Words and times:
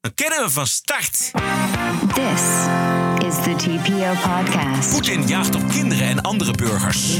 Dan 0.00 0.14
kennen 0.14 0.44
we 0.44 0.50
van 0.50 0.66
start. 0.66 1.30
This 2.14 2.42
is 3.26 3.34
the 3.42 3.54
TPO 3.56 4.12
podcast. 4.30 4.90
Poetin 4.90 5.26
jaagt 5.26 5.54
op 5.54 5.68
kinderen 5.68 6.08
en 6.08 6.20
andere 6.22 6.52
burgers. 6.52 7.18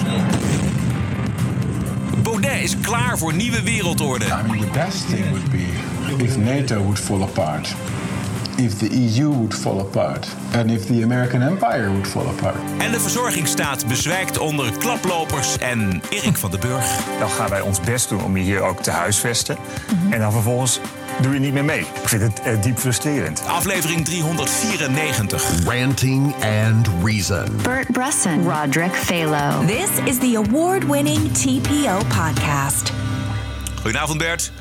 Baudet 2.23 2.63
is 2.63 2.77
klaar 2.81 3.19
voor 3.19 3.35
nieuwe 3.35 3.63
wereldorde. 3.63 4.25
I 4.25 4.29
mean, 4.29 4.59
the 4.59 4.67
best 4.73 5.09
thing 5.09 5.29
would 5.29 5.51
be 5.51 5.67
if 6.25 6.37
NATO 6.37 6.79
would 6.79 6.99
fall 6.99 7.23
apart, 7.23 7.75
if 8.57 8.79
the 8.79 8.89
EU 8.91 9.29
would 9.29 9.55
fall 9.55 9.81
apart, 9.81 10.29
and 10.55 10.71
if 10.71 10.87
the 10.87 11.03
American 11.03 11.43
empire 11.43 11.89
would 11.89 12.07
fall 12.07 12.27
apart. 12.27 12.57
En 12.79 12.93
de 12.93 13.01
verzorgingsstaat 13.01 13.87
bezwijkt 13.87 14.39
onder 14.39 14.73
klaplopers 14.79 15.59
en 15.59 16.03
Erik 16.11 16.37
van 16.37 16.51
den 16.51 16.61
Burg. 16.61 16.87
Dan 17.19 17.31
gaan 17.31 17.49
wij 17.49 17.61
ons 17.61 17.81
best 17.81 18.09
doen 18.09 18.25
om 18.25 18.37
je 18.37 18.43
hier 18.43 18.61
ook 18.61 18.83
te 18.83 18.91
huisvesten. 18.91 19.57
En 20.11 20.19
dan 20.19 20.33
vervolgens 20.33 20.81
doe 21.21 21.35
je 21.35 21.41
niet 21.41 21.53
meer 21.53 21.65
mee. 21.65 21.81
Ik 21.81 22.09
vind 22.09 22.23
het 22.23 22.41
eh, 22.43 22.63
diep 22.63 22.79
frustrerend. 22.79 23.43
Aflevering 23.47 24.05
394. 24.05 25.65
Ranting 25.65 26.35
and 26.35 26.89
Reason. 27.05 27.57
Bert 27.63 27.93
Bresson, 27.93 28.49
Roderick 28.51 28.93
Phalo. 28.95 29.67
This 29.67 29.89
is 30.05 30.19
the 30.19 30.43
award 30.47 30.87
winning 30.87 31.33
TPO 31.33 31.99
podcast. 32.09 32.93
Goedenavond 33.81 34.19
Bert. 34.19 34.53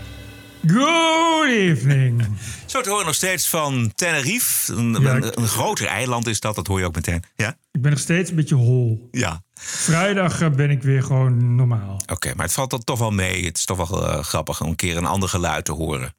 Good 0.67 1.49
evening. 1.49 2.26
Zo 2.66 2.81
te 2.81 2.90
horen 2.90 3.05
nog 3.05 3.16
steeds 3.16 3.48
van 3.48 3.91
Tenerife. 3.95 4.73
Een, 4.73 4.98
Ja, 5.02 5.09
een, 5.16 5.23
ik- 5.23 5.35
een 5.35 5.48
groter 5.48 5.88
eiland 5.88 6.27
is 6.27 6.40
dat, 6.40 6.55
dat 6.55 6.68
hoor 6.68 6.79
je 6.79 6.85
ook 6.85 6.95
meteen. 6.95 7.23
Ja? 7.35 7.55
Ik 7.71 7.81
ben 7.81 7.91
nog 7.91 7.99
steeds 7.99 8.29
een 8.29 8.35
beetje 8.35 8.55
hol. 8.55 9.07
Ja. 9.12 9.41
Vrijdag 9.62 10.41
eh, 10.41 10.49
ben 10.49 10.70
ik 10.70 10.84
weer 10.84 11.04
gewoon 11.04 11.55
normaal. 11.55 12.02
Oké, 12.12 12.34
maar 12.35 12.45
het 12.45 12.54
valt 12.54 12.70
dan 12.70 12.84
toch 12.84 12.99
wel 12.99 13.12
mee. 13.12 13.45
Het 13.45 13.57
is 13.57 13.66
toch 13.66 13.90
wel 13.90 14.07
eh, 14.07 14.23
grappig 14.23 14.62
om 14.62 14.68
een 14.70 14.76
keer 14.76 14.98
een 14.98 15.05
ander 15.05 15.29
geluid 15.29 15.66
te 15.66 15.71
horen. 15.71 16.13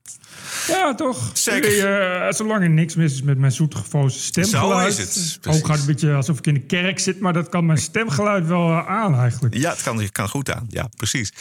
Ja, 0.66 0.94
toch? 0.94 1.30
Zeker. 1.32 1.86
Eh, 1.86 2.32
zolang 2.32 2.62
er 2.62 2.70
niks 2.70 2.94
mis 2.94 3.12
is 3.12 3.22
met 3.22 3.38
mijn 3.38 3.52
zoetgevozen 3.52 4.20
stemgeluid. 4.20 4.94
Zo 4.94 5.02
is 5.02 5.08
het, 5.08 5.38
precies. 5.40 5.60
Ook 5.60 5.66
gaat 5.66 5.78
het 5.78 5.88
een 5.88 5.92
beetje 5.94 6.14
alsof 6.14 6.38
ik 6.38 6.46
in 6.46 6.54
de 6.54 6.60
kerk 6.60 6.98
zit, 6.98 7.20
maar 7.20 7.32
dat 7.32 7.48
kan 7.48 7.66
mijn 7.66 7.78
stemgeluid 7.78 8.46
wel 8.46 8.68
eh, 8.68 8.86
aan 8.86 9.14
eigenlijk. 9.18 9.54
Ja, 9.54 9.70
het 9.70 9.82
kan, 9.82 10.08
kan 10.12 10.28
goed 10.28 10.50
aan. 10.50 10.66
Ja, 10.68 10.88
precies. 10.96 11.32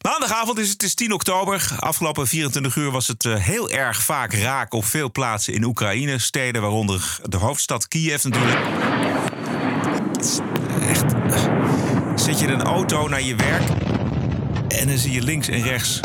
Maandagavond 0.00 0.58
is 0.58 0.70
het, 0.70 0.82
is 0.82 0.94
10 0.94 1.12
oktober. 1.12 1.68
Afgelopen 1.78 2.26
24 2.26 2.76
uur 2.76 2.90
was 2.90 3.06
het 3.06 3.24
eh, 3.24 3.34
heel 3.34 3.70
erg 3.70 4.02
vaak 4.02 4.32
raak 4.32 4.72
op 4.72 4.84
veel 4.84 5.10
plaatsen 5.10 5.54
in 5.54 5.64
Oekraïne. 5.64 6.18
Steden, 6.18 6.60
waaronder 6.60 7.18
de 7.22 7.36
hoofdstad 7.36 7.88
Kiev 7.88 8.24
natuurlijk. 8.24 8.60
Echt. 10.80 11.14
Zet 12.14 12.38
je 12.38 12.46
in 12.46 12.52
een 12.52 12.62
auto 12.62 13.08
naar 13.08 13.22
je 13.22 13.34
werk 13.34 13.68
en 14.68 14.88
dan 14.88 14.98
zie 14.98 15.12
je 15.12 15.22
links 15.22 15.48
en 15.48 15.62
rechts 15.62 16.00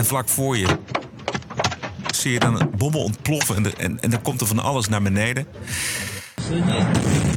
en 0.00 0.06
vlak 0.06 0.28
voor 0.28 0.56
je 0.56 0.66
zie 2.14 2.32
je 2.32 2.38
dan 2.38 2.70
bommen 2.76 3.00
ontploffen 3.00 3.56
en, 3.56 3.78
en, 3.78 4.00
en 4.00 4.10
dan 4.10 4.22
komt 4.22 4.40
er 4.40 4.46
van 4.46 4.58
alles 4.58 4.88
naar 4.88 5.02
beneden. 5.02 5.46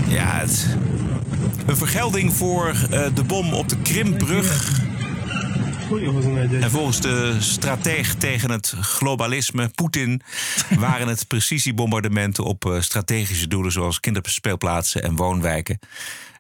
Ja, 0.08 0.38
het, 0.40 0.68
een 1.66 1.78
vergelding 1.78 2.34
voor 2.34 2.68
eh, 2.68 3.06
de 3.16 3.24
bom 3.24 3.54
op 3.54 3.70
de 3.70 3.78
Krimbrug. 3.78 4.82
En 6.62 6.72
volgens 6.72 7.02
de 7.02 7.36
strateeg 7.40 8.16
tegen 8.16 8.52
het 8.52 8.74
globalisme, 8.80 9.70
Poetin, 9.70 10.22
waren 10.80 11.08
het 11.08 11.28
precisiebombardementen 11.28 12.44
op 12.44 12.66
eh, 12.66 12.82
strategische 12.82 13.48
doelen 13.48 13.72
zoals 13.72 14.00
kinderspeelplaatsen 14.00 15.04
en 15.04 15.16
woonwijken. 15.16 15.80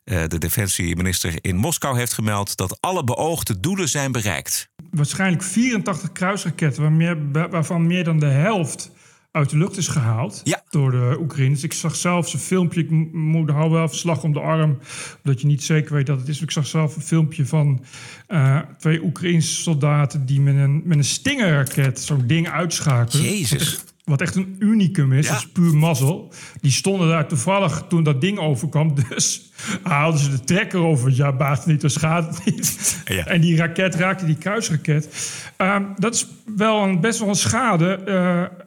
Eh, 0.04 0.24
de 0.28 0.38
defensieminister 0.38 1.34
in 1.42 1.56
Moskou 1.56 1.98
heeft 1.98 2.14
gemeld 2.14 2.58
dat 2.58 2.78
alle 2.82 3.04
beoogde 3.04 3.60
doelen 3.60 3.90
zijn 3.90 4.12
bereikt. 4.12 4.72
Waarschijnlijk 4.94 5.44
84 5.44 6.12
kruisraketten, 6.12 6.82
waar 6.82 6.92
meer- 6.92 7.32
waarvan 7.50 7.88
meer 7.88 8.04
dan 8.04 8.20
de 8.20 8.26
helft 8.26 8.92
uit 9.32 9.50
de 9.50 9.58
lucht 9.58 9.78
is 9.78 9.88
gehaald 9.88 10.42
Ja. 10.44 10.64
door 10.70 10.92
de 10.92 11.18
Oekraïners. 11.20 11.64
Ik 11.64 11.74
zag 11.74 11.96
zelfs 11.96 12.34
een 12.34 12.40
filmpje, 12.40 12.82
ik 12.82 12.90
mo- 12.92 13.08
moet 13.12 13.50
hou 13.50 13.72
wel 13.72 13.84
even 13.84 13.98
slag 13.98 14.24
om 14.24 14.34
de 14.34 14.40
arm, 14.40 14.78
dat 15.24 15.42
je 15.42 15.48
niet 15.48 15.64
zeker 15.64 15.94
weet 15.94 16.06
dat 16.06 16.20
het 16.20 16.28
is. 16.28 16.42
Ik 16.42 16.52
zag 16.52 16.68
zelf 16.68 16.96
een 16.96 17.02
filmpje 17.02 17.46
van 17.46 17.84
eh, 18.28 18.60
twee 18.78 19.04
Oekraïnse 19.04 19.54
soldaten 19.62 20.26
die 20.26 20.42
met 20.42 20.56
een, 20.56 20.82
met 20.86 20.98
een 20.98 21.04
stingerraket 21.04 22.00
zo'n 22.00 22.28
ding 22.28 22.50
uitschakelen. 22.50 23.24
Jezus. 23.24 23.84
Wat 24.04 24.22
echt, 24.22 24.36
een 24.36 24.56
unicum 24.60 25.14
is, 25.14 25.26
Ja. 25.26 25.32
dat 25.34 25.42
is 25.42 25.50
puur 25.50 25.76
mazzel. 25.76 26.34
Die 26.62 26.72
stonden 26.72 27.08
daar 27.08 27.28
toevallig 27.28 27.84
toen 27.90 28.04
dat 28.04 28.22
ding 28.22 28.40
overkwam, 28.40 28.96
dus 29.10 29.52
haalden 29.84 30.20
ze 30.20 30.30
de 30.30 30.40
trekker 30.44 30.80
over. 30.80 31.12
Ja, 31.16 31.32
baat 31.36 31.66
niet, 31.66 31.82
dus 31.82 31.96
gaat 31.96 32.28
het 32.36 32.46
niet. 32.46 33.02
Ja. 33.06 33.26
En 33.26 33.42
die 33.42 33.58
raket 33.58 33.96
raakte 33.96 34.26
die 34.26 34.38
kruisraket. 34.38 35.10
Ehm, 35.58 35.84
dat 35.98 36.14
is 36.16 36.28
wel 36.56 36.84
een, 36.84 37.00
best 37.00 37.20
wel 37.20 37.30
een 37.30 37.36
schade. 37.36 38.02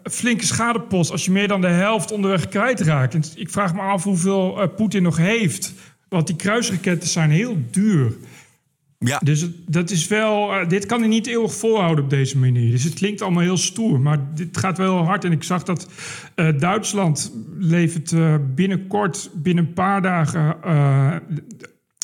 een 0.04 0.10
flinke 0.12 0.46
schadepost 0.46 1.10
als 1.10 1.24
je 1.24 1.30
meer 1.30 1.48
dan 1.48 1.60
de 1.60 1.66
helft 1.66 2.12
onderweg 2.12 2.48
kwijtraakt. 2.48 3.14
En 3.14 3.22
ik 3.34 3.50
vraag 3.50 3.74
me 3.74 3.80
af 3.80 4.02
hoeveel 4.04 4.60
eh, 4.62 4.68
Poetin 4.76 5.02
nog 5.02 5.16
heeft. 5.16 5.72
Want 6.08 6.26
die 6.26 6.36
kruisraketten 6.36 7.08
zijn 7.08 7.30
heel 7.30 7.56
duur. 7.70 8.12
Ja, 8.98 9.18
Dus 9.18 9.46
dat 9.66 9.90
is 9.90 10.08
wel, 10.08 10.52
eh, 10.52 10.68
dit 10.68 10.86
kan 10.86 10.98
hij 11.00 11.08
niet 11.08 11.26
eeuwig 11.26 11.54
volhouden 11.54 12.04
op 12.04 12.10
deze 12.10 12.38
manier. 12.38 12.70
Dus 12.70 12.84
het 12.84 12.94
klinkt 12.94 13.22
allemaal 13.22 13.42
heel 13.42 13.56
stoer, 13.56 14.00
maar 14.00 14.34
dit 14.34 14.56
gaat 14.56 14.78
wel 14.78 15.04
hard. 15.04 15.24
En 15.24 15.32
ik 15.32 15.42
zag 15.42 15.62
dat 15.62 15.88
eh, 16.34 16.58
Duitsland 16.58 17.32
levert 17.58 18.12
eh, 18.12 18.34
binnenkort, 18.54 19.30
binnen 19.34 19.66
een 19.66 19.72
paar 19.72 20.02
dagen, 20.02 20.56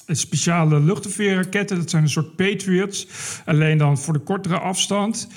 speciale 0.06 0.80
luchtafweerraketten. 0.80 1.76
Dat 1.76 1.90
zijn 1.90 2.02
een 2.02 2.08
soort 2.08 2.36
Patriots, 2.36 3.08
alleen 3.44 3.78
dan 3.78 3.98
voor 3.98 4.12
de 4.12 4.20
kortere 4.20 4.58
afstand. 4.58 5.28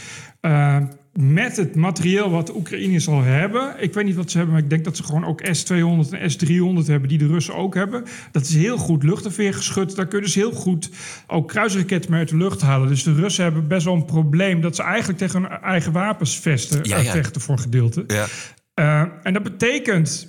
Met 1.20 1.58
het 1.58 1.76
materieel 1.76 2.30
wat 2.30 2.48
de 2.48 2.56
Oekraïners 2.56 3.08
al 3.08 3.22
hebben. 3.22 3.76
Ik 3.80 3.94
weet 3.94 4.06
niet 4.06 4.16
wat 4.16 4.32
ze 4.32 4.38
hebben, 4.38 4.56
maar 4.56 4.64
ik 4.64 4.70
denk 4.70 4.84
dat 4.84 4.98
ze 4.98 5.04
gewoon 5.04 5.26
ook 5.26 5.42
S-200 5.52 6.10
en 6.12 6.32
S-300 6.32 6.88
hebben... 6.88 7.10
die 7.10 7.18
de 7.18 7.28
Russen 7.28 7.56
ook 7.56 7.74
hebben. 7.74 8.04
Dat 8.32 8.42
is 8.42 8.56
heel 8.56 8.78
goed 8.78 9.04
luchtafweergeschut. 9.04 9.96
Daar 9.96 10.08
kunnen 10.08 10.30
ze 10.30 10.40
heel 10.40 10.52
goed 10.52 10.90
ook 11.28 11.48
kruisraketten 11.48 12.12
mee 12.12 12.20
uit 12.20 12.30
de 12.30 12.38
lucht 12.38 12.62
halen. 12.62 12.88
Dus 12.88 13.04
de 13.04 13.14
Russen 13.14 13.44
hebben 13.44 13.68
best 13.68 13.86
wel 13.86 13.94
een 13.94 14.06
probleem... 14.06 14.62
dat 14.62 14.76
ze 14.76 14.84
eigenlijk 14.84 15.20
tegen 15.20 15.42
hun 15.42 15.52
eigen 15.52 15.92
wapens 15.92 16.40
vesten, 16.40 16.80
Ja, 16.84 16.98
eh, 16.98 17.04
ja. 17.04 17.12
vechten 17.12 17.42
voor 17.42 17.58
gedeelte. 17.58 18.04
ja. 18.08 18.26
Eh, 18.74 19.06
en 19.24 19.34
dat 19.34 19.44
betekent 19.44 20.28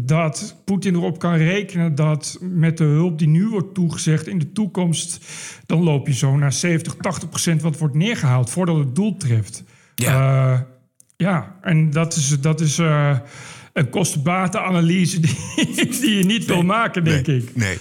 dat 0.00 0.56
Poetin 0.64 0.94
erop 0.94 1.18
kan 1.18 1.34
rekenen 1.34 1.94
dat 1.94 2.38
met 2.40 2.78
de 2.78 2.84
hulp 2.84 3.18
die 3.18 3.28
nu 3.28 3.48
wordt 3.48 3.74
toegezegd 3.74 4.26
in 4.26 4.38
de 4.38 4.52
toekomst, 4.52 5.24
dan 5.66 5.82
loop 5.82 6.06
je 6.06 6.14
zo 6.14 6.36
naar 6.36 6.52
70, 6.52 6.94
80 6.94 7.28
procent 7.28 7.62
wat 7.62 7.78
wordt 7.78 7.94
neergehaald 7.94 8.50
voordat 8.50 8.76
het 8.76 8.94
doel 8.94 9.16
treft. 9.16 9.64
Ja. 10.04 10.52
Eh, 10.52 10.60
ja, 11.16 11.56
en 11.62 11.90
dat 11.90 12.16
is, 12.16 12.40
dat 12.40 12.60
is 12.60 12.78
eh, 12.78 13.18
een 13.72 13.90
kostenbatenanalyse 13.90 15.20
die, 15.20 15.36
die 16.00 16.16
je 16.16 16.24
niet 16.24 16.44
wil 16.44 16.62
maken, 16.62 17.04
denk 17.04 17.26
nee, 17.26 17.36
ik. 17.36 17.56
Nee. 17.56 17.78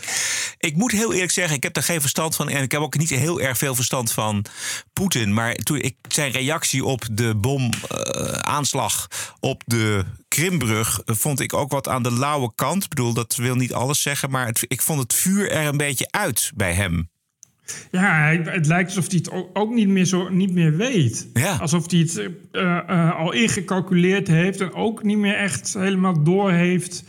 Ik 0.59 0.75
moet 0.75 0.91
heel 0.91 1.13
eerlijk 1.13 1.31
zeggen, 1.31 1.55
ik 1.55 1.63
heb 1.63 1.75
er 1.75 1.83
geen 1.83 2.01
verstand 2.01 2.35
van. 2.35 2.49
En 2.49 2.63
ik 2.63 2.71
heb 2.71 2.81
ook 2.81 2.97
niet 2.97 3.09
heel 3.09 3.41
erg 3.41 3.57
veel 3.57 3.75
verstand 3.75 4.11
van 4.11 4.45
Poetin. 4.93 5.33
Maar 5.33 5.55
toen 5.55 5.77
ik 5.77 5.95
zijn 6.07 6.31
reactie 6.31 6.85
op 6.85 7.05
de 7.11 7.35
bomaanslag 7.35 9.07
op 9.39 9.63
de 9.65 10.05
Krimbrug... 10.27 11.01
eh, 11.05 11.15
vond 11.15 11.39
ik 11.39 11.53
ook 11.53 11.71
wat 11.71 11.87
aan 11.87 12.03
de 12.03 12.13
lauwe 12.13 12.51
kant. 12.55 12.83
Ik 12.83 12.89
bedoel, 12.89 13.13
dat 13.13 13.35
wil 13.35 13.55
niet 13.55 13.73
alles 13.73 14.01
zeggen. 14.01 14.29
Maar 14.29 14.45
het, 14.45 14.65
ik 14.67 14.81
vond 14.81 14.99
het 14.99 15.13
vuur 15.13 15.51
er 15.51 15.65
een 15.65 15.77
beetje 15.77 16.07
uit 16.11 16.51
bij 16.55 16.73
hem. 16.73 17.09
Ja, 17.91 18.35
het 18.43 18.67
lijkt 18.67 18.89
alsof 18.89 19.07
hij 19.09 19.17
het 19.23 19.31
ook- 19.53 19.73
niet 19.73 19.87
meer, 19.87 20.05
zo, 20.05 20.29
niet 20.29 20.53
meer 20.53 20.75
weet. 20.77 21.27
Ja. 21.33 21.55
Alsof 21.55 21.91
hij 21.91 21.99
het 21.99 22.21
eh, 22.51 22.77
eh, 22.77 23.15
al 23.19 23.31
ingecalculeerd 23.33 24.27
heeft 24.27 24.61
en 24.61 24.73
ook 24.73 25.03
niet 25.03 25.17
meer 25.17 25.35
echt 25.35 25.73
helemaal 25.73 26.23
door 26.23 26.51
heeft 26.51 27.03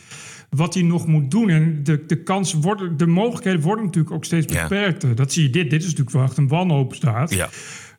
wat 0.50 0.74
hij 0.74 0.82
nog 0.82 1.06
moet 1.06 1.30
doen. 1.30 1.48
En 1.48 1.80
de, 1.84 2.04
de 2.06 2.22
kansen 2.22 2.60
worden, 2.60 2.96
de 2.96 3.06
mogelijkheden 3.06 3.60
worden 3.60 3.84
natuurlijk 3.84 4.14
ook 4.14 4.24
steeds 4.24 4.52
Ja. 4.52 4.62
beperkter. 4.62 5.14
Dat 5.14 5.32
zie 5.32 5.42
je 5.42 5.50
dit. 5.50 5.70
Dit 5.70 5.80
is 5.80 5.86
natuurlijk 5.88 6.16
wel 6.16 6.24
echt 6.24 6.36
een 6.36 6.48
wanhoopstaat. 6.48 7.34
Ja. 7.34 7.48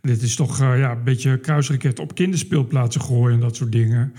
Dit 0.01 0.21
is 0.21 0.35
toch 0.35 0.61
eh, 0.61 0.79
ja, 0.79 0.91
een 0.91 1.03
beetje 1.03 1.39
kruisraket 1.39 1.99
op 1.99 2.15
kinderspeelplaatsen 2.15 3.01
gooien 3.01 3.33
en 3.35 3.39
dat 3.41 3.55
soort 3.55 3.71
dingen. 3.71 4.13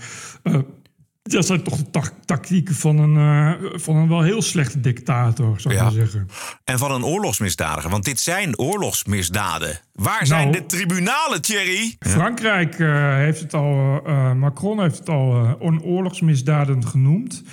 Dat 1.29 1.45
zijn 1.45 1.63
toch 1.63 1.77
de 1.77 2.01
tactieken 2.25 2.75
van 2.75 2.97
een, 2.97 3.17
eh, 3.17 3.69
van 3.79 3.95
een 3.95 4.07
wel 4.07 4.21
heel 4.21 4.41
slechte 4.41 4.79
dictator, 4.79 5.59
zou 5.59 5.73
ik 5.73 5.79
Ja. 5.79 5.85
maar 5.85 5.93
zeggen. 5.95 6.27
En 6.63 6.77
van 6.77 6.91
een 6.91 7.03
oorlogsmisdadiger. 7.03 7.89
Want 7.89 8.03
dit 8.05 8.19
zijn 8.19 8.57
oorlogsmisdaden. 8.59 9.79
Waar 9.93 10.25
zijn 10.27 10.49
Nou. 10.49 10.59
de 10.61 10.65
tribunalen, 10.65 11.41
Thierry? 11.41 11.95
Frankrijk 11.99 12.79
eh, 12.79 13.13
heeft 13.15 13.39
het 13.39 13.53
al, 13.53 14.01
eh, 14.05 14.33
Macron 14.33 14.81
heeft 14.81 14.97
het 14.97 15.09
al 15.09 15.57
oorlogsmisdaden 15.83 16.87
genoemd. 16.87 17.43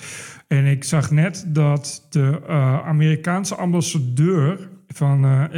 En 0.48 0.64
ik 0.64 0.84
zag 0.84 1.10
net 1.10 1.44
dat 1.48 2.06
de 2.10 2.40
Amerikaanse 2.84 3.54
ambassadeur 3.54 4.68
van 4.88 5.48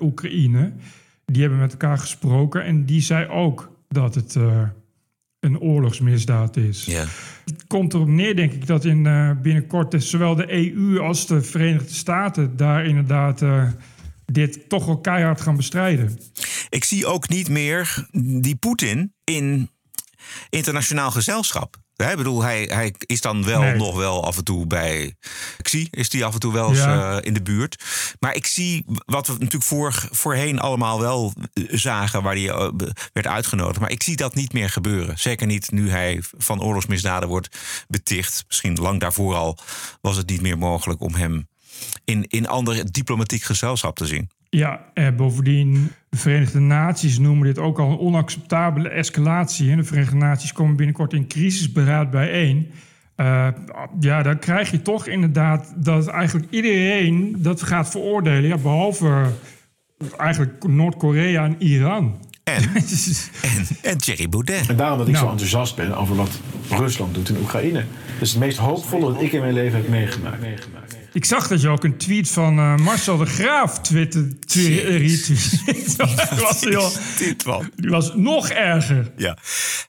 Oekraïne, 0.00 0.72
die 1.24 1.40
hebben 1.42 1.60
met 1.60 1.72
elkaar 1.72 1.98
gesproken 1.98 2.64
en 2.64 2.84
die 2.84 3.00
zei 3.00 3.28
ook 3.28 3.70
dat 3.88 4.14
het 4.14 4.36
een 5.40 5.60
oorlogsmisdaad 5.60 6.56
is. 6.56 6.84
Ja. 6.84 7.04
Het 7.44 7.66
komt 7.66 7.94
erop 7.94 8.08
neer, 8.08 8.36
denk 8.36 8.52
ik, 8.52 8.66
dat 8.66 8.84
in 8.84 9.06
eh, 9.06 9.30
binnenkort 9.42 9.90
dus 9.90 10.10
zowel 10.10 10.34
de 10.34 10.52
EU 10.52 10.98
als 11.00 11.26
de 11.26 11.42
Verenigde 11.42 11.94
Staten 11.94 12.56
daar 12.56 12.84
inderdaad 12.86 13.42
eh, 13.42 13.68
dit 14.24 14.68
toch 14.68 14.86
wel 14.86 15.00
keihard 15.00 15.40
gaan 15.40 15.56
bestrijden. 15.56 16.18
Ik 16.68 16.84
zie 16.84 17.06
ook 17.06 17.28
niet 17.28 17.48
meer 17.48 18.08
die 18.42 18.56
Poetin 18.56 19.14
in 19.24 19.70
internationaal 20.50 21.10
gezelschap. 21.10 21.84
Ik 21.96 22.16
bedoel, 22.16 22.42
hij, 22.42 22.62
hij 22.72 22.94
is 22.98 23.20
dan 23.20 23.44
wel 23.44 23.60
Nee. 23.60 23.74
nog 23.74 23.96
wel 23.96 24.24
af 24.24 24.36
en 24.36 24.44
toe 24.44 24.66
bij 24.66 25.14
Xi, 25.62 25.88
is 25.90 26.08
die 26.08 26.24
af 26.24 26.34
en 26.34 26.40
toe 26.40 26.52
wel 26.52 26.68
eens 26.68 26.78
Ja. 26.78 27.16
eh, 27.18 27.26
in 27.26 27.34
de 27.34 27.42
buurt. 27.42 27.84
Maar 28.20 28.34
ik 28.34 28.46
zie 28.46 28.84
wat 29.06 29.26
we 29.26 29.32
natuurlijk 29.32 29.64
voor, 29.64 30.08
voorheen 30.10 30.58
allemaal 30.58 31.00
wel 31.00 31.32
eh, 31.52 31.64
zagen, 31.70 32.22
waar 32.22 32.34
hij 32.34 32.48
eh, 32.48 32.68
werd 33.12 33.26
uitgenodigd. 33.26 33.80
Maar 33.80 33.90
ik 33.90 34.02
zie 34.02 34.16
dat 34.16 34.34
niet 34.34 34.52
meer 34.52 34.70
gebeuren. 34.70 35.18
Zeker 35.18 35.46
niet 35.46 35.70
nu 35.70 35.90
hij 35.90 36.22
van 36.38 36.62
oorlogsmisdaden 36.62 37.28
wordt 37.28 37.56
beticht. 37.88 38.44
Misschien 38.46 38.74
lang 38.74 39.00
daarvoor 39.00 39.34
al 39.34 39.58
was 40.00 40.16
het 40.16 40.28
niet 40.28 40.40
meer 40.42 40.58
mogelijk 40.58 41.00
om 41.00 41.14
hem 41.14 41.48
in, 42.04 42.24
in 42.28 42.48
ander 42.48 42.92
diplomatiek 42.92 43.42
gezelschap 43.42 43.96
te 43.96 44.06
zien. 44.06 44.30
Ja, 44.56 44.80
eh, 44.94 45.06
bovendien, 45.16 45.92
de 46.08 46.16
Verenigde 46.16 46.60
Naties 46.60 47.18
noemen 47.18 47.46
dit 47.46 47.58
ook 47.58 47.78
al 47.78 47.90
een 47.90 47.98
onacceptabele 47.98 48.88
escalatie. 48.88 49.70
En 49.70 49.76
de 49.76 49.84
Verenigde 49.84 50.16
Naties 50.16 50.52
komen 50.52 50.76
binnenkort 50.76 51.12
in 51.12 51.26
crisisberaad 51.26 52.10
bijeen. 52.10 52.70
Eh, 53.16 53.48
ja, 54.00 54.22
dan 54.22 54.38
krijg 54.38 54.70
je 54.70 54.82
toch 54.82 55.06
inderdaad 55.06 55.72
dat 55.76 56.06
eigenlijk 56.06 56.46
iedereen 56.50 57.36
dat 57.38 57.62
gaat 57.62 57.90
veroordelen. 57.90 58.48
Ja, 58.48 58.56
behalve 58.56 59.24
eigenlijk 60.16 60.68
Noord-Korea 60.68 61.44
en 61.44 61.56
Iran. 61.58 62.18
En, 62.44 62.62
en, 63.42 63.66
en 63.82 63.98
Thierry 63.98 64.28
Baudet. 64.28 64.68
En 64.68 64.76
daarom 64.76 64.98
dat 64.98 65.06
ik 65.06 65.12
Nou. 65.12 65.24
zo 65.24 65.30
enthousiast 65.30 65.76
ben 65.76 65.96
over 65.96 66.16
wat 66.16 66.40
Rusland 66.68 67.14
doet 67.14 67.28
in 67.28 67.36
Oekraïne. 67.36 67.84
Dat 68.12 68.22
is 68.22 68.30
het 68.30 68.40
meest 68.40 68.58
hoopvolle 68.58 69.12
dat 69.12 69.22
ik 69.22 69.32
in 69.32 69.40
mijn 69.40 69.54
leven 69.54 69.78
heb 69.78 69.88
meegemaakt. 69.88 70.95
Ik 71.16 71.24
zag 71.24 71.48
dat 71.48 71.60
je 71.60 71.68
ook 71.68 71.84
een 71.84 71.96
tweet 71.96 72.30
van 72.30 72.58
eh, 72.58 72.76
Marcel 72.76 73.16
de 73.16 73.26
Graaf 73.26 73.80
twitter, 73.80 74.28
twi- 74.46 74.80
retweet. 74.80 75.96
Dat 75.96 76.38
was 76.40 76.60
heel- 76.60 76.92
Dit 77.18 77.44
man. 77.44 77.70
Die 77.76 77.90
was 77.90 78.12
nog 78.14 78.48
erger. 78.48 79.12
Ja, 79.16 79.36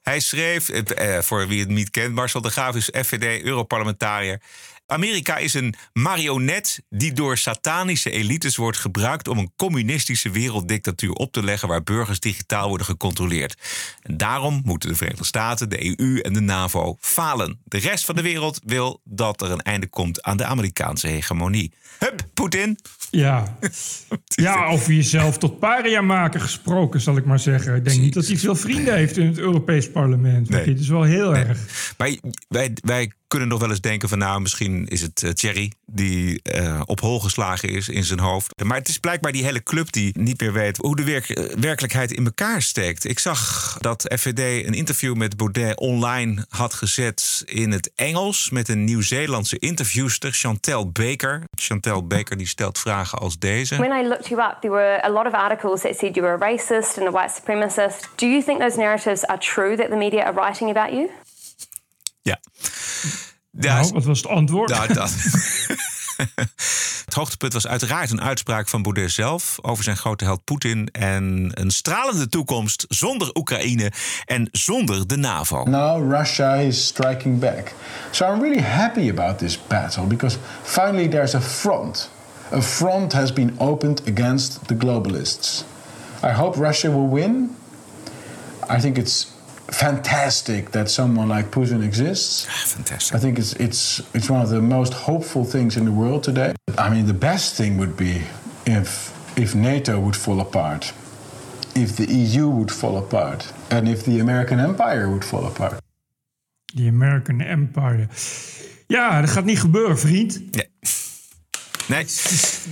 hij 0.01 0.19
schreef, 0.19 0.69
eh, 0.69 1.19
voor 1.21 1.47
wie 1.47 1.59
het 1.59 1.69
niet 1.69 1.89
kent, 1.89 2.13
Marcel 2.13 2.41
de 2.41 2.49
Graaf 2.49 2.75
is 2.75 2.89
FVD-Europarlementariër. 2.93 4.41
Amerika 4.87 5.37
is 5.37 5.53
een 5.53 5.75
marionet 5.93 6.83
die 6.89 7.13
door 7.13 7.37
satanische 7.37 8.11
elites 8.11 8.55
wordt 8.55 8.77
gebruikt 8.77 9.27
om 9.27 9.37
een 9.37 9.51
communistische 9.55 10.29
werelddictatuur 10.29 11.11
op 11.11 11.31
te 11.31 11.43
leggen 11.43 11.67
waar 11.67 11.83
burgers 11.83 12.19
digitaal 12.19 12.67
worden 12.67 12.85
gecontroleerd. 12.85 13.57
En 14.01 14.17
daarom 14.17 14.61
moeten 14.65 14.89
de 14.89 14.95
Verenigde 14.95 15.25
Staten, 15.25 15.69
de 15.69 15.99
EU 15.99 16.19
en 16.19 16.33
de 16.33 16.39
NAVO 16.39 16.97
falen. 16.99 17.59
De 17.63 17.77
rest 17.77 18.05
van 18.05 18.15
de 18.15 18.21
wereld 18.21 18.59
wil 18.63 19.01
dat 19.03 19.41
er 19.41 19.51
een 19.51 19.61
einde 19.61 19.87
komt 19.87 20.21
aan 20.21 20.37
de 20.37 20.45
Amerikaanse 20.45 21.07
hegemonie. 21.07 21.71
Hup, 21.99 22.27
Poetin. 22.33 22.79
Ja. 23.09 23.57
ja, 24.25 24.65
over 24.65 24.93
jezelf 24.93 25.37
tot 25.37 25.59
paria 25.59 26.01
maken 26.01 26.41
gesproken, 26.41 27.01
zal 27.01 27.17
ik 27.17 27.25
maar 27.25 27.39
zeggen. 27.39 27.75
Ik 27.75 27.85
denk 27.85 27.99
niet 27.99 28.13
dat 28.13 28.27
hij 28.27 28.37
veel 28.37 28.55
vrienden 28.55 28.95
heeft 28.95 29.17
in 29.17 29.27
het 29.27 29.37
Europees 29.37 29.91
parlement. 29.91 30.49
Nee. 30.49 30.65
Dit 30.65 30.79
is 30.79 30.87
wel 30.87 31.03
heel 31.03 31.35
erg. 31.35 31.93
Maar 31.97 32.15
wij, 32.47 32.73
wij 32.83 33.11
kunnen 33.27 33.47
nog 33.47 33.59
wel 33.59 33.69
eens 33.69 33.81
denken 33.81 34.09
van 34.09 34.17
nou, 34.17 34.41
misschien 34.41 34.87
is 34.87 35.01
het 35.01 35.23
eh, 35.23 35.29
Thierry 35.29 35.71
die 35.85 36.41
eh, 36.41 36.81
op 36.85 36.99
hol 36.99 37.19
geslagen 37.19 37.69
is 37.69 37.89
in 37.89 38.03
zijn 38.03 38.19
hoofd. 38.19 38.63
Maar 38.63 38.77
het 38.77 38.87
is 38.87 38.97
blijkbaar 38.97 39.31
die 39.31 39.43
hele 39.43 39.63
club 39.63 39.91
die 39.91 40.19
niet 40.19 40.41
meer 40.41 40.53
weet 40.53 40.77
hoe 40.77 40.95
de 40.95 41.15
eh, 41.15 41.55
werkelijkheid 41.59 42.11
in 42.11 42.25
elkaar 42.25 42.61
steekt. 42.61 43.05
Ik 43.05 43.19
zag 43.19 43.75
dat 43.79 44.13
FVD 44.17 44.65
een 44.65 44.73
interview 44.73 45.15
met 45.15 45.37
Baudet 45.37 45.77
online 45.77 46.45
had 46.49 46.73
gezet 46.73 47.43
in 47.45 47.71
het 47.71 47.91
Engels 47.95 48.49
met 48.49 48.69
een 48.69 48.83
Nieuw-Zeelandse 48.83 49.59
interviewster, 49.59 50.31
Chantel 50.31 50.91
Baker. 50.91 51.43
Chantel 51.55 52.07
Baker 52.07 52.37
die 52.37 52.47
stelt 52.47 52.79
vragen 52.79 53.19
als 53.19 53.39
deze. 53.39 53.75
When 53.75 54.05
I 54.05 54.07
looked 54.07 54.27
you 54.27 54.41
up, 54.41 54.57
there 54.61 54.73
were 54.73 55.05
a 55.05 55.09
lot 55.09 55.25
of 55.25 55.33
articles 55.33 55.81
that 55.81 55.97
said 55.97 56.15
you 56.15 56.27
were 56.27 56.45
a 56.45 56.51
racist 56.51 56.97
and 56.97 57.07
a 57.07 57.11
white 57.11 57.33
supremacist. 57.35 58.09
Do 58.15 58.25
you 58.25 58.43
think 58.43 58.59
those 58.59 58.77
narratives 58.77 59.25
are 59.25 59.39
true 59.39 59.75
that 59.75 59.89
the 59.89 59.95
media 59.95 60.23
are 60.23 60.33
writing 60.33 60.69
about 60.69 60.91
you? 60.91 61.09
Ja. 62.27 62.39
Ja, 63.51 63.79
Nou, 63.79 63.93
wat 63.93 64.03
was 64.03 64.17
het 64.17 64.27
antwoord? 64.27 64.69
Nou, 64.69 64.93
dat. 64.93 65.13
het 67.05 67.13
hoogtepunt 67.13 67.53
was 67.53 67.67
uiteraard 67.67 68.11
een 68.11 68.21
uitspraak 68.21 68.67
van 68.67 68.81
Baudet 68.81 69.11
zelf 69.11 69.57
over 69.61 69.83
zijn 69.83 69.97
grote 69.97 70.23
held 70.23 70.43
Poetin 70.43 70.87
en 70.91 71.51
een 71.53 71.71
stralende 71.71 72.29
toekomst 72.29 72.85
zonder 72.87 73.29
Oekraïne 73.33 73.91
en 74.25 74.49
zonder 74.51 75.07
de 75.07 75.15
NAVO. 75.15 75.63
Now 75.63 76.11
Russia 76.11 76.53
is 76.55 76.85
striking 76.85 77.39
back. 77.39 77.73
So 78.11 78.33
I'm 78.33 78.41
really 78.41 78.61
happy 78.61 79.09
about 79.09 79.37
this 79.37 79.67
battle 79.67 80.05
because 80.05 80.37
finally 80.63 81.07
there's 81.07 81.35
a 81.35 81.41
front. 81.41 82.09
A 82.53 82.61
front 82.61 83.13
has 83.13 83.33
been 83.33 83.59
opened 83.59 84.01
against 84.07 84.59
the 84.67 84.75
globalists. 84.77 85.63
I 86.23 86.31
hope 86.31 86.59
Russia 86.59 86.89
will 86.89 87.09
win. 87.09 87.55
I 88.77 88.79
think 88.79 88.97
it's 88.97 89.36
fantastic 89.71 90.71
that 90.71 90.89
someone 90.89 91.27
like 91.35 91.49
Putin 91.51 91.81
exists. 91.83 92.45
I 92.47 92.65
Fantastic. 92.75 93.21
think 93.21 93.37
it's 93.37 93.53
it's 93.59 94.01
it's 94.13 94.29
one 94.29 94.41
of 94.43 94.49
the 94.49 94.61
most 94.61 94.93
hopeful 94.93 95.45
things 95.45 95.75
in 95.75 95.85
the 95.85 95.91
world 95.91 96.23
today. 96.23 96.53
I 96.77 96.89
mean, 96.89 97.05
the 97.05 97.13
best 97.19 97.55
thing 97.55 97.77
would 97.77 97.95
be 97.95 98.21
if 98.65 99.11
if 99.35 99.53
NATO 99.53 99.99
would 99.99 100.15
fall 100.15 100.39
apart, 100.39 100.93
if 101.73 101.95
the 101.95 102.05
EU 102.05 102.49
would 102.49 102.71
fall 102.71 102.97
apart, 102.97 103.53
and 103.69 103.87
if 103.87 104.03
the 104.03 104.19
American 104.19 104.59
empire 104.59 105.07
would 105.09 105.23
fall 105.25 105.45
apart. 105.45 105.81
Die 106.75 106.87
American 106.89 107.41
Empire. 107.41 108.07
Ja, 108.87 109.21
dat 109.21 109.29
gaat 109.29 109.45
niet 109.45 109.59
gebeuren, 109.59 109.99
vriend. 109.99 110.39
Nee. 110.51 110.69
Nee. 111.87 112.05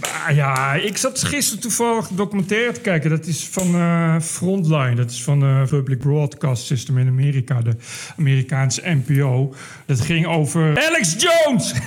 Ah, 0.01 0.35
ja, 0.35 0.73
ik 0.73 0.97
zat 0.97 1.23
gisteren 1.23 1.61
toevallig 1.61 2.07
documentaire 2.07 2.71
te 2.71 2.79
kijken. 2.79 3.09
Dat 3.09 3.25
is 3.25 3.47
van 3.51 3.75
eh, 3.75 4.19
Frontline. 4.19 4.95
Dat 4.95 5.11
is 5.11 5.23
van 5.23 5.39
de 5.39 5.63
Public 5.69 5.97
Broadcast 5.99 6.65
System 6.65 6.97
in 6.97 7.07
Amerika. 7.07 7.61
De 7.61 7.75
Amerikaanse 8.17 8.81
NPO. 9.05 9.53
Dat 9.85 10.01
ging 10.01 10.25
over 10.25 10.87
Alex 10.87 11.15
Jones! 11.17 11.73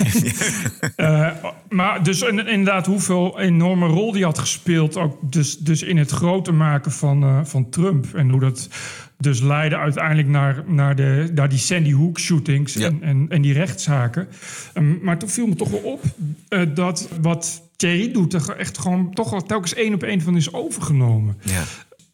Eh, 0.97 1.29
maar 1.69 2.03
dus 2.03 2.23
in- 2.23 2.47
inderdaad 2.49 2.87
hoeveel 2.87 3.41
enorme 3.41 3.87
rol 3.87 4.13
die 4.13 4.25
had 4.25 4.39
gespeeld. 4.39 4.97
Ook 4.97 5.17
dus, 5.21 5.59
dus 5.59 5.83
in 5.83 5.97
het 5.97 6.11
groter 6.11 6.55
maken 6.55 6.93
van, 6.93 7.23
eh, 7.23 7.41
van 7.45 7.71
Trump. 7.71 8.07
En 8.15 8.31
hoe 8.31 8.41
dat 8.41 8.69
dus 9.19 9.41
leidde 9.41 9.77
uiteindelijk 9.77 10.29
naar, 10.29 10.63
naar, 10.67 10.97
de, 10.97 11.31
naar 11.35 11.49
die 11.49 11.59
Sandy 11.59 11.93
Hook 11.93 12.19
shootings 12.19 12.75
Ja. 12.75 12.87
en, 12.87 13.03
en, 13.03 13.27
en 13.29 13.43
die 13.43 13.53
rechtszaken. 13.53 14.29
Ehm, 14.75 15.05
maar 15.05 15.19
toen 15.19 15.29
viel 15.29 15.47
me 15.47 15.55
toch 15.55 15.71
wel 15.71 15.81
op 15.81 16.03
eh, 16.49 16.63
dat 16.75 17.09
wat 17.21 17.63
Thierry 17.77 18.13
doet... 18.13 18.33
er 18.33 18.57
echt 18.57 18.79
gewoon 18.79 19.15
toch 19.15 19.31
wel 19.31 19.43
telkens 19.43 19.75
één 19.75 19.95
op 19.95 20.03
één 20.03 20.21
van 20.21 20.37
is 20.37 20.53
overgenomen. 20.53 21.37
Ja. 21.45 21.63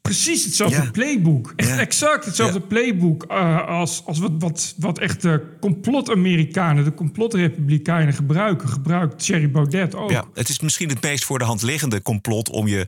Precies 0.03 0.45
hetzelfde 0.45 0.83
Ja. 0.83 0.91
playbook. 0.91 1.53
Echt 1.57 1.79
exact 1.79 2.25
hetzelfde 2.25 2.61
playbook 2.61 3.25
eh, 3.29 3.69
als, 3.69 4.03
als 4.07 4.19
wat, 4.19 4.33
wat, 4.39 4.75
wat 4.79 4.99
echt 4.99 5.23
de 5.23 5.43
complot-Amerikanen, 5.61 6.85
de 6.85 6.95
complotrepublikeinen 6.95 8.15
gebruiken. 8.15 8.69
Gebruikt 8.69 9.25
Thierry 9.25 9.51
Baudet 9.51 9.95
ook. 9.95 10.11
Ja, 10.11 10.25
het 10.35 10.49
is 10.49 10.61
misschien 10.61 10.89
het 10.89 11.03
meest 11.03 11.25
voor 11.25 11.39
de 11.39 11.45
hand 11.45 11.63
liggende 11.63 12.03
complot 12.03 12.51
om 12.51 12.67
je 12.67 12.87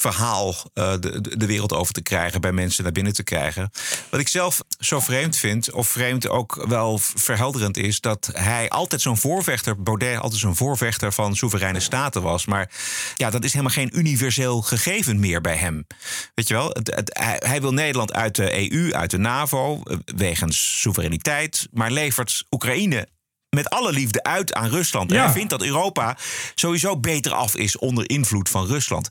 verhaal 0.00 0.54
eh, 0.74 0.92
de, 1.00 1.36
de- 1.36 1.46
wereld 1.46 1.72
over 1.72 1.92
te 1.94 2.02
krijgen, 2.02 2.40
bij 2.40 2.52
mensen 2.52 2.82
naar 2.82 2.92
binnen 2.92 3.12
te 3.12 3.22
krijgen. 3.22 3.70
Wat 4.10 4.20
ik 4.20 4.28
zelf 4.28 4.62
zo 4.78 5.00
vreemd 5.00 5.36
vind, 5.36 5.72
of 5.72 5.88
vreemd 5.88 6.28
ook 6.28 6.64
wel 6.68 6.98
verhelderend 6.98 7.76
is, 7.76 8.00
dat 8.00 8.30
hij 8.32 8.68
altijd 8.68 9.00
zo'n 9.00 9.16
voorvechter, 9.18 9.82
Baudet 9.82 10.18
altijd 10.18 10.40
zo'n 10.40 10.56
voorvechter 10.56 11.12
van 11.12 11.36
soevereine 11.36 11.80
staten 11.80 12.22
was. 12.22 12.46
Maar 12.46 12.70
ja, 13.16 13.30
dat 13.30 13.44
is 13.44 13.52
helemaal 13.52 13.74
geen 13.74 13.98
universeel 13.98 14.62
gegeven 14.62 15.20
meer 15.20 15.40
bij 15.40 15.56
hem. 15.56 15.86
Weet 16.34 16.48
je 16.48 16.54
wel, 16.54 16.76
hij, 17.04 17.36
hij 17.46 17.60
wil 17.60 17.72
Nederland 17.72 18.12
uit 18.12 18.36
de 18.36 18.72
EU, 18.72 18.92
uit 18.92 19.10
de 19.10 19.18
NAVO, 19.18 19.82
eh, 19.82 19.96
wegens 20.16 20.80
soevereiniteit, 20.80 21.68
maar 21.72 21.90
levert 21.90 22.44
Oekraïne 22.50 23.08
met 23.50 23.70
alle 23.70 23.92
liefde 23.92 24.22
uit 24.22 24.54
aan 24.54 24.68
Rusland. 24.68 25.12
En. 25.12 25.18
Hij 25.22 25.32
vindt 25.32 25.50
dat 25.50 25.62
Europa 25.62 26.16
sowieso 26.54 27.00
beter 27.00 27.32
af 27.32 27.56
is 27.56 27.78
onder 27.78 28.10
invloed 28.10 28.48
van 28.48 28.66
Rusland. 28.66 29.10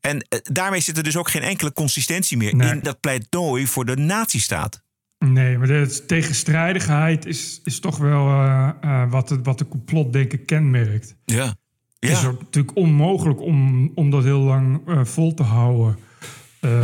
En 0.00 0.26
eh, 0.28 0.38
daarmee 0.42 0.80
zit 0.80 0.96
er 0.96 1.02
dus 1.02 1.16
ook 1.16 1.30
geen 1.30 1.42
enkele 1.42 1.72
consistentie 1.72 2.36
meer 2.36 2.56
Nee. 2.56 2.70
in 2.72 2.80
dat 2.80 3.00
pleidooi 3.00 3.66
voor 3.66 3.84
de 3.84 3.96
nazistaat. 3.96 4.84
Nee, 5.18 5.58
maar 5.58 5.66
de 5.66 6.04
tegenstrijdigheid 6.06 7.26
is, 7.26 7.60
is 7.64 7.80
toch 7.80 7.96
wel 7.98 8.26
eh, 8.26 8.70
eh, 8.80 9.10
wat, 9.10 9.28
het, 9.28 9.40
wat 9.46 9.58
de 9.58 9.68
complotdenken 9.68 10.44
kenmerkt. 10.44 11.16
Ja. 11.24 11.54
Het 11.98 12.10
is 12.10 12.22
natuurlijk 12.22 12.76
onmogelijk 12.76 13.40
om, 13.40 13.90
om 13.94 14.10
dat 14.10 14.24
heel 14.24 14.40
lang 14.40 14.80
vol 15.02 15.34
te 15.34 15.42
houden. 15.42 15.98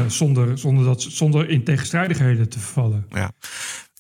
zonder, 0.09 0.59
zonder, 0.59 0.85
dat, 0.85 1.03
zonder 1.03 1.49
in 1.49 1.65
tegenstrijdigheden 1.65 2.49
te 2.49 2.61
vallen. 2.61 3.07
ja. 3.11 3.31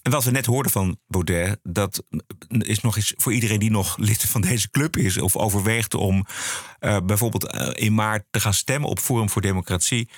En 0.02 0.10
wat 0.10 0.24
we 0.24 0.30
net 0.30 0.46
hoorden 0.46 0.72
van 0.72 0.98
Baudet, 1.06 1.58
dat 1.62 2.04
is 2.48 2.80
nog 2.80 2.96
eens 2.96 3.12
voor 3.16 3.32
iedereen 3.32 3.58
die 3.58 3.70
nog 3.70 3.96
lid 3.96 4.22
van 4.22 4.40
deze 4.40 4.70
club 4.70 4.96
is 4.96 5.18
of 5.18 5.36
overweegt 5.36 5.94
om 5.94 6.26
eh, 6.78 6.96
bijvoorbeeld 7.04 7.46
eh, 7.46 7.84
in 7.84 7.94
maart 7.94 8.24
te 8.30 8.40
gaan 8.40 8.54
stemmen 8.54 8.88
op 8.88 8.98
Forum 8.98 9.30
voor 9.30 9.42
Democratie. 9.42 10.08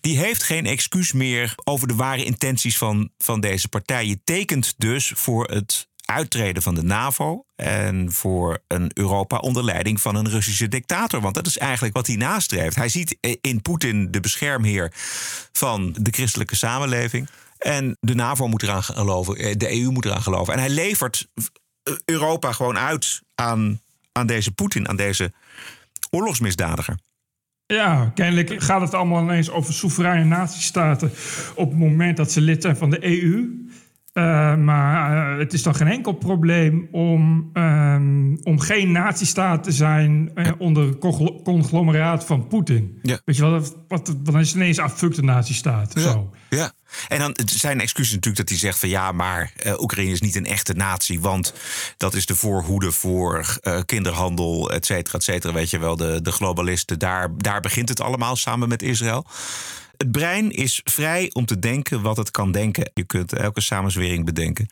Die 0.00 0.18
heeft 0.18 0.42
geen 0.42 0.66
excuus 0.66 1.12
meer 1.12 1.54
over 1.64 1.88
de 1.88 1.94
ware 1.94 2.24
intenties 2.24 2.78
van, 2.78 3.10
van 3.18 3.40
deze 3.40 3.68
partij. 3.68 4.06
Je 4.06 4.20
tekent 4.24 4.74
dus 4.76 5.12
voor 5.14 5.44
het 5.50 5.88
uittreden 6.04 6.62
van 6.62 6.74
de 6.74 6.82
NAVO 6.82 7.44
en 7.56 8.12
voor 8.12 8.62
een 8.68 8.90
Europa 8.94 9.36
onder 9.36 9.64
leiding 9.64 10.00
van 10.00 10.14
een 10.14 10.28
Russische 10.28 10.68
dictator. 10.68 11.20
Want 11.20 11.34
dat 11.34 11.46
is 11.46 11.58
eigenlijk 11.58 11.94
wat 11.94 12.06
hij 12.06 12.16
nastreeft. 12.16 12.76
Hij 12.76 12.88
ziet 12.88 13.18
in 13.40 13.62
Poetin 13.62 14.10
de 14.10 14.20
beschermheer 14.20 14.92
van 15.52 15.96
de 16.00 16.10
christelijke 16.10 16.56
samenleving. 16.56 17.28
En 17.64 17.96
de 18.00 18.14
NAVO 18.14 18.48
moet 18.48 18.62
eraan 18.62 18.82
geloven, 18.82 19.36
eh, 19.36 19.54
de 19.56 19.80
EU 19.80 19.90
moet 19.90 20.04
eraan 20.04 20.22
geloven. 20.22 20.52
En 20.52 20.58
hij 20.58 20.68
levert 20.68 21.28
eh, 21.34 21.94
Europa 22.04 22.52
gewoon 22.52 22.78
uit 22.78 23.22
aan, 23.34 23.80
aan 24.12 24.26
deze 24.26 24.52
Poetin, 24.52 24.88
aan 24.88 24.96
deze 24.96 25.32
oorlogsmisdadiger. 26.10 26.96
Ja, 27.66 28.10
kennelijk 28.14 28.62
gaat 28.62 28.80
het 28.80 28.94
allemaal 28.94 29.22
ineens 29.22 29.50
over 29.50 29.72
soevereine 29.72 30.24
natiestaten 30.24 31.10
op 31.54 31.70
het 31.70 31.78
moment 31.78 32.16
dat 32.16 32.32
ze 32.32 32.40
lid 32.40 32.62
zijn 32.62 32.76
van 32.76 32.90
de 32.90 33.04
EU. 33.04 33.62
Uh, 34.14 34.56
maar 34.56 35.32
uh, 35.32 35.38
het 35.38 35.52
is 35.52 35.62
dan 35.62 35.74
geen 35.74 35.88
enkel 35.88 36.12
probleem 36.12 36.88
om, 36.90 37.50
um, 37.52 38.38
om 38.42 38.60
geen 38.60 38.92
nazistaat 38.92 39.62
te 39.62 39.72
zijn 39.72 40.30
uh, 40.34 40.50
onder 40.58 40.82
een 40.82 40.98
conglomeraat 41.42 42.24
van 42.24 42.46
Poetin. 42.46 42.98
Ja. 43.02 43.20
Weet 43.24 43.36
je 43.36 43.42
wel, 43.42 43.50
wat, 43.50 43.76
wat, 43.88 44.16
dan 44.18 44.40
is 44.40 44.48
het 44.48 44.56
ineens 44.56 44.80
de 44.98 45.22
nazistaat. 45.22 45.94
Ja. 45.94 46.00
Zo. 46.00 46.30
ja. 46.50 46.72
En 47.08 47.18
dan 47.18 47.36
zijn 47.44 47.80
excuus 47.80 48.10
natuurlijk 48.10 48.36
dat 48.36 48.48
hij 48.48 48.58
zegt 48.58 48.78
van 48.78 48.88
ja, 48.88 49.12
maar 49.12 49.52
Oekraïne 49.78 50.12
is 50.12 50.20
niet 50.20 50.36
een 50.36 50.46
echte 50.46 50.72
natie, 50.72 51.20
want 51.20 51.54
dat 51.96 52.14
is 52.14 52.26
de 52.26 52.36
voorhoede 52.36 52.92
voor 52.92 53.58
kinderhandel, 53.86 54.70
et 54.70 54.86
cetera, 54.86 55.18
et 55.18 55.24
cetera. 55.24 55.52
Weet 55.52 55.70
je 55.70 55.78
wel, 55.78 55.96
de, 55.96 56.22
de 56.22 56.32
globalisten, 56.32 56.98
daar, 56.98 57.28
daar 57.36 57.60
begint 57.60 57.88
het 57.88 58.00
allemaal 58.00 58.36
samen 58.36 58.68
met 58.68 58.82
Israël. 58.82 59.26
Het 59.96 60.12
brein 60.12 60.50
is 60.50 60.80
vrij 60.84 61.30
om 61.32 61.46
te 61.46 61.58
denken 61.58 62.02
wat 62.02 62.16
het 62.16 62.30
kan 62.30 62.52
denken. 62.52 62.90
Je 62.94 63.04
kunt 63.04 63.32
elke 63.32 63.60
samenzwering 63.60 64.24
bedenken. 64.24 64.68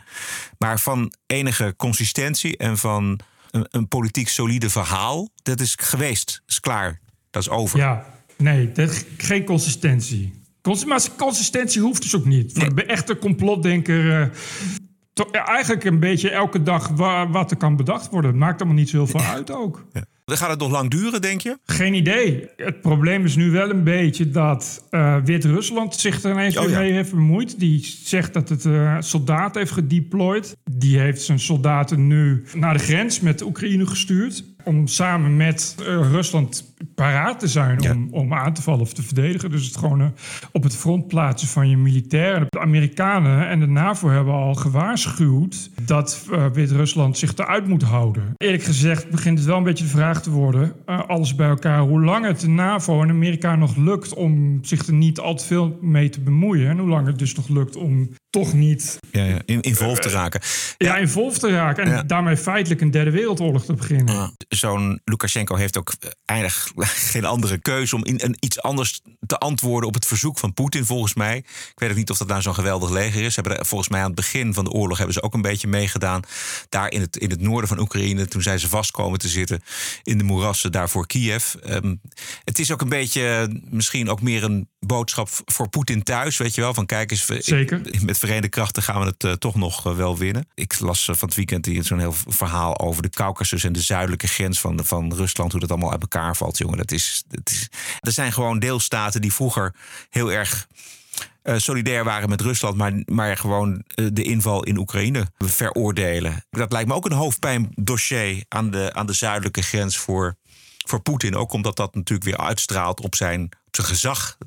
Maar 0.59 0.81
van 0.81 1.13
enige 1.27 1.75
consistentie 1.77 2.57
en 2.57 2.79
van 2.79 3.21
een, 3.51 3.67
een 3.71 3.89
politiek 3.89 4.29
solide 4.29 4.71
verhaal, 4.71 5.29
dat 5.43 5.61
is 5.61 5.77
geweest. 5.81 6.27
Dat 6.27 6.43
is 6.47 6.61
klaar. 6.61 7.01
Dat 7.31 7.43
is 7.43 7.49
over. 7.49 7.79
Ja, 7.79 8.07
nee, 8.37 8.73
dat, 8.73 9.05
geen 9.17 9.45
consistentie. 9.45 10.42
Maar 10.87 11.09
consistentie 11.17 11.81
hoeft 11.81 12.03
dus 12.03 12.17
ook 12.17 12.25
niet. 12.25 12.53
Voor 12.53 12.75
de 12.75 12.85
echte 12.85 13.19
complotdenker. 13.19 14.21
Uh, 14.21 14.27
to, 15.13 15.29
ja, 15.33 15.47
eigenlijk 15.47 15.85
een 15.85 16.01
beetje 16.01 16.31
elke 16.31 16.63
dag 16.63 16.89
wa 16.89 17.31
wat 17.31 17.51
er 17.51 17.57
kan 17.57 17.77
bedacht 17.77 18.11
worden. 18.11 18.31
Het 18.31 18.41
maakt 18.41 18.61
allemaal 18.61 18.79
niet 18.79 18.89
zo 18.89 18.97
heel 18.97 19.07
veel 19.07 19.21
uit 19.21 19.51
ook. 19.51 19.87
Ja. 19.93 20.05
Gaat 20.25 20.51
het 20.51 20.59
nog 20.59 20.71
lang 20.71 20.91
duren, 20.91 21.21
denk 21.21 21.41
je? 21.41 21.59
Geen 21.65 21.95
idee. 21.95 22.49
Het 22.57 22.81
probleem 22.81 23.25
is 23.25 23.37
nu 23.37 23.51
wel 23.51 23.71
een 23.71 23.85
beetje 23.85 24.31
dat 24.31 24.87
uh, 24.91 25.17
Wit-Rusland 25.25 25.95
zich 25.95 26.23
er 26.23 26.31
ineens 26.31 26.57
Oh, 26.57 26.69
ja. 26.69 26.79
mee 26.79 26.93
heeft 26.93 27.11
bemoeid. 27.11 27.59
Die 27.59 27.85
zegt 28.05 28.35
dat 28.35 28.49
het 28.49 28.65
uh, 28.65 28.97
soldaten 29.01 29.61
heeft 29.61 29.73
gedeployed. 29.73 30.57
Die 30.71 30.99
heeft 30.99 31.23
zijn 31.23 31.41
soldaten 31.41 32.07
nu 32.07 32.45
naar 32.55 32.73
de 32.73 32.85
grens 32.85 33.21
met 33.21 33.43
Oekraïne 33.43 33.87
gestuurd. 33.87 34.45
Om 34.65 34.87
samen 34.87 35.37
met 35.37 35.77
uh, 35.81 35.87
Rusland 35.87 36.75
paraat 36.95 37.41
te 37.41 37.49
zijn 37.49 37.81
Ja. 37.81 37.93
om, 37.93 38.09
om 38.11 38.35
aan 38.35 38.53
te 38.55 38.63
vallen 38.63 38.81
of 38.81 38.93
te 38.93 39.03
verdedigen. 39.03 39.51
Dus 39.51 39.67
het 39.67 39.77
gewoon 39.77 40.01
uh, 40.01 40.07
op 40.53 40.63
het 40.63 40.77
front 40.77 41.07
plaatsen 41.07 41.49
van 41.49 41.69
je 41.69 41.77
militairen. 41.77 42.47
De 42.49 42.61
Amerikanen 42.61 43.49
en 43.49 43.61
de 43.61 43.67
NAVO 43.67 44.09
hebben 44.09 44.35
al 44.35 44.55
gewaarschuwd 44.55 45.71
dat 45.83 46.27
uh, 46.31 46.47
Wit-Rusland 46.47 47.19
zich 47.19 47.37
eruit 47.37 47.67
moet 47.67 47.83
houden. 47.83 48.35
Eerlijk 48.37 48.63
gezegd 48.63 49.11
begint 49.11 49.39
het 49.39 49.47
wel 49.47 49.57
een 49.57 49.63
beetje 49.63 49.85
de 49.85 49.91
vraag 49.91 50.23
te 50.23 50.31
worden, 50.31 50.73
alles 51.07 51.35
bij 51.35 51.49
elkaar, 51.49 51.81
hoe 51.81 52.01
lang 52.03 52.27
het 52.27 52.41
de 52.41 52.49
NAVO 52.49 53.03
en 53.03 53.11
Amerika 53.11 53.57
nog 53.57 53.77
lukt 53.77 54.15
om 54.15 54.59
zich 54.63 54.87
er 54.87 54.93
niet 54.95 55.19
al 55.19 55.35
te 55.35 55.45
veel 55.45 55.79
mee 55.81 56.09
te 56.09 56.21
bemoeien. 56.21 56.69
En 56.69 56.79
hoe 56.79 56.89
lang 56.89 57.07
het 57.07 57.19
dus 57.19 57.35
nog 57.35 57.49
lukt 57.49 57.77
om 57.77 58.09
toch 58.33 58.53
niet 58.53 58.99
Ja, 59.11 59.25
ja. 59.25 59.39
In, 59.45 59.61
involved 59.61 60.03
te 60.03 60.09
raken. 60.09 60.41
ja, 60.79 60.97
involved 60.97 61.41
te 61.41 61.51
raken 61.51 61.85
en 61.85 61.91
Ja. 61.91 62.03
daarmee 62.03 62.37
feitelijk 62.37 62.81
een 62.81 62.91
derde 62.91 63.11
wereldoorlog 63.11 63.65
te 63.65 63.73
beginnen. 63.75 64.35
Zo'n 64.49 65.01
Lukashenko 65.05 65.55
heeft 65.55 65.77
ook 65.79 65.93
eigenlijk 66.25 66.89
geen 67.13 67.25
andere 67.25 67.59
keuze 67.59 67.97
om 67.97 68.05
in, 68.05 68.21
een, 68.23 68.37
iets 68.41 68.61
anders 68.63 69.01
te 69.27 69.39
antwoorden 69.39 69.89
op 69.89 69.95
het 69.95 70.07
verzoek 70.07 70.39
van 70.39 70.55
Poetin, 70.55 70.85
volgens 70.85 71.15
mij. 71.15 71.37
Ik 71.37 71.73
weet 71.75 71.91
ook 71.91 71.97
niet 71.97 72.11
of 72.11 72.19
dat 72.19 72.29
nou 72.29 72.43
zo'n 72.43 72.55
geweldig 72.55 72.91
leger 72.91 73.23
is. 73.23 73.35
Ze 73.35 73.41
hebben 73.41 73.59
er, 73.59 73.67
volgens 73.67 73.91
mij 73.91 74.01
aan 74.01 74.07
het 74.07 74.15
begin 74.15 74.55
van 74.55 74.65
de 74.65 74.71
oorlog 74.71 74.97
hebben 74.97 75.15
ze 75.15 75.23
ook 75.23 75.35
een 75.35 75.43
beetje 75.43 75.69
meegedaan. 75.69 76.23
Daar 76.69 76.91
in 76.91 77.01
het, 77.01 77.17
in 77.17 77.31
het 77.31 77.41
noorden 77.41 77.69
van 77.69 77.79
Oekraïne, 77.79 78.27
toen 78.27 78.43
zijn 78.43 78.59
ze 78.61 78.69
vast 78.69 78.91
komen 78.91 79.19
te 79.19 79.29
zitten 79.29 79.63
in 80.03 80.19
de 80.19 80.25
moerassen 80.25 80.73
daar 80.73 80.91
voor 80.91 81.07
Kiev. 81.07 81.55
Ehm, 81.55 81.95
het 82.45 82.59
is 82.59 82.71
ook 82.73 82.81
een 82.81 82.89
beetje 82.89 83.29
eh, 83.29 83.55
misschien 83.71 84.09
ook 84.11 84.23
meer 84.23 84.45
een 84.45 84.69
boodschap 84.81 85.29
voor 85.47 85.69
Poetin 85.69 86.03
thuis, 86.03 86.37
weet 86.37 86.55
je 86.55 86.61
wel. 86.61 86.75
Van 86.75 86.87
kijk 86.87 87.11
eens, 87.11 87.27
Zeker. 87.39 87.81
met 88.05 88.19
verenigde 88.27 88.49
krachten 88.49 88.83
gaan 88.83 89.01
we 89.01 89.07
het 89.07 89.25
eh, 89.25 89.33
toch 89.33 89.55
nog 89.55 89.87
eh, 89.87 89.97
wel 89.97 90.19
winnen. 90.19 90.49
Ik 90.55 90.81
las 90.81 91.09
eh, 91.09 91.15
van 91.15 91.29
het 91.29 91.37
weekend 91.37 91.67
hier 91.67 91.85
zo'n 91.85 91.99
heel 91.99 92.15
verhaal 92.27 92.79
over 92.79 93.03
de 93.03 93.09
Caucasus 93.09 93.65
en 93.65 93.73
de 93.73 93.81
zuidelijke 93.81 94.27
grens 94.27 94.61
van, 94.61 94.85
van 94.85 95.15
Rusland, 95.15 95.53
hoe 95.53 95.61
dat 95.61 95.71
allemaal 95.71 95.91
uit 95.91 96.03
elkaar 96.03 96.37
valt, 96.37 96.59
jongen. 96.59 96.77
Dat 96.77 96.91
is, 96.91 97.25
dat 97.29 97.51
is, 97.51 97.69
er 98.01 98.13
zijn 98.13 98.33
gewoon 98.33 98.59
deelstaten 98.59 99.21
die 99.21 99.33
vroeger 99.33 99.75
heel 100.11 100.33
erg 100.33 100.67
solidair 101.45 102.05
waren 102.05 102.29
met 102.29 102.41
Rusland, 102.41 102.77
maar, 102.77 102.93
maar 103.05 103.37
gewoon 103.37 103.85
de 103.95 104.23
inval 104.23 104.65
in 104.65 104.79
Oekraïne 104.79 105.27
veroordelen. 105.39 106.45
Dat 106.51 106.73
lijkt 106.73 106.89
me 106.89 106.95
ook 106.95 107.05
een 107.05 107.13
hoofdpijndossier 107.13 108.45
aan 108.49 108.71
de, 108.71 108.91
aan 108.93 109.07
de 109.07 109.13
zuidelijke 109.13 109.63
grens 109.63 109.97
voor, 109.97 110.37
voor 110.87 111.01
Poetin. 111.01 111.37
Ook 111.37 111.53
omdat 111.53 111.77
dat 111.77 111.95
natuurlijk 111.95 112.29
weer 112.29 112.47
uitstraalt 112.47 113.01
op 113.01 113.15
zijn, 113.15 113.43
op 113.45 113.75
zijn 113.75 113.87
gezag, 113.87 114.39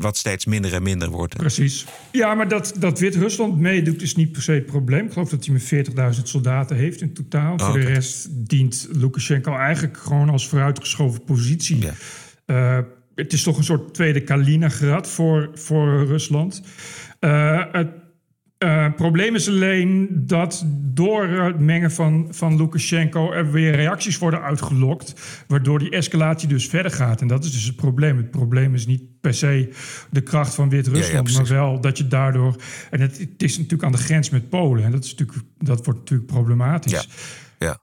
wat 0.00 0.16
steeds 0.16 0.46
minder 0.46 0.74
en 0.74 0.82
minder 0.82 1.08
wordt. 1.08 1.36
Precies. 1.36 1.86
Ja, 2.12 2.34
maar 2.34 2.48
dat, 2.48 2.74
dat 2.78 2.98
Wit-Rusland 2.98 3.58
meedoet 3.58 4.02
is 4.02 4.14
niet 4.14 4.32
per 4.32 4.42
se 4.42 4.52
het 4.52 4.66
probleem. 4.66 5.04
Ik 5.04 5.12
geloof 5.12 5.28
dat 5.28 5.46
hij 5.46 5.54
met 5.54 6.16
40.000 6.16 6.22
soldaten 6.22 6.76
heeft 6.76 7.00
in 7.00 7.12
totaal. 7.12 7.58
Voor 7.58 7.80
de 7.80 7.86
rest 7.86 8.28
dient 8.30 8.88
Lukashenko 8.90 9.56
eigenlijk 9.56 9.96
gewoon 9.96 10.28
als 10.28 10.48
vooruitgeschoven 10.48 11.24
positie. 11.24 11.78
Ja. 11.78 11.92
Eh, 12.44 12.78
het 13.14 13.32
is 13.32 13.42
toch 13.42 13.56
een 13.56 13.64
soort 13.64 13.94
tweede 13.94 14.20
Kaliningrad 14.20 15.08
voor, 15.08 15.50
voor 15.54 16.06
Rusland. 16.06 16.62
Eh, 17.18 17.64
het 17.72 18.01
eh, 18.62 18.86
probleem 18.96 19.34
is 19.34 19.48
alleen 19.48 20.08
dat 20.12 20.64
door 20.66 21.26
het 21.26 21.58
mengen 21.58 21.90
van, 21.90 22.28
van 22.30 22.56
Lukashenko 22.56 23.32
er 23.32 23.50
weer 23.50 23.74
reacties 23.74 24.18
worden 24.18 24.42
uitgelokt, 24.42 25.14
waardoor 25.46 25.78
die 25.78 25.90
escalatie 25.90 26.48
dus 26.48 26.68
verder 26.68 26.92
gaat. 26.92 27.20
En 27.20 27.26
dat 27.26 27.44
is 27.44 27.52
dus 27.52 27.64
het 27.64 27.76
probleem. 27.76 28.16
Het 28.16 28.30
probleem 28.30 28.74
is 28.74 28.86
niet 28.86 29.02
per 29.20 29.34
se 29.34 29.72
de 30.10 30.20
kracht 30.20 30.54
van 30.54 30.68
Wit-Rusland, 30.68 31.30
ja, 31.30 31.38
maar 31.38 31.48
wel 31.48 31.80
dat 31.80 31.98
je 31.98 32.08
daardoor. 32.08 32.56
En 32.90 33.00
het, 33.00 33.18
het 33.18 33.42
is 33.42 33.56
natuurlijk 33.56 33.84
aan 33.84 33.92
de 33.92 33.98
grens 33.98 34.30
met 34.30 34.48
Polen. 34.48 34.84
En 34.84 34.90
dat, 34.90 35.04
is 35.04 35.10
natuurlijk, 35.14 35.46
dat 35.58 35.84
wordt 35.84 36.00
natuurlijk 36.00 36.30
problematisch. 36.30 36.92
Ja. 36.92 37.02
Ja. 37.58 37.78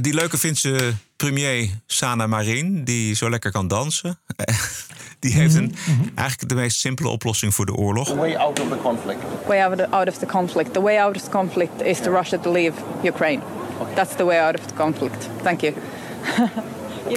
Die 0.00 0.14
leuke 0.14 0.38
Finse 0.38 0.92
premier 1.16 1.68
Sana 1.86 2.26
Marin, 2.26 2.84
die 2.84 3.14
zo 3.14 3.30
lekker 3.30 3.50
kan 3.50 3.68
dansen. 3.68 4.20
Die 5.24 5.32
heeft 5.32 5.54
een, 5.54 5.74
eigenlijk 6.14 6.48
de 6.48 6.54
meest 6.54 6.78
simpele 6.78 7.08
oplossing 7.08 7.54
voor 7.54 7.66
de 7.66 7.74
oorlog. 7.74 8.14
way 8.14 8.34
out 8.34 8.60
of 8.60 8.68
the 8.68 8.76
conflict. 8.82 9.20
way 9.46 9.62
out 9.62 9.70
of, 9.72 9.76
the, 9.78 9.90
out 9.90 10.08
of 10.08 10.18
the 10.18 10.26
conflict. 10.26 10.72
The 10.72 10.82
way 10.82 10.98
out 10.98 11.16
of 11.16 11.22
the 11.22 11.30
conflict 11.30 11.82
is 11.82 12.00
to 12.00 12.10
Russia 12.10 12.38
to 12.38 12.52
leave 12.52 12.72
Ukraine. 13.02 13.42
That's 13.94 14.14
the 14.16 14.24
way 14.24 14.38
out 14.38 14.58
of 14.58 14.66
the 14.66 14.74
conflict. 14.74 15.28
Thank 15.42 15.60
you. 15.60 15.74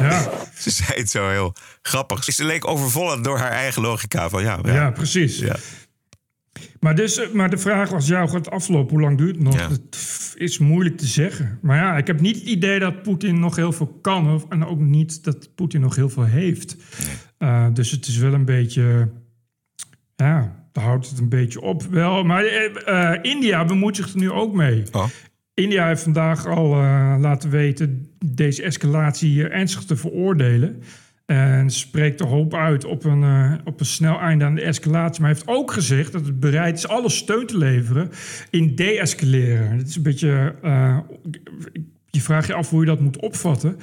Ja, 0.00 0.28
Ze 0.58 0.70
zei 0.70 0.98
het 0.98 1.10
zo 1.10 1.28
heel 1.28 1.54
grappig. 1.82 2.24
Ze 2.24 2.44
leek 2.44 2.66
overvallen 2.66 3.22
door 3.22 3.38
haar 3.38 3.50
eigen 3.50 3.82
logica. 3.82 4.28
Van, 4.28 4.42
ja, 4.42 4.58
ja, 4.64 4.90
precies. 4.90 5.38
Ja. 5.38 5.56
Maar, 6.82 6.94
dus, 6.94 7.18
eh, 7.18 7.32
maar 7.32 7.50
de 7.50 7.58
vraag 7.58 7.90
was, 7.90 8.06
ja, 8.06 8.20
hoe 8.20 8.28
gaat 8.28 8.44
het 8.44 8.54
aflopen? 8.54 8.90
Hoe 8.90 9.00
lang 9.00 9.18
duurt 9.18 9.34
het 9.34 9.44
nog? 9.44 9.54
Ja. 9.54 9.68
Het 9.68 10.34
is 10.36 10.58
moeilijk 10.58 10.96
te 10.96 11.06
zeggen. 11.06 11.58
Maar 11.62 11.76
ja, 11.76 11.96
ik 11.96 12.06
heb 12.06 12.20
niet 12.20 12.36
het 12.36 12.44
idee 12.44 12.78
dat 12.78 13.02
Poetin 13.02 13.40
nog 13.40 13.56
heel 13.56 13.72
veel 13.72 13.98
kan. 14.00 14.34
Of, 14.34 14.46
en 14.48 14.64
ook 14.64 14.80
niet 14.80 15.24
dat 15.24 15.54
Poetin 15.54 15.80
nog 15.80 15.96
heel 15.96 16.08
veel 16.08 16.24
heeft. 16.24 16.76
Uh, 17.38 17.66
dus 17.72 17.90
het 17.90 18.06
is 18.06 18.16
wel 18.16 18.32
een 18.32 18.44
beetje... 18.44 19.10
Ja, 20.16 20.66
daar 20.72 20.84
houdt 20.84 21.08
het 21.08 21.18
een 21.18 21.28
beetje 21.28 21.60
op. 21.60 21.82
Wel, 21.82 22.24
maar 22.24 22.44
eh, 22.44 23.12
eh, 23.12 23.18
India 23.22 23.64
bemoeit 23.64 23.96
zich 23.96 24.12
er 24.12 24.18
nu 24.18 24.30
ook 24.30 24.54
mee. 24.54 24.82
Oh. 24.92 25.04
India 25.54 25.86
heeft 25.86 26.02
vandaag 26.02 26.46
al 26.46 26.74
eh, 26.74 27.16
laten 27.18 27.50
weten 27.50 28.10
deze 28.26 28.62
escalatie 28.62 29.48
eh, 29.48 29.58
ernstig 29.58 29.84
te 29.84 29.96
veroordelen. 29.96 30.82
En 31.26 31.70
spreekt 31.70 32.18
de 32.18 32.26
hoop 32.26 32.54
uit 32.54 32.84
op 32.84 33.04
een, 33.04 33.22
eh, 33.22 33.52
op 33.64 33.80
een 33.80 33.86
snel 33.86 34.18
einde 34.18 34.44
aan 34.44 34.54
de 34.54 34.62
escalatie. 34.62 35.20
Maar 35.20 35.30
heeft 35.30 35.46
ook 35.48 35.72
gezegd 35.72 36.12
dat 36.12 36.26
het 36.26 36.40
bereid 36.40 36.76
is 36.78 36.88
alle 36.88 37.10
steun 37.10 37.46
te 37.46 37.58
leveren 37.58 38.10
in 38.50 38.74
de-escaleren. 38.74 39.76
Het 39.76 39.88
is 39.88 39.96
een 39.96 40.02
beetje. 40.02 40.54
eh, 40.62 40.98
je 42.10 42.20
vraagt 42.20 42.46
je 42.46 42.54
af 42.54 42.70
hoe 42.70 42.80
je 42.80 42.86
dat 42.86 43.00
moet 43.00 43.20
opvatten. 43.20 43.76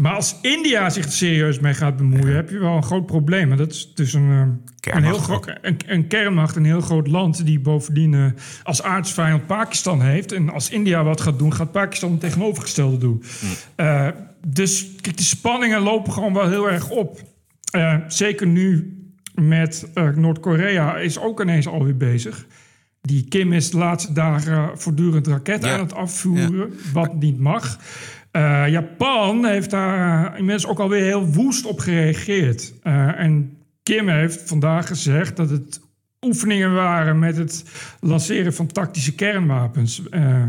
Maar 0.00 0.14
als 0.14 0.38
India 0.42 0.90
zich 0.90 1.04
er 1.04 1.10
serieus 1.12 1.60
mee 1.60 1.74
gaat 1.74 1.96
bemoeien, 1.96 2.34
heb 2.34 2.50
je 2.50 2.58
wel 2.58 2.76
een 2.76 2.82
groot 2.82 3.06
probleem. 3.06 3.50
En 3.50 3.56
dat 3.56 3.70
is 3.70 3.94
dus 3.94 4.12
een, 4.12 4.30
eh, 4.30 4.38
een, 4.38 4.60
Kernmacht 4.80 5.26
heel 5.26 5.38
gro- 5.38 5.52
een, 5.62 5.76
een 5.86 6.06
kernmacht, 6.06 6.56
een 6.56 6.64
heel 6.64 6.80
groot 6.80 7.06
land, 7.06 7.46
die 7.46 7.60
bovendien 7.60 8.34
als 8.62 8.82
aardsvijand 8.82 9.46
Pakistan 9.46 10.02
heeft. 10.02 10.32
En 10.32 10.50
als 10.50 10.70
India 10.70 11.04
wat 11.04 11.20
gaat 11.20 11.38
doen, 11.38 11.54
gaat 11.54 11.72
Pakistan 11.72 12.10
het 12.10 12.20
tegenovergestelde 12.20 12.98
doen. 12.98 13.22
Eh, 13.74 14.08
dus 14.46 14.90
kijk, 15.00 15.16
de 15.16 15.22
spanningen 15.22 15.80
lopen 15.80 16.12
gewoon 16.12 16.32
wel 16.32 16.48
heel 16.48 16.70
erg 16.70 16.90
op. 16.90 17.20
Eh, 17.72 17.96
zeker 18.08 18.46
nu 18.46 18.96
met 19.34 19.86
eh, 19.94 20.08
Noord-Korea 20.08 20.96
is 20.96 21.18
ook 21.18 21.40
ineens 21.42 21.66
alweer 21.66 21.96
bezig. 21.96 22.46
Die 23.00 23.28
Kim 23.28 23.52
is 23.52 23.70
de 23.70 23.76
laatste 23.78 24.12
dagen 24.12 24.78
voortdurend 24.78 25.26
raketten 25.26 25.68
Ja. 25.68 25.74
aan 25.74 25.80
het 25.82 25.94
afvuren, 25.94 26.72
wat 26.92 27.14
niet 27.14 27.38
mag. 27.38 27.78
Eh, 28.30 28.68
Japan 28.68 29.46
heeft 29.46 29.70
daar 29.70 30.38
inmiddels 30.38 30.66
ook 30.66 30.78
alweer 30.78 31.02
heel 31.04 31.26
woest 31.26 31.64
op 31.64 31.78
gereageerd. 31.78 32.72
En 33.16 33.56
Kim 33.82 34.08
heeft 34.08 34.42
vandaag 34.48 34.86
gezegd 34.86 35.36
dat 35.36 35.50
het 35.50 35.80
oefeningen 36.20 36.74
waren 36.74 37.18
met 37.18 37.36
het 37.36 37.64
lanceren 38.00 38.54
van 38.54 38.66
tactische 38.66 39.14
kernwapens. 39.14 40.02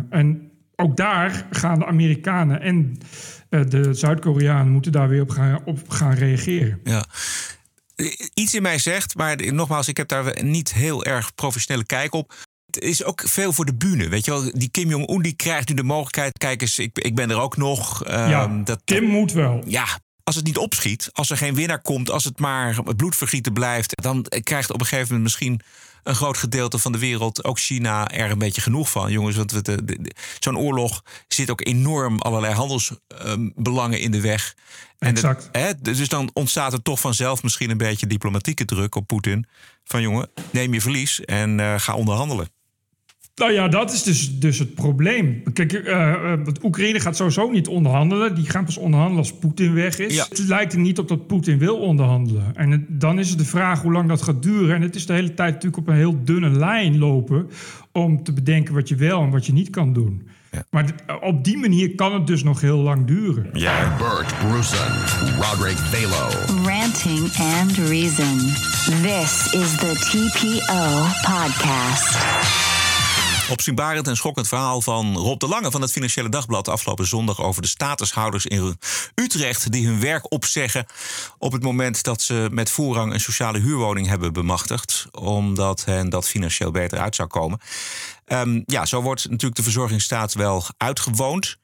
En 0.09 0.51
ook 0.75 0.97
daar 0.97 1.47
gaan 1.51 1.79
de 1.79 1.85
Amerikanen 1.85 2.61
en 2.61 2.97
uh, 3.49 3.61
de 3.67 3.93
Zuid-Koreanen 3.93 4.71
moeten 4.71 4.91
daar 4.91 5.09
weer 5.09 5.21
op 5.21 5.29
gaan, 5.29 5.61
op 5.65 5.89
gaan 5.89 6.13
reageren. 6.13 6.79
Ja. 6.83 7.05
Iets 8.33 8.53
in 8.53 8.61
mij 8.61 8.79
zegt, 8.79 9.15
maar 9.15 9.53
nogmaals, 9.53 9.87
ik 9.87 9.97
heb 9.97 10.07
daar 10.07 10.43
niet 10.43 10.73
heel 10.73 11.05
erg 11.05 11.35
professionele 11.35 11.85
kijk 11.85 12.13
op. 12.13 12.33
Het 12.65 12.83
is 12.83 13.03
ook 13.03 13.21
veel 13.25 13.53
voor 13.53 13.65
de 13.65 13.75
bühne. 13.75 14.09
Weet 14.09 14.25
je 14.25 14.31
wel, 14.31 14.51
die 14.53 14.69
Kim 14.69 14.89
Jong-un 14.89 15.21
die 15.21 15.35
krijgt 15.35 15.69
nu 15.69 15.75
de 15.75 15.83
mogelijkheid. 15.83 16.37
Kijk 16.37 16.61
eens, 16.61 16.79
ik, 16.79 16.99
ik 16.99 17.15
ben 17.15 17.29
er 17.29 17.39
ook 17.39 17.57
nog. 17.57 18.07
Ja, 18.07 18.47
dat, 18.63 18.81
Kim 18.85 19.03
moet 19.03 19.31
wel. 19.31 19.63
Ja, 19.67 19.85
als 20.23 20.35
het 20.35 20.45
niet 20.45 20.57
opschiet, 20.57 21.09
als 21.11 21.29
er 21.29 21.37
geen 21.37 21.55
winnaar 21.55 21.81
komt, 21.81 22.09
als 22.09 22.23
het 22.23 22.39
maar 22.39 22.83
bloedvergieten 22.95 23.53
blijft, 23.53 24.01
dan 24.01 24.25
krijgt 24.43 24.71
op 24.71 24.79
een 24.79 24.85
gegeven 24.85 25.07
moment 25.07 25.23
misschien 25.23 25.61
een 26.03 26.15
groot 26.15 26.37
gedeelte 26.37 26.77
van 26.77 26.91
de 26.91 26.97
wereld, 26.97 27.43
ook 27.43 27.59
China, 27.59 28.09
er 28.09 28.31
een 28.31 28.37
beetje 28.37 28.61
genoeg 28.61 28.89
van. 28.89 29.11
Jongens, 29.11 29.35
want 29.35 29.61
zo'n 30.39 30.57
oorlog 30.57 31.03
zit 31.27 31.49
ook 31.49 31.65
enorm 31.65 32.19
allerlei 32.19 32.53
handelsbelangen 32.53 33.99
in 33.99 34.11
de 34.11 34.21
weg. 34.21 34.55
exact. 34.99 35.49
hè, 35.51 35.71
dus 35.81 36.09
dan 36.09 36.29
ontstaat 36.33 36.73
er 36.73 36.81
toch 36.81 36.99
vanzelf 36.99 37.43
misschien 37.43 37.69
een 37.69 37.77
beetje 37.77 38.07
diplomatieke 38.07 38.65
druk 38.65 38.95
op 38.95 39.07
Poetin. 39.07 39.45
Van 39.83 40.01
jongen, 40.01 40.29
neem 40.51 40.73
je 40.73 40.81
verlies 40.81 41.19
en 41.19 41.59
uh, 41.59 41.79
ga 41.79 41.95
onderhandelen. 41.95 42.47
Nou 43.35 43.51
ja, 43.51 43.67
dat 43.67 43.93
is 43.93 44.03
dus, 44.03 44.39
dus 44.39 44.59
het 44.59 44.73
probleem. 44.73 45.43
Kijk, 45.53 45.73
uh, 45.73 46.33
Oekraïne 46.63 46.99
gaat 46.99 47.15
sowieso 47.15 47.49
niet 47.49 47.67
onderhandelen. 47.67 48.35
Die 48.35 48.49
gaan 48.49 48.65
pas 48.65 48.77
onderhandelen 48.77 49.19
als 49.19 49.33
Poetin 49.33 49.73
weg 49.73 49.99
is. 49.99 50.17
Het 50.17 50.39
lijkt 50.39 50.73
er 50.73 50.79
niet 50.79 50.99
op 50.99 51.07
dat 51.07 51.27
Poetin 51.27 51.57
wil 51.57 51.77
onderhandelen. 51.77 52.55
En 52.55 52.71
het, 52.71 52.81
dan 52.87 53.19
is 53.19 53.29
het 53.29 53.37
de 53.37 53.45
vraag 53.45 53.81
hoe 53.81 53.91
lang 53.91 54.09
dat 54.09 54.21
gaat 54.21 54.43
duren. 54.43 54.75
En 54.75 54.81
het 54.81 54.95
is 54.95 55.05
de 55.05 55.13
hele 55.13 55.33
tijd 55.33 55.53
natuurlijk 55.53 55.81
op 55.81 55.87
een 55.87 55.95
heel 55.95 56.23
dunne 56.23 56.49
lijn 56.49 56.97
lopen... 56.97 57.49
om 57.91 58.23
te 58.23 58.33
bedenken 58.33 58.73
wat 58.73 58.89
je 58.89 58.95
wel 58.95 59.21
en 59.21 59.29
wat 59.29 59.45
je 59.45 59.53
niet 59.53 59.69
kan 59.69 59.93
doen. 59.93 60.27
Ja. 60.51 60.65
Maar 60.69 60.95
op 61.21 61.43
die 61.43 61.57
manier 61.57 61.95
kan 61.95 62.13
het 62.13 62.27
dus 62.27 62.43
nog 62.43 62.61
heel 62.61 62.77
lang 62.77 63.05
duren. 63.05 63.49
Ja. 63.53 63.97
Bert 63.97 64.33
Brussen, 64.47 64.87
Roderick 65.39 65.77
Balo. 65.91 66.29
Ranting 66.65 67.31
and 67.37 67.77
Reason. 67.77 68.37
This 69.01 69.53
is 69.53 69.75
the 69.77 69.93
TPO 69.99 71.05
podcast. 71.31 72.72
Opzienbarend 73.49 74.07
en 74.07 74.15
schokkend 74.17 74.47
verhaal 74.47 74.81
van 74.81 75.17
Rob 75.17 75.39
de 75.39 75.47
Lange 75.47 75.71
van 75.71 75.81
het 75.81 75.91
Financiële 75.91 76.29
Dagblad 76.29 76.67
afgelopen 76.67 77.07
zondag 77.07 77.41
over 77.41 77.61
de 77.61 77.67
statushouders 77.67 78.45
in 78.45 78.77
Utrecht 79.15 79.71
die 79.71 79.87
hun 79.87 79.99
werk 79.99 80.31
opzeggen 80.31 80.85
op 81.37 81.51
het 81.51 81.63
moment 81.63 82.03
dat 82.03 82.21
ze 82.21 82.47
met 82.51 82.69
voorrang 82.69 83.13
een 83.13 83.19
sociale 83.19 83.59
huurwoning 83.59 84.07
hebben 84.07 84.33
bemachtigd, 84.33 85.07
omdat 85.11 85.85
hen 85.85 86.09
dat 86.09 86.27
financieel 86.27 86.71
beter 86.71 86.99
uit 86.99 87.15
zou 87.15 87.27
komen. 87.27 87.59
Um, 88.27 88.63
ja, 88.65 88.85
zo 88.85 89.01
wordt 89.01 89.29
natuurlijk 89.29 89.55
de 89.55 89.63
verzorgingsstaat 89.63 90.33
wel 90.33 90.63
uitgewoond. 90.77 91.57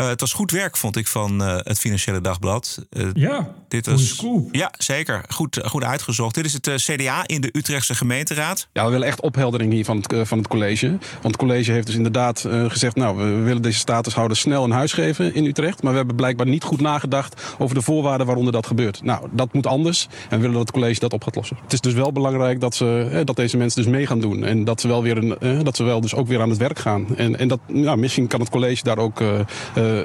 Uh, 0.00 0.08
het 0.08 0.20
was 0.20 0.32
goed 0.32 0.50
werk, 0.50 0.76
vond 0.76 0.96
ik, 0.96 1.06
van 1.06 1.42
uh, 1.42 1.56
het 1.58 1.78
Financiële 1.78 2.20
Dagblad. 2.20 2.86
Uh, 2.90 3.08
ja, 3.12 3.54
dit 3.68 3.86
was 3.86 4.16
cool. 4.16 4.48
Ja, 4.52 4.72
zeker. 4.78 5.24
Goed, 5.28 5.60
goed 5.64 5.84
uitgezocht. 5.84 6.34
Dit 6.34 6.44
is 6.44 6.52
het 6.52 6.70
CDA 6.76 7.26
in 7.26 7.40
de 7.40 7.48
Utrechtse 7.52 7.94
gemeenteraad. 7.94 8.68
Ja, 8.72 8.84
we 8.84 8.90
willen 8.90 9.06
echt 9.06 9.20
opheldering 9.20 9.72
hier 9.72 9.84
van 9.84 9.96
het, 9.96 10.28
van 10.28 10.38
het 10.38 10.48
college. 10.48 10.88
Want 10.88 11.22
het 11.22 11.36
college 11.36 11.72
heeft 11.72 11.86
dus 11.86 11.96
inderdaad 11.96 12.46
gezegd... 12.68 12.96
nou, 12.96 13.16
we 13.16 13.42
willen 13.42 13.62
deze 13.62 13.78
statushouders 13.78 14.40
snel 14.40 14.64
een 14.64 14.70
huis 14.70 14.92
geven 14.92 15.34
in 15.34 15.44
Utrecht. 15.44 15.82
Maar 15.82 15.92
we 15.92 15.98
hebben 15.98 16.16
blijkbaar 16.16 16.46
niet 16.46 16.64
goed 16.64 16.80
nagedacht 16.80 17.42
over 17.58 17.74
de 17.74 17.82
voorwaarden 17.82 18.26
waaronder 18.26 18.52
dat 18.52 18.66
gebeurt. 18.66 19.02
Nou, 19.02 19.28
dat 19.32 19.52
moet 19.52 19.66
anders. 19.66 20.08
En 20.22 20.28
we 20.30 20.36
willen 20.36 20.52
dat 20.52 20.66
het 20.66 20.70
college 20.70 21.00
dat 21.00 21.12
op 21.12 21.24
gaat 21.24 21.34
lossen. 21.34 21.56
Het 21.62 21.72
is 21.72 21.80
dus 21.80 21.92
wel 21.92 22.12
belangrijk 22.12 22.60
dat, 22.60 22.74
ze, 22.74 23.22
dat 23.24 23.36
deze 23.36 23.56
mensen 23.56 23.82
dus 23.82 23.92
mee 23.92 24.06
gaan 24.06 24.20
doen. 24.20 24.44
En 24.44 24.64
dat 24.64 24.80
ze 24.80 24.88
wel, 24.88 25.02
weer 25.02 25.16
een, 25.16 25.64
dat 25.64 25.76
ze 25.76 25.84
wel 25.84 26.00
dus 26.00 26.14
ook 26.14 26.28
weer 26.28 26.40
aan 26.40 26.50
het 26.50 26.58
werk 26.58 26.78
gaan. 26.78 27.16
En, 27.16 27.38
en 27.38 27.48
dat, 27.48 27.60
nou, 27.66 27.98
misschien 27.98 28.26
kan 28.26 28.40
het 28.40 28.50
college 28.50 28.82
daar 28.82 28.98
ook 28.98 29.20
uh, 29.20 29.40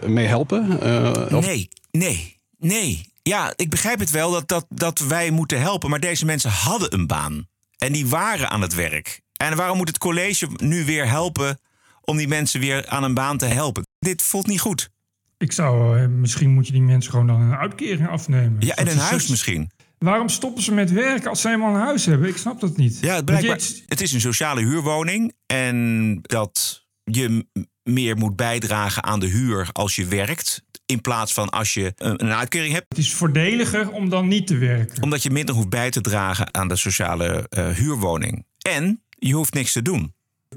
mee 0.05 0.25
helpen? 0.25 0.79
Uh, 0.83 1.39
nee, 1.39 1.69
nee, 1.91 2.39
nee. 2.57 3.11
Ja, 3.23 3.53
ik 3.55 3.69
begrijp 3.69 3.99
het 3.99 4.11
wel 4.11 4.31
dat, 4.31 4.47
dat, 4.47 4.65
dat 4.69 4.99
wij 4.99 5.31
moeten 5.31 5.61
helpen. 5.61 5.89
Maar 5.89 5.99
deze 5.99 6.25
mensen 6.25 6.49
hadden 6.49 6.93
een 6.93 7.07
baan. 7.07 7.47
En 7.77 7.93
die 7.93 8.07
waren 8.07 8.49
aan 8.49 8.61
het 8.61 8.73
werk. 8.73 9.21
En 9.37 9.55
waarom 9.55 9.77
moet 9.77 9.87
het 9.87 9.97
college 9.97 10.47
nu 10.57 10.85
weer 10.85 11.07
helpen 11.07 11.59
om 12.01 12.17
die 12.17 12.27
mensen 12.27 12.59
weer 12.59 12.87
aan 12.87 13.03
een 13.03 13.13
baan 13.13 13.37
te 13.37 13.45
helpen? 13.45 13.87
Dit 13.99 14.21
voelt 14.21 14.47
niet 14.47 14.61
goed. 14.61 14.89
Ik 15.37 15.51
zou, 15.51 15.99
uh, 15.99 16.07
misschien 16.07 16.49
moet 16.49 16.67
je 16.67 16.73
die 16.73 16.81
mensen 16.81 17.11
gewoon 17.11 17.27
dan 17.27 17.41
een 17.41 17.55
uitkering 17.55 18.07
afnemen. 18.07 18.55
Ja, 18.59 18.75
en 18.75 18.87
een 18.87 18.97
huis 18.97 19.27
misschien. 19.27 19.71
Waarom 19.97 20.29
stoppen 20.29 20.63
ze 20.63 20.71
met 20.71 20.91
werken 20.91 21.29
als 21.29 21.41
ze 21.41 21.47
helemaal 21.47 21.75
een 21.75 21.81
huis 21.81 22.05
hebben? 22.05 22.29
Ik 22.29 22.37
snap 22.37 22.59
dat 22.59 22.77
niet. 22.77 22.97
Ja, 23.01 23.15
het, 23.15 23.25
blijkbaar, 23.25 23.59
het 23.85 24.01
is 24.01 24.13
een 24.13 24.21
sociale 24.21 24.61
huurwoning. 24.61 25.33
En 25.45 26.19
dat 26.21 26.85
je 27.03 27.45
meer 27.83 28.17
moet 28.17 28.35
bijdragen 28.35 29.03
aan 29.03 29.19
de 29.19 29.27
huur 29.27 29.69
als 29.71 29.95
je 29.95 30.05
werkt. 30.05 30.63
In 30.85 31.01
plaats 31.01 31.33
van 31.33 31.49
als 31.49 31.73
je 31.73 31.93
een 31.95 32.33
uitkering 32.33 32.73
hebt. 32.73 32.85
Het 32.89 32.97
is 32.97 33.13
voordeliger 33.13 33.91
om 33.91 34.09
dan 34.09 34.27
niet 34.27 34.47
te 34.47 34.57
werken. 34.57 35.03
Omdat 35.03 35.23
je 35.23 35.29
minder 35.29 35.55
hoeft 35.55 35.69
bij 35.69 35.89
te 35.89 36.01
dragen 36.01 36.53
aan 36.53 36.67
de 36.67 36.75
sociale 36.75 37.47
uh, 37.49 37.67
huurwoning. 37.69 38.45
En 38.57 39.03
je 39.09 39.33
hoeft 39.33 39.53
niks 39.53 39.71
te 39.71 39.81
doen. 39.81 40.13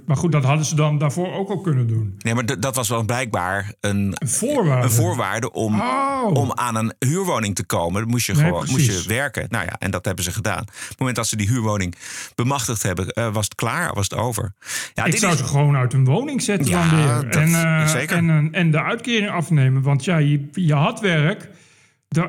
Maar 0.06 0.16
goed, 0.16 0.32
dat 0.32 0.44
hadden 0.44 0.66
ze 0.66 0.74
dan 0.74 0.98
daarvoor 0.98 1.32
ook 1.32 1.48
al 1.48 1.60
kunnen 1.60 1.86
doen. 1.86 2.14
Nee, 2.18 2.34
maar 2.34 2.60
dat 2.60 2.76
was 2.76 2.88
wel 2.88 3.04
blijkbaar 3.04 3.72
een, 3.80 4.14
een 4.14 4.28
voorwaarde, 4.28 4.84
een 4.84 4.92
voorwaarde 4.92 5.52
om, 5.52 5.80
oh. 5.80 6.30
om 6.32 6.52
aan 6.54 6.76
een 6.76 6.94
huurwoning 6.98 7.54
te 7.54 7.64
komen. 7.64 8.00
Dan 8.00 8.10
moest 8.10 8.26
je 8.26 8.34
gewoon 8.34 8.66
moest 8.70 8.86
je 8.86 9.04
werken. 9.08 9.46
Nou 9.48 9.64
ja, 9.64 9.76
en 9.78 9.90
dat 9.90 10.04
hebben 10.04 10.24
ze 10.24 10.32
gedaan. 10.32 10.60
Op 10.62 10.88
het 10.88 10.98
moment 10.98 11.16
dat 11.16 11.26
ze 11.26 11.36
die 11.36 11.48
huurwoning 11.48 11.94
bemachtigd 12.34 12.82
hebben, 12.82 13.12
uh, 13.18 13.32
was 13.32 13.44
het 13.44 13.54
klaar, 13.54 13.94
was 13.94 14.08
het 14.08 14.18
over. 14.18 14.52
Ja, 14.94 15.04
Ik 15.04 15.16
zou 15.16 15.36
ze 15.36 15.44
gewoon 15.44 15.76
uit 15.76 15.92
een 15.92 16.04
woning 16.04 16.42
zetten 16.42 16.68
ja, 16.68 16.88
dan 16.88 16.96
weer. 16.96 17.30
Dat, 17.30 17.42
en, 17.42 17.48
uh, 17.48 17.88
zeker. 17.88 18.16
En, 18.16 18.48
en 18.52 18.70
de 18.70 18.82
uitkering 18.82 19.30
afnemen. 19.30 19.82
Want 19.82 20.04
ja, 20.04 20.16
je, 20.16 20.48
je 20.52 20.74
had 20.74 21.00
werk. 21.00 21.48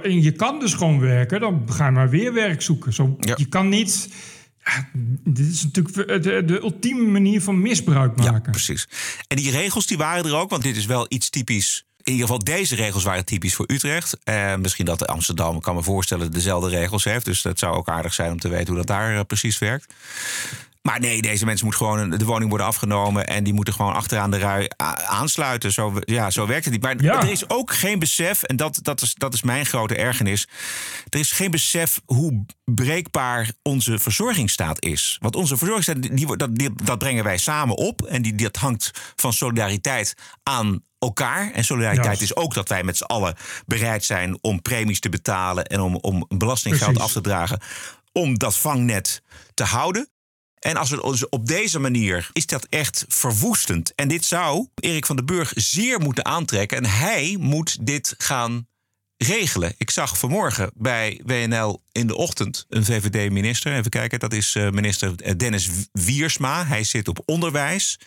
En 0.01 0.21
je 0.21 0.31
kan 0.31 0.59
dus 0.59 0.73
gewoon 0.73 0.99
werken. 0.99 1.39
Dan 1.39 1.63
ga 1.69 1.85
je 1.85 1.91
maar 1.91 2.09
weer 2.09 2.33
werk 2.33 2.61
zoeken. 2.61 2.93
Zo, 2.93 3.15
ja. 3.19 3.33
Je 3.37 3.45
kan 3.45 3.69
niet 3.69 4.09
dit 5.23 5.47
is 5.47 5.63
natuurlijk 5.63 6.23
de, 6.23 6.43
de, 6.45 6.59
ultieme 6.61 7.07
manier 7.07 7.41
van 7.41 7.61
misbruik 7.61 8.15
maken. 8.15 8.33
Ja, 8.33 8.51
precies. 8.51 8.87
En 9.27 9.37
die 9.37 9.51
regels 9.51 9.87
die 9.87 9.97
waren 9.97 10.25
er 10.25 10.35
ook, 10.35 10.49
want 10.49 10.63
dit 10.63 10.75
is 10.75 10.85
wel 10.85 11.05
iets 11.09 11.29
typisch. 11.29 11.85
In 12.03 12.13
ieder 12.13 12.27
geval, 12.27 12.43
deze 12.43 12.75
regels 12.75 13.03
waren 13.03 13.25
typisch 13.25 13.55
voor 13.55 13.65
Utrecht. 13.71 14.17
Eh, 14.23 14.55
misschien 14.55 14.85
dat 14.85 15.07
Amsterdam, 15.07 15.55
ik 15.55 15.61
kan 15.61 15.75
me 15.75 15.83
voorstellen, 15.83 16.31
dezelfde 16.31 16.69
regels 16.69 17.03
heeft. 17.03 17.25
Dus 17.25 17.41
dat 17.41 17.59
zou 17.59 17.75
ook 17.75 17.87
aardig 17.87 18.13
zijn 18.13 18.31
om 18.31 18.39
te 18.39 18.49
weten 18.49 18.67
hoe 18.67 18.77
dat 18.77 18.87
daar 18.87 19.13
uh, 19.13 19.19
precies 19.27 19.59
werkt. 19.59 19.93
Maar 20.81 20.99
nee, 20.99 21.21
deze 21.21 21.45
mensen 21.45 21.65
moeten 21.65 21.85
gewoon 21.85 22.09
de 22.09 22.25
woning 22.25 22.49
worden 22.49 22.67
afgenomen 22.67 23.27
en 23.27 23.43
die 23.43 23.53
moeten 23.53 23.73
gewoon 23.73 23.93
achteraan 23.93 24.31
de 24.31 24.37
rui 24.37 24.67
aansluiten. 25.07 25.71
Zo, 25.71 25.93
ja, 25.99 26.29
zo 26.29 26.47
werkt 26.47 26.65
het 26.65 26.73
niet. 26.73 26.83
Maar 26.83 27.23
er 27.23 27.31
is 27.31 27.49
ook 27.49 27.73
geen 27.73 27.99
besef, 27.99 28.43
en 28.43 28.55
dat, 28.55 28.79
dat, 28.81 29.01
is, 29.01 29.13
dat 29.13 29.33
is 29.33 29.41
mijn 29.41 29.65
grote 29.65 29.95
ergernis. 29.95 30.47
Er 31.09 31.19
is 31.19 31.31
geen 31.31 31.51
besef 31.51 32.01
hoe 32.05 32.45
breekbaar 32.65 33.51
onze 33.61 33.99
verzorgingsstaat 33.99 34.83
is. 34.85 35.17
Want 35.21 35.35
onze 35.35 35.57
verzorgingsstaat, 35.57 36.17
die, 36.17 36.37
dat, 36.37 36.55
die, 36.55 36.69
dat 36.83 36.97
brengen 36.97 37.23
wij 37.23 37.37
samen 37.37 37.75
op. 37.75 38.01
En 38.01 38.21
die, 38.21 38.35
dat 38.35 38.55
hangt 38.55 38.91
van 39.15 39.33
solidariteit 39.33 40.13
aan 40.43 40.83
elkaar. 40.99 41.51
En 41.51 41.63
solidariteit 41.63 42.21
is 42.21 42.35
ook 42.35 42.53
dat 42.53 42.69
wij 42.69 42.83
met 42.83 42.97
z'n 42.97 43.03
allen 43.03 43.35
bereid 43.65 44.03
zijn 44.03 44.37
om 44.41 44.61
premies 44.61 44.99
te 44.99 45.09
betalen 45.09 45.65
en 45.65 45.79
om, 45.79 45.95
om 45.95 46.25
belastinggeld 46.27 46.99
af 46.99 47.11
te 47.11 47.21
dragen. 47.21 47.59
Om 48.11 48.37
dat 48.37 48.57
vangnet 48.57 49.21
te 49.53 49.63
houden. 49.63 50.09
En 50.59 50.77
als 50.77 50.89
we 50.89 51.03
ons 51.03 51.29
op 51.29 51.47
deze 51.47 51.79
manier 51.79 52.29
is 52.33 52.45
dat 52.45 52.67
echt 52.69 53.05
verwoestend. 53.07 53.95
En 53.95 54.07
dit 54.07 54.25
zou 54.25 54.67
Erik 54.75 55.05
van 55.05 55.15
den 55.15 55.25
Burg 55.25 55.51
zeer 55.55 55.99
moeten 55.99 56.25
aantrekken. 56.25 56.77
En 56.77 56.85
hij 56.85 57.37
moet 57.39 57.85
dit 57.85 58.15
gaan 58.17 58.67
regelen. 59.17 59.73
Ik 59.77 59.89
zag 59.89 60.17
vanmorgen 60.17 60.71
bij 60.73 61.21
WNL 61.25 61.81
in 61.91 62.07
de 62.07 62.15
ochtend 62.15 62.65
een 62.69 62.85
VVD-minister. 62.85 63.75
Even 63.75 63.91
kijken, 63.91 64.19
dat 64.19 64.33
is 64.33 64.55
eh, 64.55 64.69
minister 64.69 65.37
Dennis 65.37 65.69
Wiersma. 65.91 66.65
Hij 66.65 66.83
zit 66.83 67.07
op 67.07 67.21
onderwijs. 67.25 67.99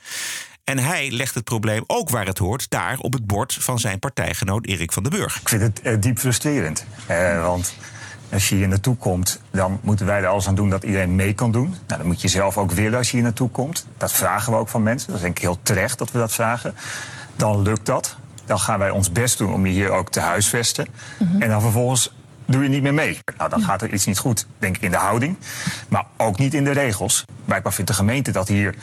En 0.65 0.79
hij 0.79 1.11
legt 1.11 1.35
het 1.35 1.45
probleem 1.45 1.85
ook 1.87 2.11
waar 2.11 2.27
het 2.27 2.39
hoort, 2.39 2.71
daar 2.71 2.99
op 2.99 3.13
het 3.13 3.27
bord 3.27 3.55
van 3.55 3.79
zijn 3.79 3.99
partijgenoot 3.99 4.67
Erik 4.67 4.93
van 4.93 5.03
den 5.03 5.13
Burg. 5.13 5.41
Ik 5.41 5.49
vind 5.49 5.63
het 5.63 5.81
uh, 5.83 6.01
diep 6.01 6.19
frustrerend. 6.19 6.85
Want 7.43 7.75
als 8.33 8.49
je 8.49 8.55
hier 8.55 8.69
naartoe 8.69 8.97
komt, 8.97 9.41
dan 9.51 9.79
moeten 9.83 10.07
wij 10.07 10.21
er 10.21 10.27
alles 10.27 10.49
aan 10.49 10.55
doen 10.55 10.71
dat 10.71 10.83
iedereen 10.83 11.15
mee 11.15 11.35
kan 11.35 11.53
doen. 11.53 11.69
Nou, 11.69 11.79
dat 11.87 12.05
moet 12.05 12.21
je 12.21 12.29
zelf 12.29 12.59
ook 12.59 12.71
willen 12.73 12.99
als 12.99 13.11
je 13.11 13.17
hier 13.17 13.25
naartoe 13.25 13.51
komt. 13.51 13.87
Dat 13.97 14.13
vragen 14.13 14.53
we 14.53 14.59
ook 14.59 14.69
van 14.69 14.83
mensen. 14.83 15.07
Dat 15.07 15.17
is 15.17 15.23
denk 15.23 15.37
ik 15.37 15.43
heel 15.43 15.59
terecht 15.63 15.99
dat 15.99 16.11
we 16.11 16.19
dat 16.19 16.33
vragen. 16.33 16.75
Dan 17.37 17.63
lukt 17.63 17.87
dat. 17.87 18.17
Dan 18.45 18.59
gaan 18.59 18.79
wij 18.79 18.91
ons 18.91 19.13
best 19.13 19.39
doen 19.39 19.53
om 19.53 19.67
je 19.67 19.73
hier 19.73 19.91
ook 19.91 20.11
te 20.11 20.21
huisvesten. 20.21 20.87
Mm 21.19 21.43
En 21.43 21.49
dan 21.49 21.61
vervolgens 21.61 22.13
doe 22.45 22.63
je 22.63 22.69
niet 22.69 22.83
meer 22.83 22.95
mee. 22.95 23.19
Nou, 23.37 23.51
dan 23.51 23.63
gaat 23.63 23.83
er 23.83 23.93
iets 23.93 24.07
niet 24.07 24.19
goed, 24.19 24.47
denk 24.59 24.77
ik, 24.77 24.83
in 24.83 24.91
de 24.91 24.97
houding. 24.97 25.37
Maar 25.89 26.05
ook 26.17 26.39
niet 26.39 26.55
in 26.55 26.65
de 26.65 26.71
regels. 26.71 27.25
Blijkbaar 27.45 27.73
vindt 27.73 27.91
de 27.91 27.97
gemeente 27.97 28.31
dat 28.31 28.49
hier 28.49 28.75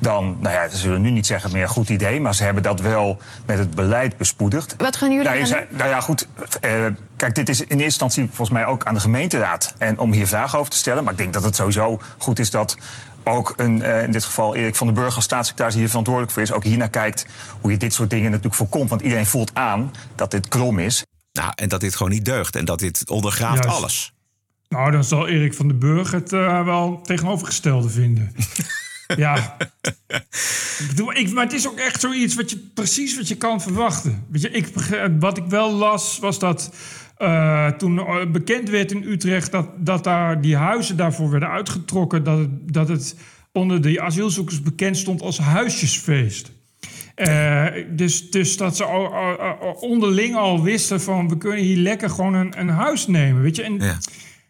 dan, 0.00 0.36
nou 0.40 0.54
ja, 0.54 0.68
ze 0.68 0.76
zullen 0.76 1.00
nu 1.00 1.10
niet 1.10 1.26
zeggen 1.26 1.52
meer 1.52 1.62
een 1.62 1.68
goed 1.68 1.88
idee, 1.88 2.20
maar 2.20 2.34
ze 2.34 2.44
hebben 2.44 2.62
dat 2.62 2.80
wel 2.80 3.18
met 3.46 3.58
het 3.58 3.74
beleid 3.74 4.16
bespoedigd. 4.16 4.74
Wat 4.78 4.96
gaan 4.96 5.12
jullie 5.12 5.44
nou, 5.48 5.66
nou 5.70 5.88
ja, 5.90 6.00
goed. 6.00 6.28
eh, 6.60 6.84
kijk, 7.16 7.34
dit 7.34 7.48
is 7.48 7.60
in 7.60 7.66
eerste 7.66 7.84
instantie 7.84 8.26
volgens 8.26 8.50
mij 8.50 8.66
ook 8.66 8.84
aan 8.84 8.94
de 8.94 9.00
gemeenteraad. 9.00 9.74
En 9.78 9.98
om 9.98 10.12
hier 10.12 10.26
vragen 10.26 10.58
over 10.58 10.70
te 10.70 10.76
stellen. 10.76 11.04
Maar 11.04 11.12
ik 11.12 11.18
denk 11.18 11.32
dat 11.32 11.42
het 11.42 11.56
sowieso 11.56 12.00
goed 12.18 12.38
is 12.38 12.50
dat 12.50 12.76
ook 13.24 13.54
een, 13.56 13.82
eh, 13.82 14.02
in 14.02 14.10
dit 14.10 14.24
geval 14.24 14.54
Erik 14.54 14.76
van 14.76 14.86
den 14.86 14.96
Burg 14.96 15.14
als 15.14 15.24
staatssecretaris 15.24 15.72
die 15.72 15.80
hier 15.80 15.90
verantwoordelijk 15.90 16.34
voor 16.34 16.42
is, 16.42 16.52
ook 16.52 16.64
hiernaar 16.64 16.90
kijkt 16.90 17.26
hoe 17.60 17.70
je 17.70 17.76
dit 17.76 17.92
soort 17.94 18.10
dingen 18.10 18.28
natuurlijk 18.30 18.54
voorkomt. 18.54 18.90
Want 18.90 19.00
iedereen 19.02 19.26
voelt 19.26 19.54
aan 19.54 19.92
dat 20.14 20.30
dit 20.30 20.48
krom 20.48 20.78
is. 20.78 21.04
Nou, 21.32 21.52
en 21.54 21.68
dat 21.68 21.80
dit 21.80 21.96
gewoon 21.96 22.12
niet 22.12 22.24
deugt 22.24 22.56
en 22.56 22.64
dat 22.64 22.78
dit 22.78 23.10
ondergraaft 23.10 23.62
Juist. 23.64 23.78
alles. 23.78 24.12
Nou, 24.68 24.90
dan 24.90 25.04
zal 25.04 25.28
Erik 25.28 25.54
van 25.54 25.68
den 25.68 25.78
Burg 25.78 26.10
het 26.10 26.32
eh, 26.32 26.64
wel 26.64 27.00
tegenovergestelde 27.02 27.88
vinden. 27.88 28.32
ja. 29.16 29.56
Ik 30.78 30.86
bedoel, 30.88 31.14
ik, 31.14 31.32
maar 31.32 31.44
het 31.44 31.52
is 31.52 31.68
ook 31.68 31.78
echt 31.78 32.00
zoiets 32.00 32.34
wat 32.34 32.50
je 32.50 32.70
precies 32.74 33.16
wat 33.16 33.28
je 33.28 33.36
kan 33.36 33.60
verwachten. 33.60 34.24
Weet 34.28 34.42
je, 34.42 34.50
ik, 34.50 34.66
wat 35.18 35.36
ik 35.36 35.44
wel 35.44 35.72
las, 35.72 36.18
was 36.18 36.38
dat 36.38 36.72
eh, 37.16 37.66
toen 37.66 37.98
eh, 37.98 38.26
bekend 38.32 38.68
werd 38.68 38.92
in 38.92 39.02
Utrecht 39.02 39.52
dat, 39.52 39.68
dat 39.76 40.04
daar 40.04 40.40
die 40.40 40.56
huizen 40.56 40.96
daarvoor 40.96 41.30
werden 41.30 41.48
uitgetrokken, 41.48 42.24
dat 42.24 42.38
het, 42.38 42.72
dat 42.72 42.88
het 42.88 43.16
onder 43.52 43.82
de 43.82 44.00
asielzoekers 44.00 44.62
bekend 44.62 44.96
stond 44.96 45.22
als 45.22 45.38
huisjesfeest. 45.38 46.52
Eh, 47.14 47.66
dus, 47.90 48.30
dus 48.30 48.56
dat 48.56 48.76
ze 48.76 48.84
al, 48.84 49.10
onderling 49.80 50.36
al 50.36 50.62
wisten 50.62 51.00
van 51.00 51.28
we 51.28 51.38
kunnen 51.38 51.64
hier 51.64 51.76
lekker 51.76 52.10
gewoon 52.10 52.34
een, 52.34 52.60
een 52.60 52.68
huis 52.68 53.06
nemen. 53.06 53.42
Weet 53.42 53.56
je? 53.56 53.62
En. 53.62 53.80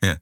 Ja. 0.06 0.18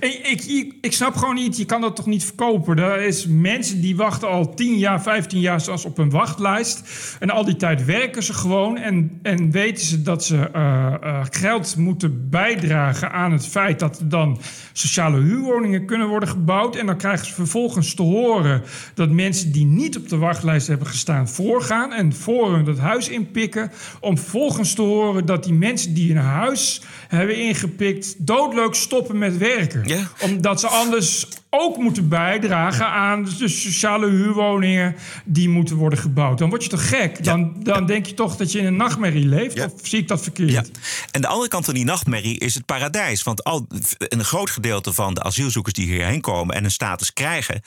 ik, 0.00 0.44
ik, 0.46 0.74
ik 0.80 0.92
snap 0.92 1.16
gewoon 1.16 1.34
niet, 1.34 1.56
je 1.56 1.64
kan 1.64 1.80
dat 1.80 1.96
toch 1.96 2.06
niet 2.06 2.24
verkopen. 2.24 2.78
Er 2.78 3.02
is 3.02 3.26
mensen 3.26 3.80
die 3.80 3.96
wachten 3.96 4.28
al 4.28 4.54
10 4.54 4.78
jaar, 4.78 5.02
15 5.02 5.40
jaar 5.40 5.60
zelfs 5.60 5.84
op 5.84 5.98
een 5.98 6.10
wachtlijst. 6.10 6.82
En 7.20 7.30
al 7.30 7.44
die 7.44 7.56
tijd 7.56 7.84
werken 7.84 8.22
ze 8.22 8.32
gewoon. 8.34 8.78
En, 8.78 9.18
en 9.22 9.50
weten 9.50 9.86
ze 9.86 10.02
dat 10.02 10.24
ze 10.24 10.50
eh, 10.50 10.94
eh, 11.00 11.24
geld 11.30 11.76
moeten 11.76 12.30
bijdragen 12.30 13.12
aan 13.12 13.32
het 13.32 13.46
feit 13.46 13.78
dat 13.78 13.98
er 13.98 14.08
dan 14.08 14.40
sociale 14.72 15.20
huurwoningen 15.20 15.86
kunnen 15.86 16.08
worden 16.08 16.28
gebouwd. 16.28 16.76
En 16.76 16.86
dan 16.86 16.96
krijgen 16.96 17.26
ze 17.26 17.34
vervolgens 17.34 17.94
te 17.94 18.02
horen 18.02 18.62
dat 18.94 19.10
mensen 19.10 19.52
die 19.52 19.66
niet 19.66 19.96
op 19.96 20.08
de 20.08 20.16
wachtlijst 20.16 20.66
hebben 20.66 20.86
gestaan 20.86 21.28
voorgaan. 21.28 21.92
En 21.92 22.12
voor 22.12 22.54
hun 22.54 22.64
dat 22.64 22.78
huis 22.78 23.08
inpikken. 23.08 23.70
Om 24.00 24.18
vervolgens 24.18 24.74
te 24.74 24.82
horen 24.82 25.26
dat 25.26 25.44
die 25.44 25.54
mensen 25.54 25.94
die 25.94 26.10
een 26.10 26.16
huis 26.16 26.82
hebben 27.08 27.36
ingepikt 27.36 28.26
doodleuk 28.26 28.74
stoppen 28.74 28.94
met 29.12 29.38
werken. 29.38 29.82
Ja. 29.84 30.08
Omdat 30.20 30.60
ze 30.60 30.66
anders 30.66 31.26
ook 31.50 31.76
moeten 31.76 32.08
bijdragen 32.08 32.86
aan 32.86 33.24
de 33.38 33.48
sociale 33.48 34.08
huurwoningen 34.08 34.96
die 35.24 35.48
moeten 35.48 35.76
worden 35.76 35.98
gebouwd. 35.98 36.38
Dan 36.38 36.48
word 36.48 36.62
je 36.62 36.68
toch 36.68 36.88
gek? 36.88 37.24
Dan, 37.24 37.54
dan 37.62 37.86
denk 37.86 38.06
je 38.06 38.14
toch 38.14 38.36
dat 38.36 38.52
je 38.52 38.58
in 38.58 38.66
een 38.66 38.76
nachtmerrie 38.76 39.26
leeft? 39.26 39.56
Ja. 39.56 39.64
Of 39.64 39.72
zie 39.82 39.98
ik 39.98 40.08
dat 40.08 40.22
verkeerd? 40.22 40.50
Ja. 40.50 40.62
En 41.10 41.20
de 41.20 41.26
andere 41.26 41.48
kant 41.48 41.64
van 41.64 41.74
die 41.74 41.84
nachtmerrie 41.84 42.38
is 42.38 42.54
het 42.54 42.64
paradijs. 42.64 43.22
Want 43.22 43.44
al, 43.44 43.66
een 43.98 44.24
groot 44.24 44.50
gedeelte 44.50 44.92
van 44.92 45.14
de 45.14 45.22
asielzoekers 45.22 45.74
die 45.74 45.86
hierheen 45.86 46.20
komen 46.20 46.54
en 46.54 46.64
een 46.64 46.70
status 46.70 47.12
krijgen, 47.12 47.62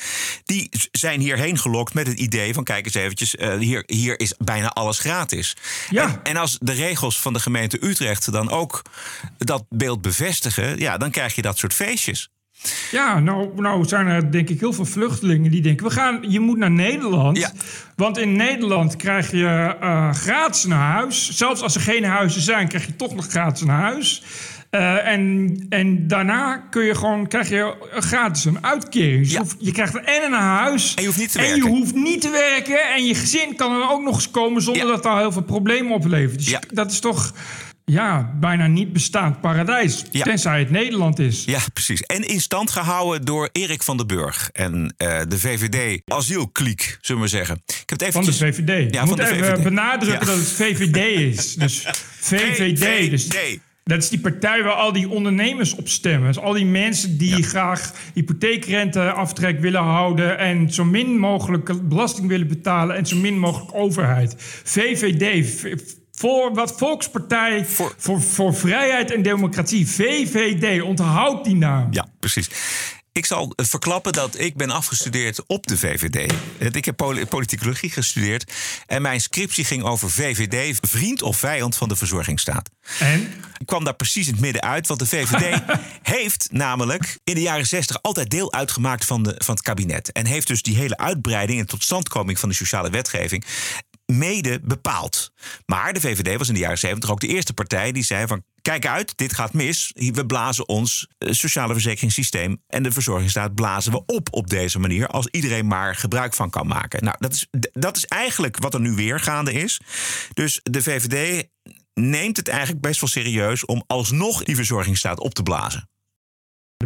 die 0.46 0.70
zijn 0.92 1.20
hierheen 1.20 1.58
gelokt 1.58 1.94
met 1.94 2.08
het 2.08 2.20
idee 2.20 2.54
van: 2.54 2.64
kijk 2.64 2.86
eens 2.86 2.94
eventjes, 2.94 3.36
eh, 3.36 3.58
hier, 3.58 3.84
hier 3.86 4.20
is 4.20 4.34
bijna 4.38 4.70
alles 4.70 5.00
gratis. 5.00 5.56
Ja. 5.90 6.04
En, 6.04 6.20
en 6.24 6.38
als 6.38 6.58
de 6.62 6.74
regels 6.74 7.20
van 7.20 7.34
de 7.34 7.40
gemeente 7.40 7.86
Utrecht 7.86 8.32
dan 8.32 8.50
ook 8.50 8.82
dat 9.38 9.64
beeld 9.70 10.02
bevestigen, 10.02 10.78
ja, 10.78 10.98
dan 10.98 11.12
krijg 11.20 11.36
je 11.36 11.42
dat 11.42 11.58
soort 11.58 11.74
feestjes. 11.74 12.30
Ja, 12.92 13.20
nou, 13.20 13.62
nou 13.62 13.86
zijn 13.86 14.08
er 14.08 14.32
denk 14.32 14.50
ik 14.50 14.60
heel 14.60 14.74
veel 14.74 14.86
vluchtelingen 14.86 15.52
die 15.52 15.62
denken... 15.62 15.86
We 15.86 15.92
gaan, 15.92 16.20
je 16.28 16.40
moet 16.40 16.58
naar 16.58 16.72
Nederland, 16.72 17.38
Ja. 17.38 17.52
want 17.96 18.18
in 18.18 18.36
Nederland 18.36 18.96
krijg 18.96 19.32
je 19.32 19.76
eh, 19.82 20.14
gratis 20.14 20.64
een 20.64 20.72
huis. 20.72 21.30
Zelfs 21.30 21.62
als 21.62 21.76
er 21.76 21.82
geen 21.82 22.04
huizen 22.04 22.42
zijn, 22.42 22.68
krijg 22.68 22.86
je 22.86 22.96
toch 22.96 23.16
nog 23.16 23.28
gratis 23.28 23.62
een 23.62 23.68
huis. 23.70 24.24
Eh, 24.70 25.08
en, 25.08 25.56
en 25.70 26.08
daarna 26.08 26.58
kun 26.58 26.84
je 26.84 26.96
gewoon, 26.96 27.28
krijg 27.28 27.50
je 27.50 27.76
gratis 27.90 28.46
een 28.46 28.66
uitkering. 28.66 29.18
Dus 29.20 29.28
je, 29.28 29.34
Ja. 29.34 29.40
hoeft- 29.42 29.56
je 29.60 29.72
krijgt 29.72 29.96
en 29.96 30.24
een 30.26 30.34
huis. 30.40 30.94
En 30.94 31.02
je 31.02 31.08
hoeft 31.08 31.20
niet 31.20 31.32
te 31.32 31.40
en 31.40 31.46
werken. 31.46 31.64
je 31.72 31.78
hoeft 31.78 31.96
niet 31.96 32.22
te 32.22 32.30
werken. 32.30 32.90
En 32.96 33.06
je 33.06 33.16
gezin 33.16 33.56
kan 33.56 33.82
er 33.82 33.90
ook 33.92 34.02
nog 34.04 34.16
eens 34.16 34.32
komen 34.32 34.62
zonder 34.62 34.86
Ja. 34.86 34.90
dat 34.92 35.04
daar 35.04 35.18
heel 35.18 35.32
veel 35.32 35.42
problemen 35.44 35.92
oplevert. 35.92 36.38
Dus 36.40 36.50
Ja. 36.50 36.62
dat 36.74 36.92
is 36.92 37.00
toch 37.00 37.34
ja, 37.90 38.34
bijna 38.40 38.68
niet 38.68 38.94
bestaand 38.94 39.42
paradijs. 39.42 40.06
Ja. 40.12 40.24
Tenzij 40.24 40.60
het 40.60 40.70
Nederland 40.70 41.20
is. 41.20 41.44
Ja, 41.46 41.60
precies. 41.74 42.02
En 42.02 42.28
in 42.28 42.42
stand 42.42 42.72
gehouden 42.72 43.26
door 43.26 43.50
Erik 43.52 43.84
van 43.84 43.98
den 43.98 44.08
Burg 44.08 44.50
en 44.54 44.94
eh, 44.98 45.20
de 45.28 45.40
VVD 45.40 46.02
asielkliek, 46.06 46.98
zullen 47.02 47.22
we 47.22 47.28
zeggen. 47.28 47.62
Ik 47.66 47.90
heb 47.90 48.00
het 48.00 48.14
Van 48.14 48.24
de 48.24 48.32
eventjes... 48.32 48.66
VVD. 48.66 48.94
Ja, 48.94 49.00
van 49.00 49.10
moet 49.10 49.20
even 49.20 49.46
VVD. 49.46 49.64
benadrukken 49.64 50.28
Ja. 50.28 50.34
dat 50.34 50.38
het 50.38 50.52
VVD 50.52 50.98
is. 51.38 51.56
Dus 51.70 51.86
VVD. 52.20 53.10
Dus 53.10 53.28
dat 53.84 54.04
is 54.04 54.10
die 54.10 54.20
partij 54.20 54.64
waar 54.64 54.74
al 54.74 54.94
die 54.94 55.10
ondernemers 55.10 55.76
op 55.76 55.88
stemmen. 55.88 56.28
Dus 56.28 56.40
al 56.40 56.54
die 56.54 56.66
mensen 56.66 57.18
die 57.18 57.44
graag 57.44 57.94
hypotheekrenteaftrek 58.14 59.60
willen 59.60 59.84
houden... 59.84 60.38
en 60.38 60.74
zo 60.74 60.86
min 60.86 61.18
mogelijk 61.18 61.88
belasting 61.90 62.28
willen 62.28 62.48
betalen... 62.48 62.96
en 62.96 63.06
zo 63.06 63.16
min 63.16 63.40
mogelijk 63.40 63.72
overheid. 63.74 64.36
VVD. 64.64 65.48
Voor 66.20 66.54
wat 66.54 66.74
Volkspartij 66.78 67.66
Voor- 67.66 67.94
voor, 67.98 68.22
voor, 68.22 68.56
Vrijheid 68.56 69.12
en 69.14 69.22
Democratie. 69.22 69.88
VVD. 69.88 70.82
Onthoud 70.82 71.44
die 71.44 71.56
naam. 71.56 71.88
Ja, 71.92 72.08
precies. 72.20 72.50
Ik 73.12 73.26
zal 73.26 73.54
eh, 73.56 73.66
verklappen 73.66 74.14
dat 74.14 74.40
ik 74.40 74.56
ben 74.58 74.70
afgestudeerd 74.70 75.46
op 75.48 75.68
de 75.68 75.78
VVD. 75.78 76.34
Eh, 76.60 76.68
Ik 76.72 76.86
heb 76.86 76.96
poli- 76.96 77.26
politicologie 77.26 77.90
gestudeerd. 77.90 78.54
En 78.88 79.02
mijn 79.02 79.22
scriptie 79.22 79.64
ging 79.66 79.84
over 79.84 80.10
VVD, 80.12 80.78
vriend 80.82 81.22
of 81.22 81.38
vijand 81.38 81.76
van 81.76 81.90
de 81.90 81.96
verzorgingsstaat. 81.96 82.70
En? 83.00 83.22
Ik 83.58 83.66
kwam 83.66 83.84
daar 83.84 83.96
precies 83.96 84.28
in 84.28 84.34
het 84.34 84.42
midden 84.42 84.62
uit, 84.62 84.88
want 84.88 85.00
de 85.00 85.06
VVD 85.06 85.62
heeft 86.16 86.48
namelijk 86.52 87.18
in 87.24 87.34
de 87.36 87.42
jaren 87.42 87.68
60 87.68 88.02
altijd 88.02 88.30
deel 88.30 88.54
uitgemaakt 88.54 89.06
van, 89.06 89.24
de, 89.24 89.36
van 89.38 89.54
het 89.56 89.64
kabinet. 89.64 90.12
En 90.12 90.26
heeft 90.26 90.48
dus 90.48 90.62
die 90.62 90.76
hele 90.76 90.98
uitbreiding 90.98 91.60
en 91.60 91.66
totstandkoming 91.66 92.40
van 92.40 92.50
de 92.50 92.56
sociale 92.56 92.90
wetgeving 92.90 93.46
mede 94.10 94.60
bepaald. 94.64 95.32
Maar 95.66 95.94
de 95.94 96.02
VVD 96.02 96.38
was 96.38 96.48
in 96.48 96.54
de 96.54 96.60
jaren 96.60 96.78
70 96.78 97.12
ook 97.12 97.20
de 97.20 97.28
eerste 97.28 97.54
partij 97.54 97.92
die 97.92 98.04
zei 98.04 98.28
van 98.28 98.44
kijk 98.62 98.86
uit, 98.86 99.18
dit 99.18 99.34
gaat 99.34 99.54
mis. 99.54 99.92
We 99.94 100.26
blazen 100.26 100.68
ons 100.68 101.08
eh, 101.18 101.32
sociale 101.32 101.74
verzekeringssysteem 101.74 102.62
en 102.68 102.84
de 102.84 102.92
verzorgingsstaat 102.92 103.56
blazen 103.56 103.92
we 103.92 104.04
op 104.06 104.28
op 104.32 104.50
deze 104.50 104.80
manier 104.80 105.08
als 105.08 105.28
iedereen 105.28 105.68
maar 105.68 105.96
gebruik 105.96 106.34
van 106.34 106.50
kan 106.50 106.68
maken. 106.68 107.04
Nou, 107.04 107.16
dat 107.20 107.34
is, 107.34 107.48
dat 107.72 107.98
is 107.98 108.06
eigenlijk 108.06 108.58
wat 108.58 108.74
er 108.74 108.80
nu 108.80 108.92
weer 108.92 109.20
gaande 109.20 109.54
is. 109.54 109.80
Dus 110.34 110.60
de 110.64 110.82
VVD 110.82 111.48
neemt 111.94 112.38
het 112.38 112.48
eigenlijk 112.48 112.82
best 112.82 113.00
wel 113.00 113.10
serieus 113.10 113.66
om 113.66 113.84
alsnog 113.88 114.44
die 114.44 114.56
verzorgingsstaat 114.56 115.20
op 115.20 115.34
te 115.34 115.44
blazen. 115.44 115.90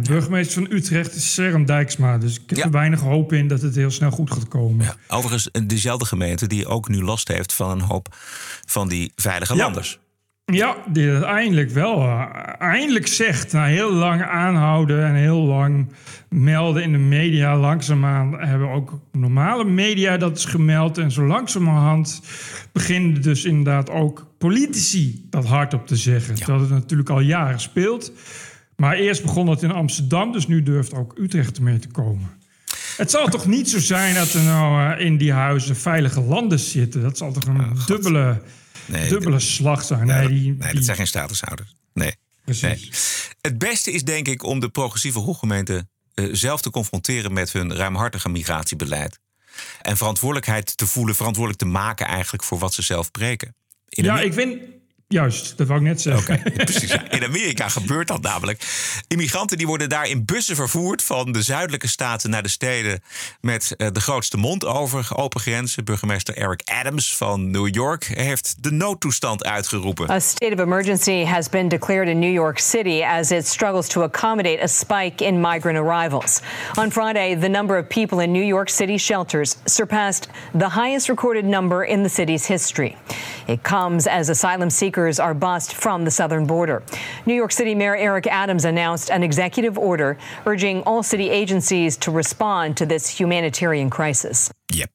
burgemeester 0.08 0.62
van 0.62 0.76
Utrecht 0.76 1.14
is 1.14 1.34
Serum 1.34 1.64
Dijksma. 1.66 2.18
Dus 2.18 2.34
ik 2.34 2.42
heb 2.48 2.58
Ja. 2.58 2.64
er 2.64 2.70
weinig 2.70 3.00
hoop 3.00 3.32
in 3.32 3.48
dat 3.48 3.60
het 3.62 3.74
heel 3.74 3.90
snel 3.90 4.10
goed 4.10 4.30
gaat 4.32 4.48
komen. 4.48 4.86
Overigens, 5.08 5.48
dezelfde 5.66 6.04
gemeente 6.06 6.46
die 6.46 6.66
ook 6.66 6.88
nu 6.88 7.02
last 7.02 7.28
heeft 7.28 7.52
van 7.52 7.70
een 7.70 7.80
hoop 7.80 8.16
van 8.66 8.88
die 8.88 9.12
veilige 9.16 9.54
Ja. 9.54 9.62
landers. 9.62 9.98
Ja, 10.44 10.76
die 10.92 11.24
eindelijk 11.24 11.70
wel. 11.70 11.96
eh, 12.02 12.24
eindelijk 12.58 13.06
zegt, 13.06 13.52
na 13.52 13.64
heel 13.64 13.92
lang 13.92 14.22
aanhouden 14.22 15.04
en 15.06 15.14
heel 15.14 15.40
lang 15.42 15.88
melden 16.28 16.82
in 16.82 16.92
de 16.92 16.98
media. 16.98 17.56
Langzaamaan 17.56 18.40
hebben 18.40 18.70
ook 18.70 18.98
normale 19.12 19.64
media 19.64 20.16
dat 20.16 20.36
is 20.36 20.44
gemeld. 20.44 20.98
En 20.98 21.10
zo 21.10 21.26
langzamerhand 21.26 22.20
beginnen 22.72 23.22
dus 23.22 23.44
inderdaad 23.44 23.90
ook 23.90 24.26
politici 24.38 25.26
dat 25.30 25.44
hardop 25.46 25.86
te 25.86 25.96
zeggen. 25.96 26.34
Terwijl 26.34 26.60
het 26.60 26.70
natuurlijk 26.70 27.10
al 27.10 27.20
jaren 27.20 27.60
speelt. 27.60 28.12
Maar 28.76 28.96
eerst 28.96 29.22
begon 29.22 29.46
dat 29.46 29.62
in 29.62 29.70
Amsterdam, 29.70 30.32
dus 30.32 30.46
nu 30.46 30.62
durft 30.62 30.94
ook 30.94 31.14
Utrecht 31.18 31.56
ermee 31.56 31.78
te 31.78 31.88
komen. 31.88 32.30
Het 32.96 33.10
zal 33.10 33.28
toch 33.28 33.46
niet 33.46 33.70
zo 33.70 33.78
zijn 33.78 34.14
dat 34.14 34.32
er 34.32 34.42
nou 34.42 34.92
eh, 34.98 35.06
in 35.06 35.16
die 35.16 35.32
huizen 35.32 35.76
veilige 35.76 36.20
landen 36.20 36.58
zitten? 36.58 37.02
Dat 37.02 37.16
zal 37.18 37.32
toch 37.32 37.46
een 37.46 37.76
dubbele, 37.86 38.42
Nee, 38.86 39.08
dubbele 39.08 39.40
slag 39.40 39.82
zijn? 39.84 40.06
Nee, 40.06 40.28
die, 40.28 40.36
Nee, 40.52 40.56
die- 40.58 40.74
dat 40.74 40.84
zijn 40.84 40.96
geen 40.96 41.06
statushouders. 41.06 41.74
Nee. 41.92 42.14
Precies. 42.44 43.30
Het 43.40 43.58
beste 43.58 43.90
is 43.92 44.04
denk 44.04 44.28
ik 44.28 44.42
om 44.42 44.60
de 44.60 44.68
progressieve 44.68 45.18
hooggemeenten 45.18 45.88
eh, 46.14 46.28
zelf 46.32 46.60
te 46.60 46.70
confronteren 46.70 47.32
met 47.32 47.52
hun 47.52 47.74
ruimhartige 47.74 48.28
migratiebeleid. 48.28 49.18
En 49.82 49.96
verantwoordelijkheid 49.96 50.76
te 50.76 50.86
voelen, 50.86 51.14
verantwoordelijk 51.14 51.62
te 51.62 51.68
maken 51.68 52.06
eigenlijk 52.06 52.42
voor 52.44 52.58
wat 52.58 52.74
ze 52.74 52.82
zelf 52.82 53.10
preken. 53.10 53.54
In 53.88 54.04
Ja, 54.04 54.20
ik 54.20 54.32
vind 54.32 54.56
Juist, 55.08 55.56
dat 55.56 55.66
wou 55.66 55.80
ik 55.80 55.86
net 55.86 56.00
zeggen. 56.00 56.42
Precies, 56.64 56.90
ja. 56.90 57.10
in 57.10 57.24
Amerika 57.24 57.68
gebeurt 57.68 58.08
dat 58.08 58.22
namelijk. 58.22 58.62
Immigranten 59.08 59.58
die 59.58 59.66
worden 59.66 59.88
daar 59.88 60.08
in 60.08 60.24
bussen 60.24 60.56
vervoerd 60.56 61.02
van 61.02 61.32
de 61.32 61.42
zuidelijke 61.42 61.88
staten 61.88 62.30
naar 62.30 62.42
de 62.42 62.48
steden 62.48 63.02
met 63.40 63.74
eh, 63.76 63.88
de 63.92 64.00
grootste 64.00 64.36
mond 64.36 64.64
over 64.64 65.08
open 65.14 65.40
grenzen. 65.40 65.84
Burgemeester 65.84 66.36
Eric 66.36 66.60
Adams 66.64 67.16
van 67.16 67.50
New 67.50 67.74
York 67.74 68.04
heeft 68.04 68.54
de 68.60 68.70
noodtoestand 68.70 69.44
uitgeroepen. 69.44 70.10
A 70.10 70.20
state 70.20 70.52
of 70.52 70.60
emergency 70.60 71.24
has 71.24 71.48
been 71.48 71.68
declared 71.68 72.08
in 72.08 72.18
New 72.18 72.32
York 72.32 72.58
City 72.58 73.02
as 73.02 73.30
it 73.30 73.46
struggles 73.46 73.88
to 73.88 74.02
accommodate 74.02 74.62
a 74.62 74.66
spike 74.66 75.24
in 75.24 75.40
migrant 75.40 75.78
arrivals. 75.78 76.40
On 76.78 76.90
Friday, 76.90 77.40
the 77.40 77.48
number 77.48 77.78
of 77.78 77.88
people 77.88 78.22
in 78.22 78.32
New 78.32 78.46
York 78.46 78.68
City 78.68 78.98
shelters 78.98 79.56
surpassed 79.64 80.28
the 80.58 80.68
highest 80.68 81.08
recorded 81.08 81.44
number 81.44 81.84
in 81.84 82.02
the 82.02 82.08
city's 82.08 82.46
history. 82.46 82.96
It 83.46 83.62
comes 83.62 84.06
as 84.06 84.28
asylum 84.28 84.70
seekers 84.70 84.93
are 85.20 85.34
bussed 85.34 85.72
from 85.72 86.04
the 86.04 86.10
southern 86.10 86.46
border. 86.46 86.82
New 87.24 87.34
York 87.34 87.52
City 87.52 87.74
Mayor 87.74 87.96
Eric 87.96 88.26
Adams 88.26 88.64
announced 88.64 89.10
an 89.10 89.22
executive 89.22 89.78
order 89.78 90.16
urging 90.44 90.82
all 90.82 91.02
city 91.02 91.30
agencies 91.30 91.96
to 91.96 92.10
respond 92.10 92.76
to 92.76 92.86
this 92.86 93.20
humanitarian 93.20 93.90
crisis. 93.90 94.50
Yep. 94.66 94.90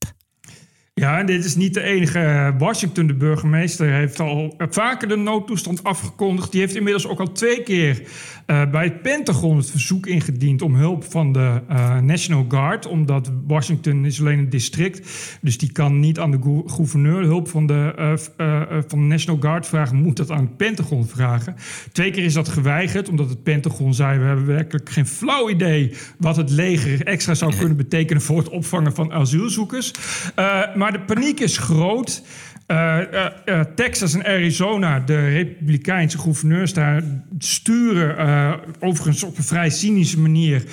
Ja, 0.93 1.19
en 1.19 1.25
dit 1.25 1.45
is 1.45 1.55
niet 1.55 1.73
de 1.73 1.81
enige. 1.81 2.53
Washington, 2.57 3.07
de 3.07 3.13
burgemeester, 3.15 3.91
heeft 3.91 4.19
al 4.19 4.53
vaker 4.57 5.07
de 5.07 5.15
noodtoestand 5.15 5.83
afgekondigd. 5.83 6.51
Die 6.51 6.61
heeft 6.61 6.75
inmiddels 6.75 7.07
ook 7.07 7.19
al 7.19 7.31
twee 7.31 7.63
keer 7.63 8.01
uh, 8.49 8.69
bij 8.69 8.83
het 8.83 9.01
Pentagon 9.01 9.57
het 9.57 9.71
verzoek 9.71 10.05
ingediend 10.05 10.61
om 10.61 10.75
hulp 10.75 11.03
van 11.03 11.31
de 11.31 11.61
uh, 11.69 11.99
National 11.99 12.45
Guard. 12.47 12.85
Omdat 12.85 13.31
Washington 13.47 14.05
is 14.05 14.19
alleen 14.19 14.39
een 14.39 14.49
district. 14.49 15.09
Dus 15.41 15.57
die 15.57 15.71
kan 15.71 15.99
niet 15.99 16.19
aan 16.19 16.31
de 16.31 16.63
gouverneur 16.65 17.23
hulp 17.23 17.47
van 17.47 17.67
de, 17.67 17.93
uh, 18.37 18.77
van 18.87 18.99
de 18.99 19.05
National 19.05 19.39
Guard 19.41 19.67
vragen. 19.67 19.95
Moet 19.95 20.17
dat 20.17 20.31
aan 20.31 20.43
het 20.43 20.57
Pentagon 20.57 21.07
vragen. 21.07 21.55
Twee 21.91 22.11
keer 22.11 22.23
is 22.23 22.33
dat 22.33 22.47
geweigerd, 22.47 23.09
omdat 23.09 23.29
het 23.29 23.43
Pentagon 23.43 23.93
zei: 23.93 24.19
We 24.19 24.25
hebben 24.25 24.45
werkelijk 24.45 24.89
geen 24.89 25.07
flauw 25.07 25.49
idee 25.49 25.93
wat 26.17 26.35
het 26.35 26.49
leger 26.49 27.05
extra 27.05 27.33
zou 27.33 27.55
kunnen 27.55 27.77
betekenen 27.77 28.21
voor 28.21 28.37
het 28.37 28.49
opvangen 28.49 28.93
van 28.93 29.13
asielzoekers. 29.13 29.93
maar 30.75 30.91
de 30.91 31.01
paniek 31.05 31.39
is 31.39 31.57
groot. 31.57 32.23
Uh, 32.71 32.97
uh, 33.13 33.25
uh, 33.45 33.61
Texas 33.75 34.13
en 34.13 34.25
Arizona, 34.25 34.99
de 34.99 35.27
republikeinse 35.27 36.17
gouverneurs 36.17 36.73
daar, 36.73 37.03
sturen 37.37 38.17
overigens 38.79 39.23
op 39.23 39.37
een 39.37 39.43
vrij 39.43 39.69
cynische 39.69 40.19
manier, 40.19 40.63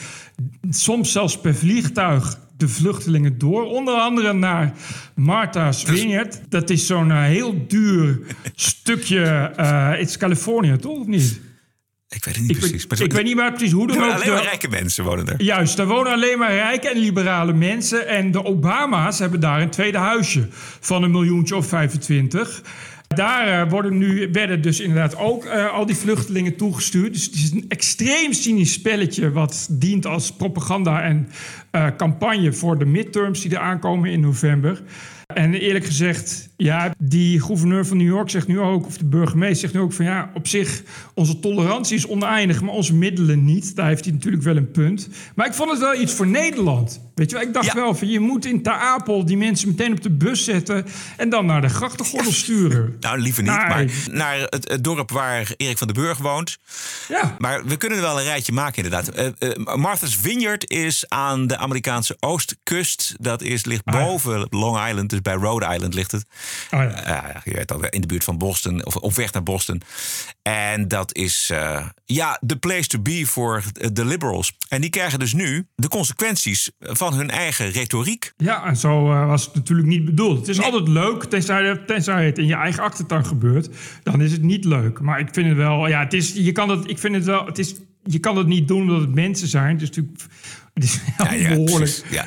soms 0.70 1.12
zelfs 1.12 1.40
per 1.40 1.54
vliegtuig, 1.54 2.38
de 2.56 2.68
vluchtelingen 2.68 3.38
door. 3.38 3.64
Onder 3.64 3.94
andere 3.94 4.32
naar 4.32 4.72
Martha's 5.14 5.82
Vineyard. 5.82 6.40
Dat 6.48 6.70
is 6.70 6.86
zo'n 6.86 7.10
heel 7.12 7.66
duur 7.66 8.20
stukje. 8.54 9.52
Het 9.96 10.08
is 10.08 10.16
Californië, 10.16 10.76
toch? 10.76 10.98
Of 10.98 11.06
niet? 11.06 11.40
Ik 12.08 12.24
weet 12.24 12.36
het 12.36 12.46
niet 12.46 12.58
precies. 12.58 12.84
Ik, 12.84 12.98
ik 12.98 13.12
weet 13.12 13.24
niet 13.24 13.36
maar 13.36 13.52
precies 13.52 13.72
hoe 13.72 13.86
dan 13.86 13.96
ook. 13.96 14.12
Alleen 14.12 14.32
maar 14.32 14.42
rijke 14.42 14.68
mensen 14.68 15.04
wonen 15.04 15.28
er. 15.28 15.42
Juist, 15.42 15.76
daar 15.76 15.86
wonen 15.86 16.12
alleen 16.12 16.38
maar 16.38 16.52
rijke 16.52 16.88
en 16.88 16.98
liberale 16.98 17.52
mensen. 17.52 18.08
En 18.08 18.30
de 18.30 18.44
Obama's 18.44 19.18
hebben 19.18 19.40
daar 19.40 19.60
een 19.60 19.70
tweede 19.70 19.98
huisje 19.98 20.48
van 20.80 21.02
een 21.02 21.10
miljoentje 21.10 21.56
of 21.56 21.66
25. 21.66 22.62
Daar 23.06 23.48
uh, 23.48 23.70
worden 23.70 23.98
nu, 23.98 24.28
werden 24.32 24.62
dus 24.62 24.80
inderdaad 24.80 25.16
ook 25.16 25.44
uh, 25.44 25.72
al 25.72 25.86
die 25.86 25.96
vluchtelingen 25.96 26.56
toegestuurd. 26.56 27.12
Dus 27.12 27.24
het 27.24 27.34
is 27.34 27.50
een 27.50 27.64
extreem 27.68 28.32
cynisch 28.32 28.72
spelletje... 28.72 29.32
wat 29.32 29.66
dient 29.70 30.06
als 30.06 30.32
propaganda 30.32 31.02
en 31.02 31.28
uh, 31.72 31.86
campagne 31.96 32.52
voor 32.52 32.78
de 32.78 32.84
midterms... 32.84 33.40
die 33.40 33.50
er 33.50 33.58
aankomen 33.58 34.10
in 34.10 34.20
november. 34.20 34.82
En 35.34 35.54
eerlijk 35.54 35.84
gezegd, 35.84 36.48
ja, 36.56 36.94
die 36.98 37.40
gouverneur 37.40 37.86
van 37.86 37.96
New 37.96 38.06
York 38.06 38.30
zegt 38.30 38.46
nu 38.46 38.60
ook, 38.60 38.86
of 38.86 38.98
de 38.98 39.04
burgemeester 39.04 39.58
zegt 39.58 39.74
nu 39.74 39.80
ook 39.80 39.92
van 39.92 40.04
ja, 40.04 40.30
op 40.34 40.46
zich, 40.46 40.82
onze 41.14 41.40
tolerantie 41.40 41.96
is 41.96 42.06
oneindig, 42.06 42.62
maar 42.62 42.74
onze 42.74 42.94
middelen 42.94 43.44
niet. 43.44 43.76
Daar 43.76 43.86
heeft 43.86 44.04
hij 44.04 44.14
natuurlijk 44.14 44.42
wel 44.42 44.56
een 44.56 44.70
punt. 44.70 45.08
Maar 45.34 45.46
ik 45.46 45.54
vond 45.54 45.70
het 45.70 45.80
wel 45.80 45.94
iets 45.94 46.12
voor 46.12 46.26
Nederland. 46.26 47.00
Weet 47.14 47.30
je 47.30 47.36
wel, 47.36 47.46
ik 47.46 47.52
dacht 47.52 47.72
wel 47.72 47.94
van 47.94 48.08
je 48.08 48.20
moet 48.20 48.44
in 48.44 48.62
Ter 48.62 48.72
Apel 48.72 49.24
die 49.24 49.36
mensen 49.36 49.68
meteen 49.68 49.92
op 49.92 50.02
de 50.02 50.10
bus 50.10 50.44
zetten 50.44 50.86
en 51.16 51.28
dan 51.28 51.46
naar 51.46 51.60
de 51.60 51.68
grachtengordel 51.68 52.32
sturen. 52.32 52.94
Nou, 53.06 53.18
liever 53.18 53.42
niet, 53.42 53.52
maar 53.52 53.86
naar 54.10 54.38
het, 54.38 54.68
het, 54.68 54.84
dorp 54.84 55.10
waar 55.10 55.52
Erik 55.56 55.78
van 55.78 55.86
den 55.86 56.02
Burg 56.02 56.18
woont. 56.18 56.58
Ja. 57.08 57.36
Maar 57.38 57.64
we 57.64 57.76
kunnen 57.76 57.98
er 57.98 58.04
wel 58.04 58.18
een 58.18 58.24
rijtje 58.24 58.52
maken, 58.52 58.84
inderdaad. 58.84 59.18
Uh, 59.18 59.50
uh, 59.50 59.74
Martha's 59.74 60.16
Vineyard 60.16 60.70
is 60.70 61.04
aan 61.08 61.46
de 61.46 61.56
Amerikaanse 61.56 62.16
oostkust. 62.20 63.14
Dat 63.18 63.42
is, 63.42 63.64
ligt 63.64 63.84
ah, 63.84 64.04
boven 64.04 64.46
Long 64.50 64.88
Island, 64.88 65.10
dus 65.10 65.22
bij 65.22 65.34
Rhode 65.34 65.74
Island 65.74 65.94
ligt 65.94 66.12
het. 66.12 66.26
Oh, 66.70 66.80
ja. 66.80 67.34
Uh, 67.34 67.40
je 67.44 67.54
weet 67.54 67.72
al, 67.72 67.84
in 67.84 68.00
de 68.00 68.06
buurt 68.06 68.24
van 68.24 68.38
Boston, 68.38 68.84
of 68.84 68.96
op 68.96 69.14
weg 69.14 69.32
naar 69.32 69.42
Boston. 69.42 69.82
En 70.42 70.88
dat 70.88 71.14
is, 71.14 71.50
uh, 71.52 71.86
ja, 72.04 72.40
the 72.46 72.56
place 72.56 72.86
to 72.86 73.00
be 73.00 73.26
voor 73.26 73.62
de 73.92 74.04
liberals. 74.04 74.52
En 74.68 74.80
die 74.80 74.90
krijgen 74.90 75.18
dus 75.18 75.32
nu 75.32 75.66
de 75.74 75.88
consequenties 75.88 76.70
van 76.80 77.14
hun 77.14 77.30
eigen 77.30 77.70
retoriek. 77.70 78.32
Ja, 78.36 78.64
en 78.66 78.76
zo 78.76 79.12
uh, 79.12 79.26
was 79.26 79.44
het 79.44 79.54
natuurlijk 79.54 79.88
niet 79.88 80.04
bedoeld. 80.04 80.38
Het 80.38 80.48
is 80.48 80.60
altijd 80.62 80.88
leuk, 80.88 81.24
tenzij, 81.24 81.76
tenzij 81.86 82.26
het 82.26 82.38
in 82.38 82.46
je 82.46 82.54
eigen 82.54 82.82
achtertuin 82.82 83.26
gebeurt. 83.26 83.68
Dan 84.02 84.20
is 84.20 84.32
het 84.32 84.42
niet 84.42 84.64
leuk. 84.64 85.00
Maar 85.00 85.20
ik 85.20 85.28
vind 85.32 85.48
het 85.48 85.56
wel, 85.56 85.88
ja, 85.88 86.00
het 86.00 86.12
is, 86.12 86.32
je 86.32 86.52
kan 86.52 86.68
het, 86.68 86.88
ik 86.90 86.98
vind 86.98 87.14
het 87.14 87.24
wel, 87.24 87.46
het 87.46 87.58
is, 87.58 87.74
je 88.06 88.18
kan 88.18 88.36
het 88.36 88.46
niet 88.46 88.68
doen 88.68 88.82
omdat 88.82 89.00
het 89.00 89.14
mensen 89.14 89.48
zijn. 89.48 89.72
Het 89.72 89.82
is 89.82 89.88
natuurlijk 89.88 90.16
het 90.76 90.84
is 90.84 91.00
ja, 91.18 91.32
ja, 91.32 91.48
behoorlijk. 91.48 92.02
Ja. 92.10 92.24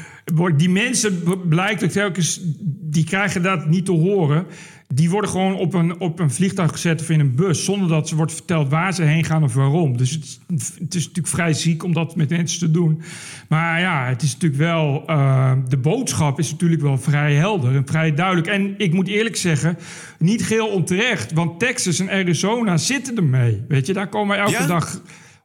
Die 0.57 0.69
mensen, 0.69 1.23
blijkt 1.49 1.83
ook 1.83 1.89
telkens, 1.89 2.39
die 2.81 3.03
krijgen 3.03 3.41
dat 3.41 3.69
niet 3.69 3.85
te 3.85 3.91
horen. 3.91 4.45
Die 4.93 5.09
worden 5.09 5.29
gewoon 5.29 5.55
op 5.55 5.73
een, 5.73 5.99
op 5.99 6.19
een 6.19 6.31
vliegtuig 6.31 6.71
gezet 6.71 7.01
of 7.01 7.09
in 7.09 7.19
een 7.19 7.35
bus... 7.35 7.65
zonder 7.65 7.87
dat 7.87 8.07
ze 8.07 8.15
wordt 8.15 8.33
verteld 8.33 8.69
waar 8.69 8.93
ze 8.93 9.03
heen 9.03 9.23
gaan 9.23 9.43
of 9.43 9.53
waarom. 9.53 9.97
Dus 9.97 10.11
het, 10.11 10.39
het 10.79 10.95
is 10.95 11.01
natuurlijk 11.01 11.27
vrij 11.27 11.53
ziek 11.53 11.83
om 11.83 11.93
dat 11.93 12.15
met 12.15 12.29
mensen 12.29 12.59
te 12.59 12.71
doen. 12.71 13.01
Maar 13.49 13.79
ja, 13.79 14.07
het 14.07 14.21
is 14.21 14.33
natuurlijk 14.33 14.61
wel... 14.61 15.03
Uh, 15.07 15.51
de 15.67 15.77
boodschap 15.77 16.39
is 16.39 16.51
natuurlijk 16.51 16.81
wel 16.81 16.97
vrij 16.97 17.33
helder 17.33 17.75
en 17.75 17.85
vrij 17.85 18.13
duidelijk. 18.13 18.47
En 18.47 18.73
ik 18.77 18.93
moet 18.93 19.07
eerlijk 19.07 19.35
zeggen, 19.35 19.77
niet 20.19 20.45
geheel 20.45 20.67
onterecht. 20.67 21.33
Want 21.33 21.59
Texas 21.59 21.99
en 21.99 22.09
Arizona 22.09 22.77
zitten 22.77 23.15
ermee. 23.15 23.63
Weet 23.67 23.87
je, 23.87 23.93
daar 23.93 24.09
komen 24.09 24.37
elke 24.37 24.65
dag 24.65 25.01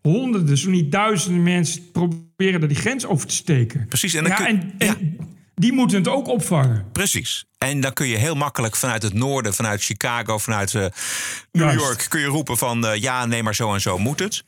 honderden, 0.08 0.58
zo 0.58 0.70
niet 0.70 0.92
duizenden 0.92 1.42
mensen 1.42 1.90
proberen 1.90 2.60
daar 2.60 2.68
die 2.68 2.78
grens 2.78 3.06
over 3.06 3.26
te 3.26 3.34
steken. 3.34 3.86
Precies. 3.88 4.14
En, 4.14 4.24
ja, 4.24 4.34
kun, 4.34 4.46
en, 4.46 4.74
en 4.78 5.16
die 5.54 5.72
moeten 5.72 5.98
het 5.98 6.08
ook 6.08 6.28
opvangen. 6.28 6.84
Precies. 6.92 7.44
En 7.64 7.80
dan 7.80 7.92
kun 7.92 8.06
je 8.06 8.16
heel 8.16 8.34
makkelijk 8.34 8.76
vanuit 8.76 9.02
het 9.02 9.12
noorden, 9.12 9.54
vanuit 9.54 9.82
Chicago, 9.82 10.38
vanuit 10.38 10.72
uh, 10.72 10.82
New 10.82 10.92
Juist. 11.62 11.78
York, 11.78 12.06
kun 12.08 12.20
je 12.20 12.26
roepen 12.26 12.58
van 12.58 12.84
uh, 12.84 12.94
ja, 12.94 13.26
nee, 13.26 13.42
maar 13.42 13.54
zo 13.54 13.74
en 13.74 13.80
zo 13.80 13.98
moet 13.98 14.18
het. 14.18 14.44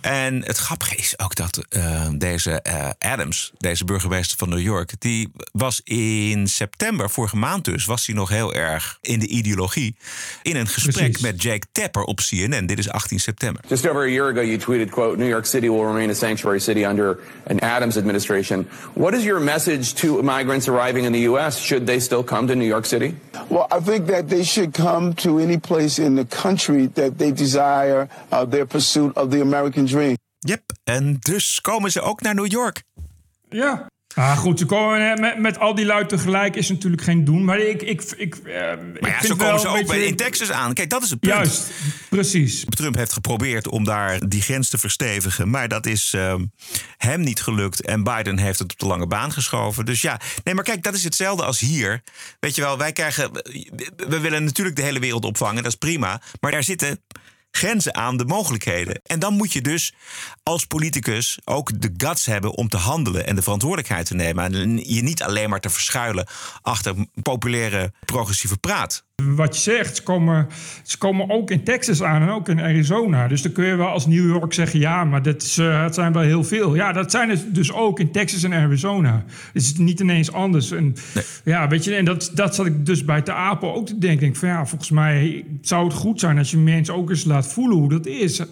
En 0.00 0.44
het 0.44 0.56
grappige 0.56 0.96
is 0.96 1.18
ook 1.18 1.34
dat 1.34 1.66
uh, 1.70 2.08
deze 2.14 2.64
Adams, 2.98 3.52
deze 3.58 3.84
burgemeester 3.84 4.38
van 4.38 4.48
New 4.48 4.60
York, 4.60 4.92
die 4.98 5.32
was 5.52 5.80
in 5.84 6.48
september, 6.48 7.10
vorige 7.10 7.36
maand 7.36 7.64
dus, 7.64 7.84
was 7.84 8.06
hij 8.06 8.14
nog 8.14 8.28
heel 8.28 8.54
erg 8.54 8.98
in 9.00 9.18
de 9.18 9.26
ideologie. 9.26 9.96
In 10.42 10.56
een 10.56 10.66
gesprek 10.68 10.94
Precies. 10.94 11.20
met 11.20 11.42
Jake 11.42 11.66
Tapper 11.72 12.02
op 12.02 12.20
CNN. 12.20 12.66
Dit 12.66 12.78
is 12.78 12.90
18 12.90 13.20
september. 13.20 13.62
Just 13.68 13.88
over 13.88 14.02
a 14.02 14.08
year 14.08 14.30
ago, 14.30 14.42
you 14.42 14.56
tweeted, 14.58 14.90
quote, 14.90 15.18
New 15.18 15.28
York 15.28 15.46
City 15.46 15.68
will 15.68 15.84
remain 15.84 16.10
a 16.10 16.14
sanctuary 16.14 16.60
city 16.60 16.84
under 16.84 17.18
an 17.46 17.60
Adams 17.60 17.96
administration. 17.96 18.68
What 18.92 19.14
is 19.14 19.22
your 19.22 19.40
message 19.40 19.94
to 19.94 20.22
migrants 20.22 20.68
arriving 20.68 21.04
in 21.04 21.12
the 21.12 21.28
U.S.? 21.30 21.58
Should 21.58 21.86
they 21.86 22.00
still 22.00 22.22
come 22.22 22.35
to 22.44 22.54
New 22.54 22.68
York 22.68 22.86
City? 22.86 23.14
Well, 23.48 23.66
I 23.70 23.80
think 23.84 24.06
that 24.06 24.28
they 24.28 24.44
should 24.44 24.72
come 24.72 25.14
to 25.14 25.38
any 25.38 25.58
place 25.58 26.02
in 26.02 26.14
the 26.16 26.24
country 26.42 26.88
that 26.94 27.18
they 27.18 27.32
desire 27.32 28.08
uh, 28.30 28.44
their 28.44 28.66
pursuit 28.66 29.16
of 29.16 29.30
the 29.30 29.40
American 29.40 29.86
dream. 29.86 30.16
Yep, 30.38 30.62
en 30.84 31.16
dus 31.20 31.60
komen 31.60 31.90
ze 31.90 32.00
ook 32.00 32.20
naar 32.20 32.34
New 32.34 32.50
York. 32.50 32.82
Ja. 33.48 33.86
Ah, 34.16 34.38
goed, 34.38 34.58
ze 34.58 34.66
komen 34.66 35.20
met, 35.20 35.38
met 35.38 35.58
al 35.58 35.74
die 35.74 35.84
lui 35.84 36.06
tegelijk 36.06 36.56
is 36.56 36.68
natuurlijk 36.68 37.02
geen 37.02 37.24
doen. 37.24 37.44
Maar 37.44 37.58
ik, 37.58 37.82
ik, 37.82 38.02
ik, 38.16 38.36
uh, 38.44 38.54
Maar 39.00 39.10
ja, 39.10 39.22
zo 39.26 39.36
komen 39.36 39.60
ze 39.60 39.68
ook 39.68 39.86
bij, 39.86 40.04
in 40.04 40.16
Texas 40.16 40.50
aan. 40.50 40.74
Kijk, 40.74 40.90
dat 40.90 41.02
is 41.02 41.10
het 41.10 41.20
punt. 41.20 41.34
Juist, 41.34 41.70
precies. 42.08 42.64
Trump 42.68 42.94
heeft 42.94 43.12
geprobeerd 43.12 43.68
om 43.68 43.84
daar 43.84 44.28
die 44.28 44.42
grens 44.42 44.68
te 44.68 44.78
verstevigen. 44.78 45.50
Maar 45.50 45.68
dat 45.68 45.86
is 45.86 46.12
uh, 46.16 46.34
hem 46.96 47.20
niet 47.20 47.42
gelukt. 47.42 47.80
En 47.80 48.02
Biden 48.02 48.38
heeft 48.38 48.58
het 48.58 48.72
op 48.72 48.78
de 48.78 48.86
lange 48.86 49.06
baan 49.06 49.32
geschoven. 49.32 49.84
Dus 49.84 50.00
ja, 50.00 50.20
nee, 50.44 50.54
maar 50.54 50.64
kijk, 50.64 50.82
dat 50.82 50.94
is 50.94 51.04
hetzelfde 51.04 51.44
als 51.44 51.60
hier. 51.60 52.02
Weet 52.40 52.54
je 52.54 52.62
wel, 52.62 52.78
wij 52.78 52.92
krijgen. 52.92 53.30
We 53.96 54.20
willen 54.20 54.44
natuurlijk 54.44 54.76
de 54.76 54.82
hele 54.82 54.98
wereld 54.98 55.24
opvangen, 55.24 55.62
dat 55.62 55.72
is 55.72 55.78
prima. 55.78 56.20
Maar 56.40 56.50
daar 56.50 56.62
zitten 56.62 57.00
grenzen 57.56 57.94
aan 57.94 58.16
de 58.16 58.24
mogelijkheden. 58.24 59.00
En 59.04 59.18
dan 59.18 59.34
moet 59.34 59.52
je 59.52 59.60
dus 59.60 59.92
als 60.42 60.64
politicus 60.64 61.38
ook 61.44 61.80
de 61.80 61.94
guts 61.96 62.26
hebben 62.26 62.50
om 62.50 62.68
te 62.68 62.76
handelen 62.76 63.26
en 63.26 63.34
de 63.34 63.42
verantwoordelijkheid 63.42 64.06
te 64.06 64.14
nemen. 64.14 64.44
En 64.44 64.76
je 64.94 65.02
niet 65.02 65.22
alleen 65.22 65.50
maar 65.50 65.60
te 65.60 65.70
verschuilen 65.70 66.26
achter 66.62 66.94
populaire 67.22 67.92
progressieve 68.04 68.56
praat. 68.56 69.04
Wat 69.24 69.54
je 69.56 69.62
zegt, 69.62 69.96
ze 69.96 70.02
komen, 70.02 70.48
ze 70.82 70.98
komen 70.98 71.30
ook 71.30 71.50
in 71.50 71.64
Texas 71.64 72.02
aan 72.02 72.22
en 72.22 72.28
ook 72.28 72.48
in 72.48 72.60
Arizona. 72.60 73.28
Dus 73.28 73.42
dan 73.42 73.52
kun 73.52 73.64
je 73.64 73.76
wel 73.76 73.88
als 73.88 74.06
New 74.06 74.28
York 74.28 74.52
zeggen... 74.52 74.80
ja, 74.80 75.04
maar 75.04 75.22
dat, 75.22 75.42
is, 75.42 75.58
eh, 75.58 75.82
het 75.82 75.94
zijn 75.94 76.12
wel 76.12 76.22
heel 76.22 76.44
veel. 76.44 76.74
Ja, 76.74 76.92
dat 76.92 77.10
zijn 77.10 77.30
het 77.30 77.54
dus 77.54 77.72
ook 77.72 78.00
in 78.00 78.10
Texas 78.10 78.42
en 78.42 78.52
Arizona. 78.52 79.24
Het 79.52 79.62
is 79.62 79.76
niet 79.76 80.00
ineens 80.00 80.32
anders. 80.32 80.70
En, 80.70 80.94
ja, 81.44 81.68
weet 81.68 81.84
je, 81.84 81.94
en 81.94 82.04
dat, 82.04 82.30
dat 82.34 82.54
zat 82.54 82.66
ik 82.66 82.86
dus 82.86 83.04
bij 83.04 83.22
de 83.22 83.32
Apel 83.32 83.74
ook 83.74 83.86
te 83.86 83.98
denken. 83.98 84.34
Van 84.34 84.48
ja, 84.48 84.66
volgens 84.66 84.90
mij 84.90 85.44
zou 85.60 85.84
het 85.84 85.94
goed 85.94 86.20
zijn... 86.20 86.38
als 86.38 86.50
je 86.50 86.56
mensen 86.58 86.94
ook 86.94 87.10
eens 87.10 87.24
laat 87.24 87.52
voelen 87.52 87.78
hoe 87.78 87.88
dat 87.88 88.06
is. 88.06 88.42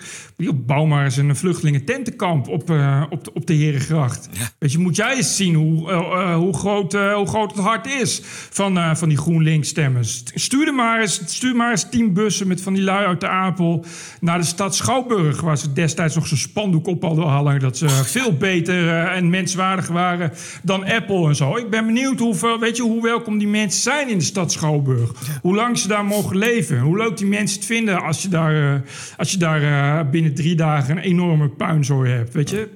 Bouw 0.54 0.84
maar 0.84 1.04
eens 1.04 1.16
een 1.16 1.36
vluchtelingententenkamp 1.36 2.48
op, 2.48 2.70
eh, 2.70 3.04
op, 3.10 3.24
de, 3.24 3.32
op 3.32 3.46
de 3.46 3.54
Herengracht. 3.54 4.28
Weet 4.58 4.72
je, 4.72 4.78
moet 4.78 4.96
jij 4.96 5.16
eens 5.16 5.36
zien 5.36 5.54
hoe, 5.54 5.90
eh, 5.90 6.36
hoe, 6.36 6.54
groot, 6.54 6.92
hoe 6.92 7.26
groot 7.26 7.50
het 7.50 7.60
hart 7.60 7.86
is 7.86 8.20
van, 8.50 8.96
van 8.96 9.08
die 9.08 9.18
GroenLinks-stemmers. 9.18 10.22
Stuur 10.54 10.66
er 10.66 10.74
maar 10.74 11.00
eens, 11.00 11.20
stuur 11.24 11.56
maar 11.56 11.70
eens 11.70 11.88
tien 11.90 12.12
bussen 12.12 12.48
met 12.48 12.60
van 12.60 12.74
die 12.74 12.82
lui 12.82 13.06
uit 13.06 13.20
de 13.20 13.28
Apel 13.28 13.84
naar 14.20 14.38
de 14.38 14.44
stad 14.44 14.74
Schouwburg, 14.74 15.40
waar 15.40 15.58
ze 15.58 15.72
destijds 15.72 16.14
nog 16.14 16.26
zo'n 16.26 16.36
spandoek 16.36 16.86
op 16.86 17.02
hadden 17.02 17.24
hangen 17.24 17.60
dat 17.60 17.76
ze 17.76 17.88
veel 17.88 18.36
beter 18.36 18.88
eh, 18.88 19.16
en 19.16 19.30
menswaardig 19.30 19.86
waren 19.86 20.32
dan 20.62 20.84
Apple 20.84 21.28
en 21.28 21.36
zo. 21.36 21.56
Ik 21.56 21.70
ben 21.70 21.86
benieuwd 21.86 22.18
hoeveel, 22.18 22.58
weet 22.58 22.76
je, 22.76 22.82
hoe 22.82 23.02
welkom 23.02 23.38
die 23.38 23.48
mensen 23.48 23.82
zijn 23.82 24.08
in 24.08 24.18
de 24.18 24.24
stad 24.24 24.52
Schouwburg. 24.52 25.12
Hoe 25.42 25.54
lang 25.54 25.78
ze 25.78 25.88
daar 25.88 26.04
mogen 26.04 26.36
leven. 26.36 26.80
Hoe 26.80 26.96
leuk 26.96 27.16
die 27.16 27.26
mensen 27.26 27.56
het 27.56 27.66
vinden 27.66 28.02
als 28.02 28.22
je 28.22 28.28
daar, 28.28 28.74
eh, 28.74 28.80
als 29.16 29.30
je 29.30 29.38
daar 29.38 29.62
eh, 29.62 30.10
binnen 30.10 30.34
drie 30.34 30.54
dagen 30.54 30.96
een 30.96 31.02
enorme 31.02 31.48
puinzooi 31.48 32.10
hebt. 32.10 32.34
Weet 32.34 32.50
je? 32.50 32.68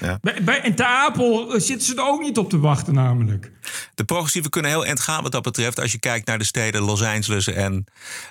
Ja. 0.00 0.18
bij, 0.20 0.44
bij, 0.44 0.60
en 0.60 0.74
Ter 0.74 0.86
Apel 0.86 1.54
eh, 1.54 1.60
zitten 1.60 1.86
ze 1.86 1.94
er 1.94 2.06
ook 2.06 2.20
niet 2.20 2.38
op 2.38 2.50
te 2.50 2.58
wachten, 2.58 2.94
namelijk. 2.94 3.50
De 3.94 4.04
progressieven 4.04 4.50
kunnen 4.50 4.70
heel 4.70 4.86
eind 4.86 5.00
gaan 5.00 5.22
wat 5.22 5.32
dat 5.32 5.42
betreft. 5.42 5.80
Als 5.80 5.92
je 5.92 5.98
kijkt 5.98 6.26
naar 6.26 6.38
de 6.38 6.44
steden 6.44 6.82
Los 6.82 7.02
Angeles 7.02 7.46
en 7.46 7.84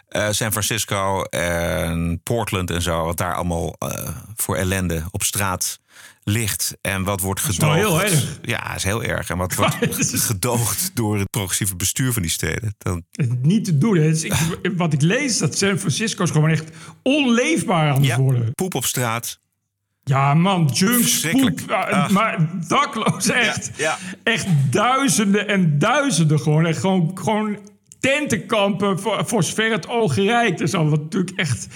eh, 0.08 0.28
San 0.30 0.51
Francisco 0.51 1.21
en 1.23 2.19
Portland 2.23 2.71
en 2.71 2.82
zo. 2.82 3.06
Wat 3.06 3.17
daar 3.17 3.36
allemaal 3.36 3.75
eh, 3.80 4.10
voor 4.36 4.56
ellende 4.56 5.04
op 5.12 5.23
straat 5.23 5.80
ligt. 6.23 6.78
En 6.82 7.04
wat 7.04 7.21
wordt 7.21 7.39
gedoogd. 7.39 7.75
heel 7.75 8.04
erg. 8.04 8.39
Ja, 8.41 8.75
is 8.75 8.84
heel 8.84 9.04
erg. 9.04 9.30
En 9.30 9.38
wat 9.38 9.56
wordt 9.56 9.75
gedoogd 10.01 10.91
door 10.93 11.17
het 11.17 11.30
progressieve 11.30 11.75
bestuur 11.75 12.13
van 12.13 12.21
die 12.21 12.32
steden. 12.32 12.75
Dan, 12.78 13.04
Niet 13.41 13.65
te 13.65 13.78
doen. 13.78 13.93
Dus 13.93 14.23
ik, 14.23 14.34
wat 14.78 14.93
ik 14.93 15.01
lees, 15.01 15.38
dat 15.38 15.58
San 15.58 15.78
Francisco 15.78 16.23
is 16.23 16.30
gewoon 16.30 16.49
echt 16.49 16.69
onleefbaar 17.04 17.91
aan 17.91 18.04
het 18.04 18.15
worden. 18.15 18.54
poep 18.54 18.75
op 18.75 18.86
straat. 18.86 19.39
Ja, 20.08 20.34
man, 20.34 20.70
junks, 20.74 21.28
poep, 21.32 21.60
Ach. 21.72 22.10
maar 22.10 22.50
dakloos, 22.68 23.30
echt. 23.30 23.72
ja. 23.78 23.98
Echt 24.24 24.48
duizenden 24.70 25.48
en 25.48 25.80
duizenden 25.80 26.39
gewoon. 26.39 26.65
Echt 26.65 26.80
gewoon, 26.80 27.12
gewoon 27.13 27.58
tentenkampen 28.00 29.00
voor, 29.00 29.26
voor 29.26 29.44
zover 29.44 29.72
het 29.72 29.88
oog 29.88 30.15
reikt. 30.15 30.58
Dus 30.58 30.74
al 30.74 30.89
wat 30.89 31.02
natuurlijk 31.02 31.38
echt 31.38 31.68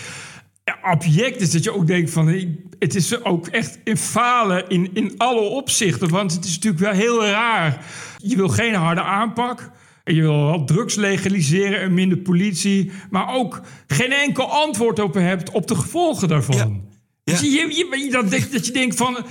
ja, 0.64 0.78
abject 0.82 1.42
is. 1.42 1.52
Dat 1.52 1.64
je 1.64 1.74
ook 1.74 1.88
denkt 1.88 2.12
van, 2.12 2.28
het 2.80 2.96
is 2.96 3.24
ook 3.24 3.48
echt 3.48 3.80
in 3.84 3.98
falen 3.98 4.70
in, 4.70 4.90
in 4.94 5.14
alle 5.18 5.42
opzichten. 5.42 6.10
Want 6.10 6.34
het 6.34 6.46
is 6.46 6.56
natuurlijk 6.56 6.84
wel 6.84 6.94
heel 6.94 7.26
raar. 7.26 7.86
Je 8.18 8.36
wil 8.36 8.50
geen 8.50 8.74
harde 8.74 9.02
aanpak. 9.02 9.72
En 10.04 10.16
je 10.16 10.22
wil 10.22 10.46
wel 10.46 10.66
drugs 10.66 10.96
legaliseren 10.96 11.80
en 11.80 11.94
minder 11.94 12.18
politie. 12.18 12.92
Maar 13.10 13.36
ook 13.36 13.62
geen 13.88 14.12
enkel 14.12 14.52
antwoord 14.52 15.00
op 15.00 15.14
hebt 15.14 15.52
op 15.52 15.68
de 15.68 15.76
gevolgen 15.76 16.28
daarvan. 16.28 16.89
Dus 17.30 17.40
je, 17.40 17.50
je, 17.50 17.98
je- 18.06 18.08
dat, 18.12 18.32
dat 18.52 18.66
je 18.66 18.72
denkt 18.72 18.96
van... 18.96 19.26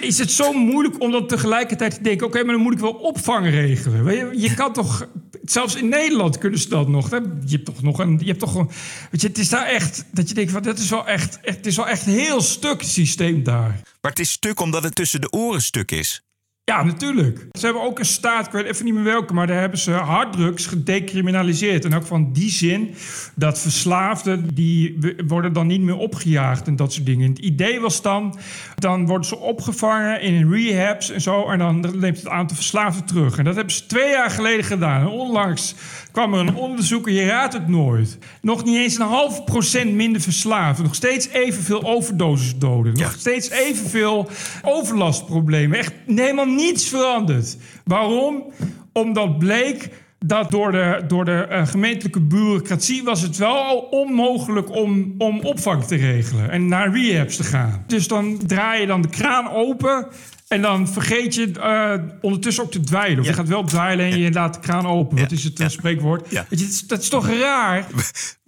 Is 0.00 0.18
het 0.18 0.30
zo 0.30 0.52
moeilijk 0.52 1.00
om 1.00 1.10
dan 1.10 1.26
tegelijkertijd 1.26 1.94
te 1.94 2.02
denken... 2.02 2.26
oké, 2.26 2.44
maar 2.44 2.54
dan 2.54 2.62
moet 2.62 2.72
ik 2.72 2.78
wel 2.78 2.90
opvang 2.92 3.46
regelen. 3.50 4.16
Je, 4.16 4.40
je 4.40 4.54
kan 4.54 4.72
toch... 4.72 5.08
Zelfs 5.44 5.74
in 5.74 5.88
Nederland 5.88 6.38
kunnen 6.38 6.58
ze 6.58 6.68
dat 6.68 6.88
nog. 6.88 7.10
hè? 7.10 7.16
Je 7.16 7.22
hebt 7.50 7.64
toch 7.64 7.82
nog 7.82 7.98
een... 7.98 8.18
Je 8.18 8.26
hebt 8.26 8.40
toch 8.40 8.54
een 8.54 8.70
weet 9.10 9.20
je, 9.20 9.26
het 9.28 9.38
is 9.38 9.48
daar 9.48 9.66
echt... 9.66 10.04
Dat 10.12 10.28
je 10.28 10.34
denkt 10.34 10.50
van, 10.52 10.62
dat 10.62 10.78
is 10.78 10.90
wel 10.90 11.06
echt... 11.06 11.38
echt 11.40 11.56
het 11.56 11.66
is 11.66 11.76
wel 11.76 11.88
echt 11.88 12.06
een 12.06 12.12
heel 12.12 12.40
stuk 12.40 12.82
systeem 12.82 13.42
daar. 13.42 13.80
maar 14.00 14.10
het 14.10 14.20
is 14.20 14.30
stuk 14.30 14.60
omdat 14.60 14.82
het 14.82 14.94
tussen 14.94 15.20
de 15.20 15.30
oren 15.30 15.62
stuk 15.62 15.90
is. 15.90 16.22
Ja, 16.68 16.84
natuurlijk. 16.84 17.46
Ze 17.58 17.64
hebben 17.64 17.82
ook 17.82 17.98
een 17.98 18.04
staat, 18.04 18.46
ik 18.46 18.52
weet 18.52 18.64
even 18.64 18.84
niet 18.84 18.94
meer 18.94 19.04
welke, 19.04 19.34
maar 19.34 19.46
daar 19.46 19.60
hebben 19.60 19.78
ze 19.78 19.90
harddrugs 19.90 20.66
gedecriminaliseerd. 20.66 21.84
En 21.84 21.94
ook 21.94 22.06
van 22.06 22.32
die 22.32 22.50
zin 22.50 22.94
dat 23.34 23.58
verslaafden, 23.58 24.54
die 24.54 24.98
worden 25.26 25.52
dan 25.52 25.66
niet 25.66 25.80
meer 25.80 25.96
opgejaagd 25.96 26.66
en 26.66 26.76
dat 26.76 26.92
soort 26.92 27.06
dingen. 27.06 27.28
Het 27.28 27.38
idee 27.38 27.80
was 27.80 28.02
dan, 28.02 28.38
dan 28.74 29.06
worden 29.06 29.26
ze 29.26 29.38
opgevangen 29.38 30.20
in 30.20 30.52
rehabs 30.52 31.10
en 31.10 31.20
zo. 31.20 31.48
En 31.48 31.58
dan 31.58 31.80
neemt 31.80 32.16
het 32.16 32.28
aantal 32.28 32.56
verslaafden 32.56 33.04
terug. 33.04 33.38
En 33.38 33.44
dat 33.44 33.54
hebben 33.54 33.74
ze 33.74 33.86
twee 33.86 34.10
jaar 34.10 34.30
geleden 34.30 34.64
gedaan. 34.64 35.00
En 35.00 35.08
onlangs 35.08 35.74
kwam 36.12 36.34
er 36.34 36.40
een 36.40 36.54
onderzoek 36.54 37.06
en 37.06 37.12
je 37.12 37.26
raadt 37.26 37.52
het 37.52 37.68
nooit. 37.68 38.18
Nog 38.40 38.64
niet 38.64 38.76
eens 38.76 38.98
een 38.98 39.06
half 39.06 39.44
procent 39.44 39.92
minder 39.92 40.20
verslaafden. 40.20 40.84
Nog 40.84 40.94
steeds 40.94 41.28
evenveel 41.28 41.84
overdosisdoden. 41.84 42.94
Nog 42.94 43.14
steeds 43.18 43.50
evenveel 43.50 44.30
overlastproblemen. 44.62 45.78
Echt 45.78 45.92
helemaal 46.06 46.56
niets 46.58 46.88
veranderd. 46.88 47.56
Waarom? 47.84 48.52
Omdat 48.92 49.38
bleek 49.38 49.90
dat 50.18 50.50
door 50.50 50.72
de, 50.72 51.04
door 51.08 51.24
de 51.24 51.46
eh, 51.48 51.66
gemeentelijke 51.66 52.20
bureaucratie 52.20 53.02
was 53.02 53.20
het 53.20 53.36
wel 53.36 53.56
al 53.56 53.78
onmogelijk 53.78 54.70
om, 54.70 55.14
om 55.18 55.40
opvang 55.40 55.84
te 55.84 55.96
regelen 55.96 56.50
en 56.50 56.68
naar 56.68 56.92
rehabs 56.92 57.36
te 57.36 57.44
gaan. 57.44 57.84
Dus 57.86 58.08
dan 58.08 58.38
draai 58.46 58.80
je 58.80 58.86
dan 58.86 59.02
de 59.02 59.08
kraan 59.08 59.50
open 59.50 60.06
en 60.48 60.62
dan 60.62 60.88
vergeet 60.88 61.34
je 61.34 61.50
eh, 61.52 61.94
ondertussen 62.20 62.64
ook 62.64 62.70
te 62.70 62.80
dweilen. 62.80 63.20
Of 63.20 63.26
je 63.26 63.32
gaat 63.32 63.48
wel 63.48 63.64
dweilen 63.64 64.06
en 64.10 64.18
je 64.18 64.32
laat 64.32 64.54
de 64.54 64.60
kraan 64.60 64.86
open. 64.86 65.18
Wat 65.18 65.30
is 65.30 65.44
het 65.44 65.62
spreekwoord? 65.66 66.30
Je, 66.30 66.44
dat, 66.48 66.58
is, 66.58 66.86
dat 66.86 67.00
is 67.00 67.08
toch 67.08 67.28
raar? 67.28 67.86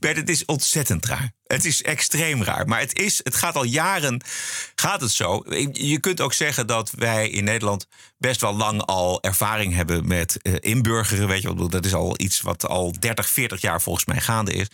Bert, 0.01 0.17
het 0.17 0.29
is 0.29 0.45
ontzettend 0.45 1.07
raar. 1.07 1.33
Het 1.45 1.65
is 1.65 1.83
extreem 1.83 2.43
raar. 2.43 2.67
Maar 2.67 2.81
het, 2.81 2.99
is, 2.99 3.21
het 3.23 3.35
gaat 3.35 3.57
al 3.57 3.65
jaren 3.65 4.23
gaat 4.75 5.01
het 5.01 5.11
zo. 5.11 5.43
Je 5.73 6.01
kunt 6.01 6.21
ook 6.21 6.33
zeggen 6.33 6.67
dat 6.67 6.91
wij 6.91 7.29
in 7.29 7.45
Nederland 7.45 7.87
best 8.19 8.41
wel 8.41 8.57
lang 8.57 8.83
al 8.83 9.23
ervaring 9.23 9.75
hebben 9.75 10.07
met 10.07 10.43
eh, 10.43 10.55
inburgeren. 10.61 11.29
Weet 11.29 11.43
je, 11.43 11.69
dat 11.69 11.85
is 11.85 11.95
al 11.95 12.15
iets 12.17 12.41
wat 12.41 12.67
al 12.67 12.93
30, 12.99 13.31
40 13.31 13.61
jaar 13.61 13.83
volgens 13.83 14.05
mij 14.05 14.21
gaande 14.21 14.53
is. 14.53 14.67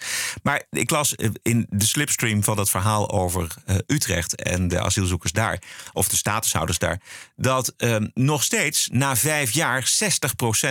Maar 0.42 0.62
ik 0.70 0.90
las 0.90 1.14
eh, 1.14 1.30
in 1.42 1.66
de 1.70 1.86
slipstream 1.86 2.44
van 2.44 2.56
dat 2.56 2.70
verhaal 2.70 3.10
over 3.10 3.54
eh, 3.64 3.76
Utrecht 3.86 4.34
en 4.34 4.68
de 4.68 4.80
asielzoekers 4.80 5.32
daar, 5.32 5.62
of 5.92 6.08
de 6.08 6.16
statushouders 6.16 6.78
daar, 6.78 7.00
dat 7.36 7.74
eh, 7.76 7.96
nog 8.14 8.42
steeds 8.42 8.88
na 8.92 9.16
vijf 9.16 9.50
jaar 9.50 9.92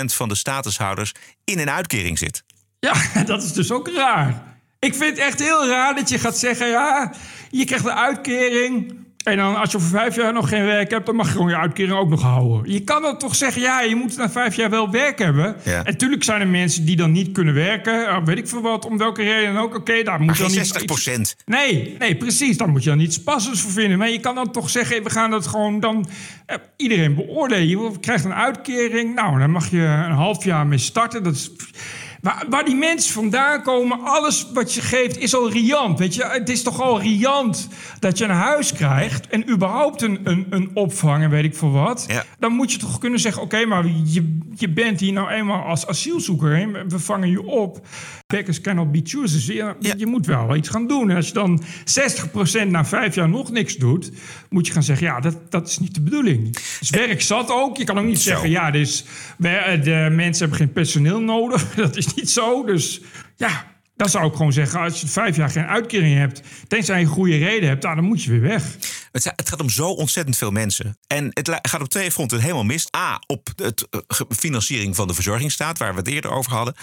60% 0.04 0.06
van 0.06 0.30
de 0.30 0.36
statushouders 0.36 1.12
in 1.44 1.60
een 1.60 1.70
uitkering 1.70 2.18
zit. 2.18 2.44
Ja, 2.86 3.24
dat 3.34 3.44
is 3.44 3.54
dus 3.54 3.72
ook 3.72 3.90
raar. 3.90 4.44
Ik 4.80 4.96
vind 4.96 5.10
het 5.10 5.20
echt 5.20 5.40
heel 5.40 5.68
raar 5.68 5.96
dat 5.96 6.10
je 6.10 6.20
gaat 6.20 6.38
zeggen... 6.38 6.68
ja, 6.68 7.14
je 7.50 7.66
krijgt 7.66 7.86
een 7.86 7.92
uitkering... 7.92 8.94
en 9.24 9.38
dan 9.38 9.56
als 9.56 9.72
je 9.72 9.78
over 9.78 9.90
vijf 9.90 10.16
jaar 10.16 10.34
nog 10.34 10.50
geen 10.50 10.66
werk 10.66 10.92
hebt... 10.92 11.06
dan 11.06 11.16
mag 11.16 11.26
je 11.28 11.32
gewoon 11.32 11.50
je 11.50 11.58
uitkering 11.58 11.98
ook 11.98 12.10
nog 12.10 12.22
houden. 12.22 12.72
Je 12.72 12.84
kan 12.84 13.02
dan 13.02 13.18
toch 13.18 13.36
zeggen... 13.36 13.62
ja, 13.62 13.82
je 13.82 13.96
moet 13.96 14.18
na 14.18 14.30
vijf 14.30 14.56
jaar 14.56 14.70
wel 14.70 14.92
werk 14.92 15.20
hebben. 15.20 15.56
Ja. 15.64 15.78
En 15.78 15.92
natuurlijk 15.92 16.24
zijn 16.24 16.42
er 16.42 16.48
mensen 16.48 16.86
die 16.86 16.96
dan 16.96 17.12
niet 17.12 17.32
kunnen 17.32 17.54
werken. 17.54 18.26
weet 18.26 18.38
ik 18.38 18.48
veel 18.48 18.62
wat, 18.62 18.86
om 18.86 18.98
welke 18.98 19.24
reden 19.24 19.54
dan 19.54 19.64
ook. 19.64 19.76
Oké, 19.76 20.04
daar 20.04 20.18
moet 20.18 20.28
Maar 20.28 20.36
je 20.36 20.42
dan 20.42 20.52
geen 20.52 20.60
niet... 20.60 20.68
60 20.68 20.86
procent. 20.86 21.36
Nee, 21.46 21.96
nee, 22.00 22.16
precies. 22.16 22.58
Dan 22.58 22.70
moet 22.70 22.84
je 22.84 22.90
dan 22.90 23.00
iets 23.00 23.24
passends 23.24 23.62
voor 23.62 23.72
vinden. 23.72 23.98
Maar 23.98 24.10
je 24.10 24.20
kan 24.20 24.36
dan 24.36 24.52
toch 24.52 24.70
zeggen, 24.70 25.04
we 25.04 25.10
gaan 25.10 25.32
dat 25.32 25.48
gewoon 25.48 25.80
dan 25.80 26.08
eh, 26.46 26.58
iedereen 26.78 27.16
beoordelen. 27.16 27.68
Je 27.68 28.00
krijgt 28.00 28.26
een 28.26 28.34
uitkering. 28.34 29.16
Nou, 29.16 29.40
dan 29.40 29.52
mag 29.52 29.72
je 29.72 29.82
een 29.82 30.12
half 30.12 30.44
jaar 30.44 30.68
mee 30.68 30.78
starten. 30.78 31.24
Dat 31.24 31.34
is, 31.34 31.52
waar, 32.26 32.46
waar 32.50 32.66
die 32.66 32.76
mensen 32.76 33.14
vandaan 33.14 33.62
komen, 33.64 34.00
alles 34.04 34.48
wat 34.54 34.74
je 34.74 34.82
geeft 34.82 35.18
is 35.18 35.36
al 35.36 35.52
riant. 35.52 36.00
Weet 36.00 36.16
je, 36.16 36.24
het 36.26 36.50
is 36.50 36.62
toch 36.64 36.82
al 36.82 37.02
riant 37.02 37.68
dat 38.00 38.18
je 38.18 38.24
een 38.24 38.30
huis 38.30 38.74
krijgt 38.74 39.28
en 39.28 39.50
überhaupt 39.50 40.02
een, 40.02 40.20
een, 40.24 40.46
een 40.50 40.70
opvang 40.74 41.24
en 41.24 41.30
weet 41.30 41.44
ik 41.44 41.56
veel 41.56 41.72
wat. 41.72 42.06
Dan 42.40 42.52
moet 42.52 42.72
je 42.72 42.78
toch 42.78 42.98
kunnen 43.00 43.20
zeggen, 43.20 43.42
oké, 43.42 43.66
maar 43.66 43.86
je, 44.04 44.38
je 44.56 44.70
bent 44.70 45.00
hier 45.00 45.14
nou 45.14 45.30
eenmaal 45.30 45.64
als 45.64 45.88
asielzoeker. 45.88 46.58
Hè? 46.58 46.68
We 46.88 47.00
vangen 47.00 47.30
je 47.30 47.44
op. 47.44 47.88
Beggars 48.28 48.62
cannot 48.62 48.92
be 48.92 49.02
choosers. 49.04 49.46
Je, 49.46 49.74
je 49.98 50.06
moet 50.06 50.26
wel 50.26 50.56
iets 50.56 50.70
gaan 50.70 50.88
doen. 50.88 51.10
En 51.10 51.16
als 51.16 51.28
je 51.28 51.34
dan 51.34 51.64
60% 52.66 52.68
na 52.68 52.86
vijf 52.86 53.16
jaar 53.16 53.30
nog 53.30 53.52
niks 53.52 53.76
doet, 53.76 54.12
moet 54.50 54.68
je 54.68 54.74
gaan 54.74 54.84
zeggen: 54.84 55.08
ja, 55.08 55.20
dat, 55.20 55.52
dat 55.52 55.68
is 55.68 55.78
niet 55.80 55.94
de 55.94 56.02
bedoeling. 56.02 56.58
Dus 56.80 56.90
werk 56.90 57.22
zat 57.22 57.52
ook. 57.52 57.78
Je 57.78 57.84
kan 57.84 57.98
ook 58.00 58.06
niet 58.06 58.22
zeggen: 58.22 58.50
ja, 58.50 58.72
dus, 58.72 59.06
we- 59.38 59.80
de 59.84 60.08
mensen 60.12 60.40
hebben 60.42 60.58
geen 60.58 60.74
personeel 60.74 61.20
nodig. 61.20 61.74
Dat 61.76 61.96
is 61.98 62.06
niet 62.06 62.15
zo. 62.24 62.64
Dus 62.64 63.02
ja, 63.36 63.75
Dan 63.96 64.10
zou 64.10 64.28
ik 64.28 64.36
gewoon 64.36 64.54
zeggen, 64.54 64.80
als 64.80 65.02
je 65.02 65.08
vijf 65.08 65.36
jaar 65.36 65.50
geen 65.50 65.66
uitkering 65.66 66.18
hebt, 66.18 66.42
tenzij 66.68 67.00
je 67.00 67.06
een 67.06 67.12
goede 67.12 67.38
reden 67.38 67.70
hebt, 67.70 67.84
nou, 67.84 67.96
dan 67.96 68.06
moet 68.06 68.24
je 68.24 68.32
weer 68.32 68.42
weg. 68.42 68.64
Het, 69.12 69.24
het 69.24 69.50
gaat 69.50 69.62
om 69.62 69.70
zo 69.70 69.90
ontzettend 69.90 70.38
veel 70.38 70.52
mensen. 70.52 70.98
En 71.08 71.30
het 71.30 71.60
gaat 71.62 71.82
op 71.82 71.90
twee 71.90 72.12
fronten 72.12 72.40
helemaal 72.40 72.64
mis. 72.64 72.88
A, 72.98 73.20
op 73.28 73.50
het 73.56 73.88
eh, 73.90 74.00
financiering 74.30 74.96
van 74.96 75.08
de 75.08 75.14
verzorgingsstaat, 75.14 75.78
waar 75.78 75.92
we 75.92 76.00
het 76.00 76.08
eerder 76.08 76.32
over 76.32 76.52
hadden. 76.52 76.76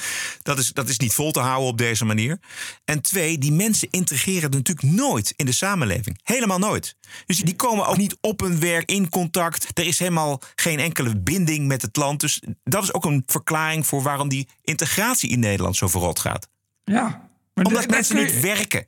Dat 0.43 0.59
is, 0.59 0.73
dat 0.73 0.89
is 0.89 0.99
niet 0.99 1.15
vol 1.15 1.33
te 1.33 1.41
houden 1.41 1.69
op 1.69 1.79
deze 1.79 2.05
manier. 2.05 2.39
En 2.85 3.03
twee, 3.03 3.39
die 3.39 3.53
mensen 3.53 3.89
integreren 3.91 4.51
natuurlijk 4.51 4.95
nooit 4.95 5.33
in 5.37 5.47
de 5.47 5.53
samenleving. 5.53 6.21
Helemaal 6.23 6.59
nooit. 6.59 6.97
Dus 7.27 7.39
die 7.39 7.57
komen 7.57 7.87
ook 7.87 7.97
niet 7.97 8.17
op 8.21 8.41
hun 8.41 8.61
werk 8.61 8.91
in 8.91 9.09
contact. 9.09 9.79
Er 9.79 9.87
is 9.87 9.99
helemaal 9.99 10.41
geen 10.55 10.79
enkele 10.79 11.21
binding 11.21 11.67
met 11.67 11.83
het 11.83 11.97
land. 11.97 12.21
Dus 12.21 12.43
dat 12.65 12.83
is 12.83 12.95
ook 12.95 13.05
een 13.05 13.23
verklaring 13.27 13.87
voor 13.87 14.03
waarom 14.03 14.29
die 14.29 14.49
integratie 14.63 15.31
in 15.31 15.41
Nederland 15.41 15.77
zo 15.77 15.89
verrot 15.89 16.19
gaat. 16.19 16.51
Ja. 16.85 17.29
Maar 17.55 17.65
Omdat 17.65 17.91
mensen 17.91 18.17
je- 18.19 18.25
niet 18.25 18.41
werken. 18.41 18.87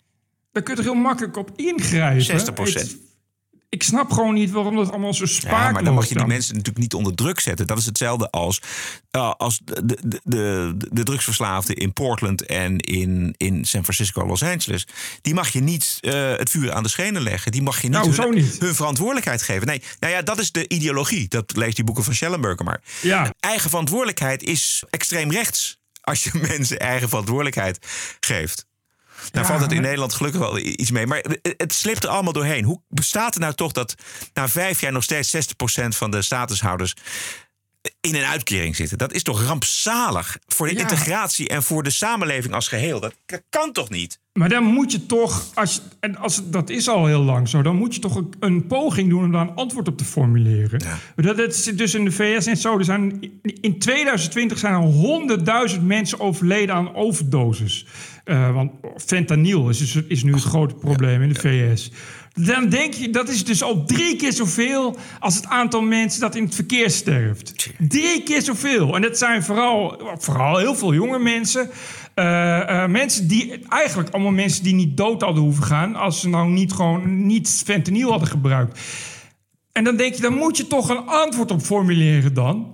Daar 0.53 0.63
kun 0.63 0.75
je 0.77 0.83
toch 0.83 0.93
heel 0.93 1.03
makkelijk 1.03 1.37
op 1.37 1.51
ingrijpen. 1.57 2.23
60%. 2.25 2.81
Het- 2.81 2.97
ik 3.69 3.83
snap 3.83 4.11
gewoon 4.11 4.35
niet 4.35 4.51
waarom 4.51 4.77
dat 4.77 4.91
allemaal 4.91 5.15
zo 5.15 5.27
spaakloos 5.27 5.61
Ja, 5.67 5.71
maar 5.71 5.85
dan 5.85 5.95
mag 5.95 6.09
je 6.09 6.15
die 6.15 6.27
mensen 6.27 6.53
natuurlijk 6.55 6.83
niet 6.83 6.95
onder 6.95 7.15
druk 7.15 7.41
zetten. 7.41 7.67
Dat 7.67 7.79
is 7.79 7.87
hetzelfde 7.87 8.31
als, 8.31 8.61
uh, 9.17 9.31
als 9.37 9.61
de, 9.65 9.83
de, 9.85 10.21
de, 10.25 10.75
de 10.93 11.03
drugsverslaafden 11.03 11.77
in 11.77 11.93
Portland 11.93 12.47
en 12.47 12.79
in, 12.79 13.35
in 13.37 13.65
San 13.65 13.83
Francisco, 13.83 14.27
Los 14.27 14.43
Angeles. 14.43 14.87
Die 15.21 15.35
mag 15.35 15.49
je 15.49 15.61
niet 15.61 15.99
uh, 16.01 16.13
het 16.37 16.51
vuur 16.51 16.73
aan 16.73 16.83
de 16.83 16.89
schenen 16.89 17.23
leggen. 17.23 17.53
Die 17.53 17.63
mag 17.63 17.77
je 17.83 17.89
niet, 17.89 17.97
Nou, 17.97 18.15
hun, 18.15 18.35
niet. 18.35 18.59
hun 18.59 18.75
verantwoordelijkheid 18.75 19.43
geven. 19.43 19.67
Nee, 19.67 19.83
nou 20.01 20.13
ja, 20.13 20.23
dat 20.23 20.39
is 20.39 20.53
de 20.53 20.69
ideologie. 20.69 21.29
Dat 21.29 21.57
leest 21.57 21.77
die 21.77 21.85
boeken 21.85 22.05
van 22.05 22.15
Schellenberger 22.15 22.65
maar. 22.65 22.81
Ja. 23.03 23.35
Eigen 23.41 23.69
verantwoordelijkheid 23.71 24.43
is 24.43 24.83
extreem 24.91 25.31
rechts. 25.31 25.83
Als 26.05 26.25
je 26.25 26.31
mensen 26.49 26.79
eigen 26.79 27.09
verantwoordelijkheid 27.09 27.87
geeft. 28.21 28.67
Nou 29.33 29.45
Ja, 29.47 29.51
valt 29.53 29.61
het 29.61 29.73
in 29.73 29.81
Nederland 29.83 30.15
gelukkig 30.15 30.41
wel 30.41 30.59
iets 30.59 30.91
mee. 30.91 31.07
Maar 31.07 31.25
het- 31.57 31.73
slipt 31.75 32.05
er 32.05 32.11
allemaal 32.11 32.33
doorheen. 32.33 32.65
Hoe 32.65 32.83
bestaat 32.89 33.35
het 33.35 33.43
nou 33.43 33.55
toch 33.55 33.73
dat 33.73 33.95
na 34.33 34.49
vijf 34.49 34.81
jaar 34.81 34.93
nog 34.93 35.03
steeds 35.03 35.31
60% 35.31 35.97
van 35.97 36.11
de 36.11 36.23
statushouders 36.23 36.95
in 38.01 38.15
een 38.15 38.25
uitkering 38.25 38.77
zitten? 38.77 38.99
Dat 38.99 39.13
is 39.13 39.23
toch 39.23 39.43
rampzalig 39.47 40.37
voor 40.47 40.67
de 40.69 40.75
Ja. 40.75 40.81
integratie 40.81 41.49
en 41.49 41.63
voor 41.63 41.83
de 41.83 41.91
samenleving 41.91 42.55
als 42.55 42.69
geheel? 42.69 43.01
Dat 43.01 43.15
kan 43.51 43.73
toch 43.73 43.89
niet? 43.91 44.19
Maar 44.35 44.49
dan 44.49 44.65
moet 44.65 44.93
je 44.93 45.07
toch, 45.07 45.51
als 45.55 45.83
en 46.01 46.17
als 46.17 46.51
dat 46.51 46.71
is 46.71 46.89
al 46.89 47.07
heel 47.07 47.23
lang 47.23 47.49
zo, 47.49 47.63
dan 47.63 47.77
moet 47.77 47.95
je 47.95 48.01
toch 48.01 48.17
een, 48.17 48.33
een 48.41 48.67
poging 48.67 49.09
doen 49.09 49.25
om 49.25 49.33
daar 49.33 49.49
een 49.49 49.55
antwoord 49.55 49.89
op 49.89 49.99
te 49.99 50.05
formuleren. 50.05 50.83
Dat, 51.17 51.37
dat 51.37 51.55
zit 51.55 51.79
dus 51.79 51.95
in 51.95 52.05
de 52.05 52.13
VS 52.13 52.47
en 52.47 52.57
zo. 52.57 52.79
Er 52.79 52.85
zijn, 52.85 53.33
in 53.61 53.79
2020 53.79 54.59
zijn 54.59 54.75
er 54.75 55.71
100.000 55.77 55.83
mensen 55.83 56.21
overleden 56.21 56.75
aan 56.75 56.95
overdoses. 56.95 57.87
Eh, 58.25 58.55
want 58.55 58.71
fentanyl 58.97 59.69
is, 59.69 59.79
dus- 59.79 60.03
is 60.09 60.23
nu 60.23 60.33
het 60.33 60.43
grote 60.43 60.75
probleem 60.75 61.23
in 61.23 61.29
de 61.29 61.41
VS. 61.41 61.91
Dan 62.33 62.69
denk 62.69 62.95
je, 62.95 63.11
dat 63.11 63.29
is 63.29 63.45
dus 63.45 63.63
al 63.63 63.85
drie 63.85 64.17
keer 64.17 64.33
zoveel 64.33 64.97
als 65.21 65.37
het 65.37 65.47
aantal 65.47 65.81
mensen 65.81 66.21
dat 66.21 66.35
in 66.35 66.45
het 66.45 66.55
verkeer 66.55 66.91
sterft. 66.91 67.71
Drie 67.79 68.23
keer 68.23 68.43
zoveel. 68.43 68.95
En 68.95 69.03
dat 69.03 69.19
zijn 69.19 69.43
vooral, 69.43 70.03
vooral 70.19 70.59
heel 70.59 70.75
veel 70.75 70.95
jonge 70.95 71.19
mensen. 71.19 71.71
Eh, 72.15 72.83
eh, 72.83 72.91
mensen 72.91 73.29
die, 73.29 73.59
eigenlijk 73.69 74.11
allemaal 74.11 74.33
mensen 74.33 74.65
die 74.65 74.75
niet 74.75 74.97
dood 74.97 75.21
hadden 75.23 75.43
hoeven 75.43 75.65
gaan... 75.65 75.95
als 75.97 76.21
ze 76.21 76.29
nou 76.29 76.49
niet 76.51 76.73
gewoon 76.73 77.27
niet 77.27 77.63
fentanyl 77.67 78.11
hadden 78.11 78.29
gebruikt. 78.29 78.81
En 79.73 79.85
dan 79.85 79.97
denk 79.97 80.15
je, 80.15 80.23
dan 80.23 80.35
moet 80.35 80.57
je 80.57 80.67
toch 80.67 80.89
een 80.89 81.07
antwoord 81.07 81.51
op 81.51 81.61
formuleren 81.63 82.35
dan. 82.35 82.73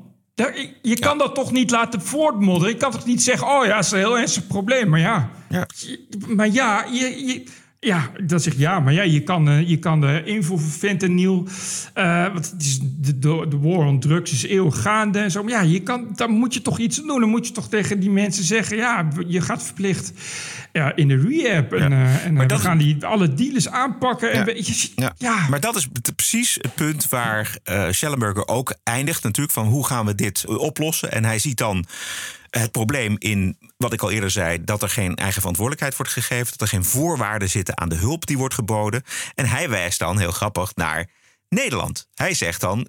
Je 0.82 0.99
kan 0.99 1.18
dat 1.18 1.34
toch 1.34 1.53
niet 1.53 1.70
laten 1.70 2.01
voortmodderen. 2.03 2.72
Je 2.72 2.78
kan 2.80 2.91
toch 2.91 3.07
niet 3.07 3.22
zeggen, 3.22 3.47
oh 3.49 3.64
ja, 3.64 3.74
dat 3.74 3.84
is 3.84 3.91
een 3.91 3.99
heel 3.99 4.18
ernstig 4.18 4.47
probleem. 4.47 4.88
Maar 4.88 5.01
ja, 5.01 5.30
je- 5.76 6.07
maar 6.28 6.49
ja, 6.49 6.84
je, 6.93 7.24
je, 7.26 7.45
ja 7.81 8.11
dat 8.24 8.43
zeg 8.43 8.53
ik 8.53 8.59
ja. 8.59 8.81
Maar 8.81 8.93
ja, 8.93 9.03
je 9.03 9.22
kan, 9.22 9.49
eh, 9.49 9.68
je 9.68 9.76
kan 9.78 10.01
de 10.01 10.22
invoer 10.24 10.61
van 10.61 10.70
fentanyl... 10.70 11.49
eh, 11.95 12.33
want 12.33 12.51
het 12.51 12.62
is 12.62 12.78
de, 12.83 13.18
de, 13.18 13.47
de 13.49 13.59
war 13.59 13.87
on 13.87 14.01
drugs 14.01 14.33
is 14.33 14.43
eeuwig 14.45 14.81
gaande 14.83 15.18
en 15.18 15.31
zo. 15.31 15.43
Maar 15.43 15.53
ja, 15.53 15.61
je 15.61 15.81
kan, 15.81 16.09
dan 16.14 16.31
moet 16.31 16.55
je 16.55 16.62
toch 16.62 16.78
iets 16.78 16.97
doen. 16.97 17.20
Dan 17.20 17.28
moet 17.28 17.47
je 17.47 17.53
toch 17.53 17.68
tegen 17.68 18.01
die 18.01 18.11
mensen 18.11 18.45
zeggen... 18.45 18.76
ja, 18.76 19.09
je 19.26 19.41
gaat 19.41 19.62
verplicht 19.62 20.12
ja, 20.72 20.97
in 20.97 21.09
de 21.09 21.16
rehab. 21.28 21.72
En, 21.72 21.93
en 21.93 22.33
eh, 22.35 22.41
we 22.41 22.47
dat- 22.47 22.61
gaan 22.61 22.78
die, 22.78 23.05
alle 23.07 23.35
dealers 23.35 23.68
aanpakken. 23.68 24.33
En 24.33 24.39
Ja. 24.39 24.45
we- 24.45 24.55
je- 24.57 24.89
Ja. 24.97 25.12
ja. 25.18 25.49
Maar 25.49 25.61
dat 25.61 25.76
is 25.76 25.89
precies 26.16 26.59
het 26.61 26.74
punt 26.74 27.09
waar 27.09 27.57
Schellenberger 27.91 28.49
ook 28.49 28.74
eindigt. 28.85 29.22
Natuurlijk 29.22 29.55
van 29.55 29.66
hoe 29.66 29.87
gaan 29.87 30.07
we 30.07 30.14
dit 30.14 30.45
oplossen. 30.47 31.12
En 31.12 31.24
hij 31.24 31.39
ziet 31.39 31.59
dan 31.59 31.85
het 32.51 32.70
probleem 32.70 33.16
in, 33.18 33.59
wat 33.76 33.92
ik 33.92 34.03
al 34.03 34.11
eerder 34.11 34.30
zei... 34.30 34.64
dat 34.64 34.82
er 34.82 34.88
geen 34.88 35.16
eigen 35.16 35.40
verantwoordelijkheid 35.40 35.96
wordt 35.96 36.12
gegeven. 36.12 36.51
Dat 36.51 36.61
er 36.61 36.68
geen 36.68 36.84
voorwaarden 36.84 37.51
zitten 37.51 37.78
aan 37.78 37.88
de 37.88 37.94
hulp 37.96 38.26
die 38.26 38.38
wordt 38.38 38.55
geboden. 38.55 39.03
En 39.34 39.46
hij 39.46 39.68
wijst 39.68 39.98
dan, 39.98 40.18
heel 40.18 40.30
grappig, 40.30 40.74
naar 40.74 41.11
Nederland. 41.48 42.09
Hij 42.14 42.34
zegt 42.34 42.61
dan, 42.61 42.88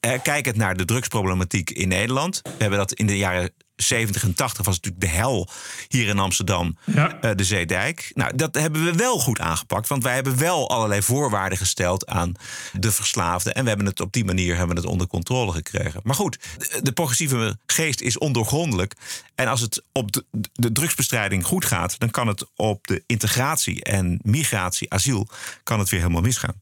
eh, 0.00 0.22
kijk 0.22 0.44
het 0.44 0.56
naar 0.56 0.76
de 0.76 0.84
drugsproblematiek 0.84 1.70
in 1.70 1.88
Nederland. 1.88 2.40
We 2.42 2.50
hebben 2.58 2.78
dat 2.78 2.92
in 2.92 3.06
de 3.06 3.16
jaren 3.16 3.52
70 3.82 4.22
en 4.22 4.34
80 4.34 4.64
was 4.64 4.74
natuurlijk 4.74 5.04
de 5.04 5.16
hel 5.16 5.48
hier 5.88 6.08
in 6.08 6.18
Amsterdam, 6.18 6.78
Ja. 6.84 7.20
eh, 7.20 7.30
de 7.34 7.44
Zeedijk. 7.44 8.10
Nou, 8.14 8.36
dat 8.36 8.54
hebben 8.54 8.84
we 8.84 8.92
wel 8.92 9.18
goed 9.18 9.40
aangepakt, 9.40 9.88
want 9.88 10.02
wij 10.02 10.14
hebben 10.14 10.38
wel 10.38 10.70
allerlei 10.70 11.02
voorwaarden 11.02 11.58
gesteld 11.58 12.06
aan 12.06 12.32
de 12.72 12.92
verslaafden. 12.92 13.54
En 13.54 13.62
we 13.62 13.68
hebben 13.68 13.86
het 13.86 14.00
op 14.00 14.12
die 14.12 14.24
manier 14.24 14.56
hebben 14.56 14.74
we 14.76 14.80
het 14.82 14.90
onder 14.90 15.06
controle 15.06 15.52
gekregen. 15.52 16.00
Maar 16.04 16.14
goed, 16.14 16.38
de, 16.58 16.78
de 16.82 16.92
progressieve 16.92 17.58
geest 17.66 18.00
is 18.00 18.18
ondoorgrondelijk. 18.18 18.94
En 19.34 19.46
als 19.48 19.60
het 19.60 19.82
op 19.92 20.12
de, 20.12 20.24
de 20.52 20.72
drugsbestrijding 20.72 21.44
goed 21.44 21.64
gaat, 21.64 21.98
dan 21.98 22.10
kan 22.10 22.26
het 22.26 22.44
op 22.56 22.86
de 22.86 23.02
integratie 23.06 23.84
en 23.84 24.20
migratie, 24.22 24.92
asiel, 24.92 25.28
kan 25.62 25.78
het 25.78 25.88
weer 25.88 26.00
helemaal 26.00 26.22
misgaan. 26.22 26.60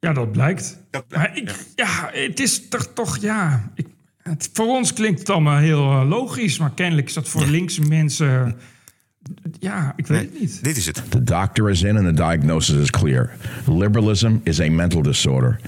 Ja, 0.00 0.12
dat 0.12 0.32
blijkt. 0.32 0.78
Maar 1.08 1.36
ik, 1.36 1.54
ja. 1.74 2.10
het 2.12 2.40
is 2.40 2.68
toch, 2.68 2.86
toch 2.94 3.18
ja... 3.18 3.70
Ik, 3.74 3.86
het, 4.28 4.50
voor 4.52 4.66
ons 4.66 4.92
klinkt 4.92 5.18
het 5.18 5.30
allemaal 5.30 5.58
heel 5.58 5.90
eh, 5.90 6.08
logisch... 6.08 6.58
maar 6.58 6.72
kennelijk 6.74 7.06
is 7.06 7.14
dat 7.14 7.28
voor 7.28 7.46
linkse 7.46 7.80
mensen... 7.80 8.56
ja, 9.58 9.92
ik 9.96 10.06
weet 10.06 10.20
het 10.20 10.40
niet. 10.40 10.64
Dit 10.64 10.76
is 10.76 10.86
het. 10.86 11.02
The 11.08 11.22
doctor 11.22 11.70
is 11.70 11.82
in 11.82 11.96
and 11.96 12.06
the 12.06 12.12
diagnosis 12.12 12.76
is 12.76 12.90
clear. 12.90 13.30
Liberalism 13.66 14.36
is 14.42 14.60
a 14.60 14.70
mental 14.70 15.02
disorder. 15.02 15.60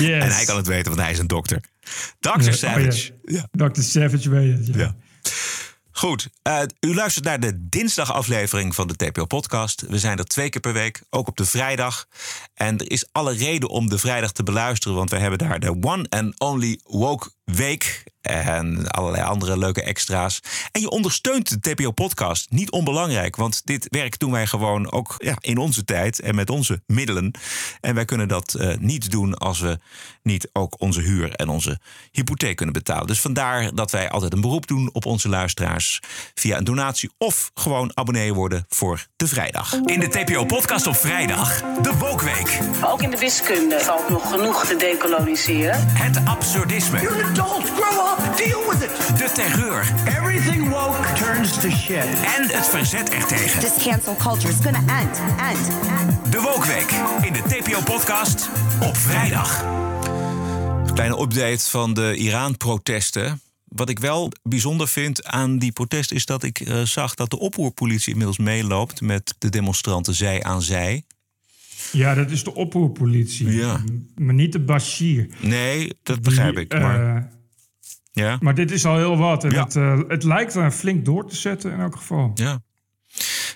En 0.00 0.32
hij 0.32 0.44
kan 0.44 0.56
het 0.56 0.66
weten, 0.66 0.84
want 0.84 1.00
hij 1.00 1.10
is 1.10 1.18
een 1.18 1.26
dokter. 1.26 1.60
Dr. 2.20 2.42
Ja, 2.42 2.52
Savage. 2.52 3.12
oh 3.24 3.34
ja. 3.34 3.68
Dr. 3.68 3.80
Savage 3.80 4.30
weet 4.30 4.58
het, 4.58 4.66
ja. 4.66 4.78
Ja. 4.80 4.94
Goed, 5.92 6.28
eh, 6.42 6.62
u 6.80 6.94
luistert 6.94 7.24
naar 7.24 7.40
de 7.40 7.68
dinsdagaflevering 7.68 8.74
van 8.74 8.88
de 8.88 8.96
TPO-podcast. 8.96 9.84
We 9.88 9.98
zijn 9.98 10.18
er 10.18 10.24
twee 10.24 10.48
keer 10.48 10.60
per 10.60 10.72
week, 10.72 11.02
ook 11.10 11.28
op 11.28 11.36
de 11.36 11.44
vrijdag. 11.44 12.06
En 12.54 12.78
er 12.78 12.90
is 12.90 13.06
alle 13.12 13.32
reden 13.32 13.68
om 13.68 13.88
de 13.88 13.98
vrijdag 13.98 14.32
te 14.32 14.42
beluisteren... 14.42 14.96
want 14.96 15.10
wij 15.10 15.20
hebben 15.20 15.38
daar 15.38 15.60
de 15.60 15.76
One 15.80 16.06
and 16.08 16.40
Only 16.40 16.80
Woke 16.84 17.30
Week... 17.44 18.04
en 18.22 18.88
allerlei 18.88 19.22
andere 19.22 19.58
leuke 19.58 19.82
extra's. 19.82 20.40
En 20.72 20.80
je 20.80 20.90
ondersteunt 20.90 21.62
de 21.62 21.74
TPO-podcast, 21.74 22.50
niet 22.50 22.70
onbelangrijk... 22.70 23.36
want 23.36 23.62
dit 23.64 23.86
werk 23.90 24.18
doen 24.18 24.30
wij 24.30 24.46
gewoon 24.46 24.92
ook 24.92 25.14
ja, 25.18 25.34
in 25.40 25.58
onze 25.58 25.84
tijd 25.84 26.20
en 26.20 26.34
met 26.34 26.50
onze 26.50 26.82
middelen. 26.86 27.30
En 27.80 27.94
wij 27.94 28.04
kunnen 28.04 28.28
dat 28.28 28.54
eh, 28.54 28.76
niet 28.78 29.10
doen 29.10 29.34
als 29.34 29.60
we 29.60 29.78
niet 30.22 30.48
ook 30.52 30.80
onze 30.80 31.00
huur 31.00 31.34
en 31.34 31.48
onze 31.48 31.80
hypotheek 32.10 32.56
kunnen 32.56 32.74
betalen. 32.74 33.06
Dus 33.06 33.20
vandaar 33.20 33.74
dat 33.74 33.90
wij 33.90 34.10
altijd 34.10 34.32
een 34.32 34.40
beroep 34.40 34.66
doen 34.66 34.90
op 34.92 35.06
onze 35.06 35.28
luisteraars... 35.28 36.00
via 36.34 36.56
een 36.56 36.64
donatie 36.64 37.10
of 37.18 37.50
gewoon 37.54 37.90
abonnee 37.94 38.34
worden 38.34 38.64
voor 38.68 39.06
de 39.16 39.28
vrijdag. 39.28 39.74
In 39.84 40.00
de 40.00 40.08
TPO-podcast 40.08 40.86
op 40.86 40.96
vrijdag, 40.96 41.62
de 41.82 41.96
Wokweek. 41.98 42.58
Ook 42.84 43.02
in 43.02 43.10
de 43.10 43.18
wiskunde 43.18 43.80
valt 43.80 44.08
nog 44.08 44.30
genoeg 44.30 44.66
te 44.66 44.76
decoloniseren. 44.76 45.86
Het 45.88 46.20
absurdisme. 46.24 47.00
You're 47.00 47.24
an 47.24 47.30
adult, 47.30 47.70
grow 47.70 48.11
up, 48.11 48.11
deal 48.16 48.70
with 48.70 48.82
it. 48.82 49.18
De 49.18 49.30
terreur. 49.34 49.92
Everything 50.06 50.68
woke 50.68 51.12
turns 51.14 51.52
to 51.60 51.70
shit. 51.70 52.04
En 52.36 52.46
het 52.56 52.66
verzet 52.66 53.10
ertegen. 53.10 53.60
This 53.60 53.84
cancel 53.84 54.16
culture 54.16 54.48
is 54.52 54.58
gonna 54.62 55.00
end, 55.00 55.18
end, 55.40 55.68
end. 56.00 56.32
De 56.32 56.40
Wokweek 56.40 56.90
in 57.26 57.32
de 57.32 57.42
TPO-podcast 57.48 58.48
op 58.82 58.96
vrijdag. 58.96 59.64
Kleine 60.94 61.20
update 61.20 61.70
van 61.70 61.94
de 61.94 62.14
Iran-protesten. 62.16 63.40
Wat 63.64 63.88
ik 63.88 63.98
wel 63.98 64.30
bijzonder 64.42 64.88
vind 64.88 65.24
aan 65.24 65.58
die 65.58 65.72
protesten 65.72 66.16
is 66.16 66.26
dat 66.26 66.42
ik 66.42 66.60
eh, 66.60 66.82
zag 66.82 67.14
dat 67.14 67.30
de 67.30 67.38
oproerpolitie 67.38 68.10
inmiddels 68.10 68.38
meeloopt 68.38 69.00
met 69.00 69.34
de 69.38 69.48
demonstranten 69.48 70.14
zij 70.14 70.42
aan 70.42 70.62
zij. 70.62 71.04
Ja, 71.92 72.14
dat 72.14 72.30
is 72.30 72.44
de 72.44 72.54
oproerpolitie. 72.54 73.48
Ja. 73.50 73.80
Maar 74.14 74.34
niet 74.34 74.52
de 74.52 74.60
Bashir. 74.60 75.26
Nee, 75.40 75.92
dat 76.02 76.22
begrijp 76.22 76.58
ik. 76.58 76.72
Maar, 76.72 77.16
Eh, 77.16 77.22
ja. 78.12 78.36
maar 78.40 78.54
dit 78.54 78.70
is 78.70 78.84
al 78.86 78.96
heel 78.96 79.16
wat. 79.16 79.44
En 79.44 79.50
Ja. 79.50 79.62
het, 79.64 79.76
eh, 79.76 79.98
het 80.08 80.22
lijkt 80.24 80.54
er 80.54 80.70
flink 80.70 81.04
door 81.04 81.28
te 81.28 81.36
zetten 81.36 81.72
in 81.72 81.80
elk 81.80 81.96
geval. 81.96 82.30
Ja. 82.34 82.60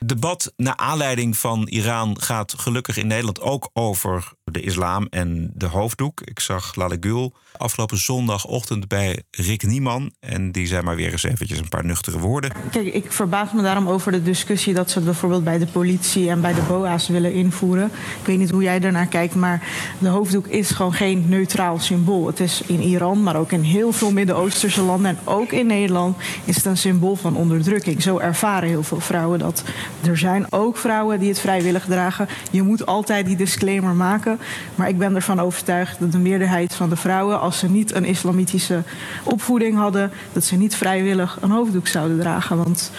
Debat 0.05 0.53
naar 0.57 0.77
aanleiding 0.77 1.37
van 1.37 1.67
Iran 1.67 2.21
gaat 2.21 2.55
gelukkig 2.57 2.97
in 2.97 3.07
Nederland 3.07 3.41
ook 3.41 3.71
over 3.73 4.33
de 4.45 4.61
islam 4.61 5.07
en 5.11 5.51
de 5.55 5.67
hoofddoek. 5.67 6.21
Ik 6.21 6.41
zag 6.41 6.75
Lale 6.75 6.97
Gül 7.01 7.35
afgelopen 7.59 7.99
zondagochtend 7.99 8.89
bij 8.89 9.23
Rick 9.31 9.63
Nieman. 9.63 10.13
En 10.21 10.53
die 10.53 10.67
zei 10.67 10.83
maar 10.83 10.97
weer 10.97 11.13
eens 11.13 11.23
eventjes 11.23 11.59
een 11.59 11.69
paar 11.69 11.85
nuchtere 11.85 12.19
woorden. 12.19 12.53
Kijk, 12.71 12.95
ik 12.95 13.13
verbaas 13.13 13.53
me 13.53 13.63
daarom 13.63 13.89
over 13.89 14.13
de 14.13 14.23
discussie 14.23 14.75
dat 14.75 14.91
ze 14.91 14.97
het 14.97 15.05
bijvoorbeeld 15.05 15.45
bij 15.45 15.59
de 15.59 15.67
politie 15.67 16.31
en 16.31 16.41
bij 16.41 16.55
de 16.55 16.63
BOA's 16.69 17.09
willen 17.09 17.33
invoeren. 17.33 17.91
Ik 18.21 18.27
weet 18.27 18.39
niet 18.39 18.51
hoe 18.51 18.63
jij 18.63 18.81
daarnaar 18.81 19.07
kijkt, 19.07 19.35
maar 19.35 19.63
de 19.99 20.09
hoofddoek 20.09 20.47
is 20.47 20.71
gewoon 20.71 20.95
geen 20.95 21.25
neutraal 21.29 21.79
symbool. 21.79 22.27
Het 22.27 22.41
is 22.41 22.63
in 22.67 22.81
Iran, 22.81 23.23
maar 23.23 23.37
ook 23.37 23.53
in 23.53 23.63
heel 23.63 23.93
veel 23.93 24.13
Midden-Oosterse 24.13 24.83
landen 24.83 25.11
en 25.11 25.19
ook 25.25 25.53
in 25.53 25.67
Nederland 25.67 26.17
is 26.45 26.57
het 26.57 26.65
een 26.65 26.77
symbool 26.77 27.17
van 27.17 27.37
onderdrukking. 27.37 28.03
Zo 28.03 28.19
ervaren 28.19 28.69
heel 28.69 28.83
veel 28.83 29.01
vrouwen 29.01 29.39
dat. 29.39 29.65
Er 30.07 30.19
zijn 30.19 30.53
ook 30.53 30.77
vrouwen 30.77 31.19
die 31.21 31.29
het 31.29 31.41
vrijwillig 31.41 31.85
dragen. 31.85 32.29
Je 32.51 32.63
moet 32.63 32.87
altijd 32.87 33.27
die 33.27 33.37
disclaimer 33.37 33.95
maken. 33.95 34.39
Maar 34.75 34.89
ik 34.89 34.99
ben 34.99 35.15
ervan 35.15 35.41
overtuigd 35.41 36.01
dat 36.01 36.13
de 36.13 36.19
meerderheid 36.19 36.75
van 36.75 36.89
de 36.89 36.97
vrouwen, 36.97 37.41
als 37.41 37.59
ze 37.59 37.69
niet 37.71 37.95
een 37.95 38.05
islamitische 38.05 38.83
opvoeding 39.25 39.77
hadden, 39.77 40.11
dat 40.33 40.45
ze 40.45 40.57
niet 40.57 40.77
vrijwillig 40.77 41.39
een 41.41 41.51
hoofddoek 41.51 41.87
zouden 41.87 42.19
dragen. 42.19 42.57
Want 42.57 42.91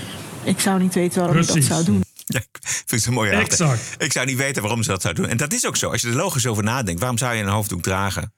ik 0.44 0.60
zou 0.60 0.82
niet 0.82 0.94
weten 0.94 1.20
waarom 1.20 1.38
ik 1.38 1.44
dat 1.46 1.52
Precies. 1.52 1.72
zou 1.72 1.84
doen. 1.86 2.04
Ja, 2.26 2.40
ik 2.40 2.58
vind 2.62 2.90
het 2.92 3.06
een 3.06 3.14
mooie 3.14 3.32
Exact. 3.32 3.96
Ik 3.98 4.12
zou 4.12 4.26
niet 4.26 4.38
weten 4.38 4.62
waarom 4.62 4.84
ze 4.84 4.90
dat 4.90 5.02
zou 5.02 5.14
doen. 5.14 5.28
En 5.28 5.38
dat 5.38 5.54
is 5.54 5.68
ook 5.68 5.76
zo. 5.76 5.90
Als 5.92 6.02
je 6.02 6.08
er 6.08 6.16
logisch 6.16 6.48
over 6.48 6.64
nadenkt, 6.64 7.00
waarom 7.00 7.18
zou 7.18 7.36
je 7.36 7.44
een 7.44 7.50
hoofddoek 7.50 7.82
dragen? 7.82 8.34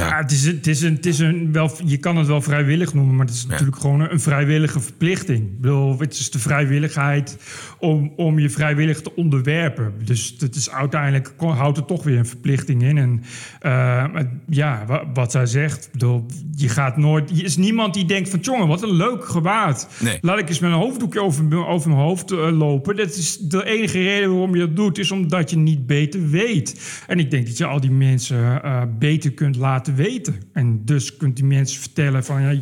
Ja, 0.00 0.16
het 0.18 0.30
is, 0.30 0.44
het 0.44 0.66
is 0.66 0.82
een, 0.82 0.94
het 0.94 1.06
is 1.06 1.18
een 1.18 1.52
wel, 1.52 1.70
je 1.84 1.96
kan 1.96 2.16
het 2.16 2.26
wel 2.26 2.42
vrijwillig 2.42 2.94
noemen, 2.94 3.16
maar 3.16 3.26
het 3.26 3.34
is 3.34 3.46
natuurlijk 3.46 3.76
gewoon 3.80 4.00
een, 4.00 4.12
een 4.12 4.20
vrijwillige 4.20 4.80
verplichting. 4.80 5.38
Ik 5.38 5.60
bedoel, 5.60 5.98
het 5.98 6.12
is 6.12 6.30
de 6.30 6.38
vrijwilligheid 6.38 7.38
om, 7.78 8.12
om 8.16 8.38
je 8.38 8.50
vrijwillig 8.50 9.00
te 9.02 9.14
onderwerpen. 9.14 9.92
Dus 10.04 10.34
het 10.38 10.54
is 10.54 10.70
uiteindelijk 10.70 11.32
houdt 11.38 11.76
het 11.76 11.86
toch 11.86 12.02
weer 12.04 12.18
een 12.18 12.26
verplichting 12.26 12.82
in. 12.82 12.98
En 12.98 13.22
eh, 13.60 14.04
ja, 14.48 14.84
wa- 14.86 15.04
wat 15.14 15.30
zij 15.32 15.46
zegt, 15.46 15.88
bedoel, 15.92 16.26
je 16.56 16.68
gaat 16.68 16.96
nooit. 16.96 17.30
Er 17.30 17.44
is 17.44 17.56
niemand 17.56 17.94
die 17.94 18.04
denkt 18.04 18.28
van, 18.28 18.38
jongen, 18.40 18.66
wat 18.68 18.82
een 18.82 18.94
leuk 18.96 19.24
gewaad. 19.24 19.88
Nee. 20.00 20.18
Laat 20.20 20.38
ik 20.38 20.48
eens 20.48 20.58
met 20.58 20.70
een 20.70 20.76
hoofddoekje 20.76 21.22
over, 21.22 21.66
over 21.66 21.88
mijn 21.90 22.02
hoofd 22.02 22.30
eh, 22.30 22.56
lopen. 22.58 22.96
Dat 22.96 23.16
is 23.16 23.38
de 23.38 23.64
enige 23.64 23.98
reden 24.02 24.30
waarom 24.30 24.54
je 24.54 24.60
dat 24.60 24.76
doet, 24.76 24.98
is 24.98 25.10
omdat 25.10 25.50
je 25.50 25.56
niet 25.56 25.86
beter 25.86 26.28
weet. 26.30 27.02
En 27.06 27.18
ik 27.18 27.30
denk 27.30 27.46
dat 27.46 27.58
je 27.58 27.64
al 27.66 27.80
die 27.80 27.90
mensen 27.90 28.62
eh, 28.62 28.82
beter 28.98 29.32
kunt 29.32 29.56
laten 29.56 29.84
weten. 29.94 30.42
En 30.52 30.84
dus 30.84 31.16
kunt 31.16 31.36
die 31.36 31.44
mensen 31.44 31.80
vertellen 31.80 32.24
van, 32.24 32.42
ja, 32.42 32.60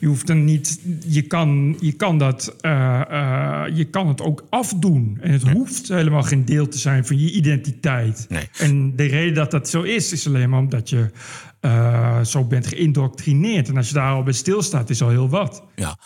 je 0.00 0.06
hoeft 0.06 0.26
dan 0.26 0.44
niet, 0.44 0.80
je 1.06 1.22
kan, 1.22 1.76
je 1.80 1.92
kan 1.92 2.18
dat, 2.18 2.56
eh, 2.60 3.00
eh, 3.00 3.76
je 3.76 3.84
kan 3.84 4.08
het 4.08 4.22
ook 4.22 4.46
afdoen. 4.50 5.18
En 5.20 5.32
het 5.32 5.50
hoeft 5.50 5.88
helemaal 5.88 6.22
geen 6.22 6.44
deel 6.44 6.68
te 6.68 6.78
zijn 6.78 7.06
van 7.06 7.18
je 7.18 7.30
identiteit. 7.30 8.26
En 8.58 8.96
de 8.96 9.04
reden 9.04 9.34
dat 9.34 9.50
dat 9.50 9.68
zo 9.68 9.82
is, 9.82 10.12
is 10.12 10.26
alleen 10.26 10.50
maar 10.50 10.60
omdat 10.60 10.88
je 10.88 11.10
eh, 11.60 12.24
zo 12.24 12.44
bent 12.44 12.66
geïndoctrineerd. 12.66 13.68
En 13.68 13.76
als 13.76 13.88
je 13.88 13.94
daar 13.94 14.14
al 14.14 14.22
bij 14.22 14.32
stilstaat, 14.32 14.90
is 14.90 15.02
al 15.02 15.08
heel 15.08 15.28
wat. 15.28 15.62
Ja. 15.74 15.98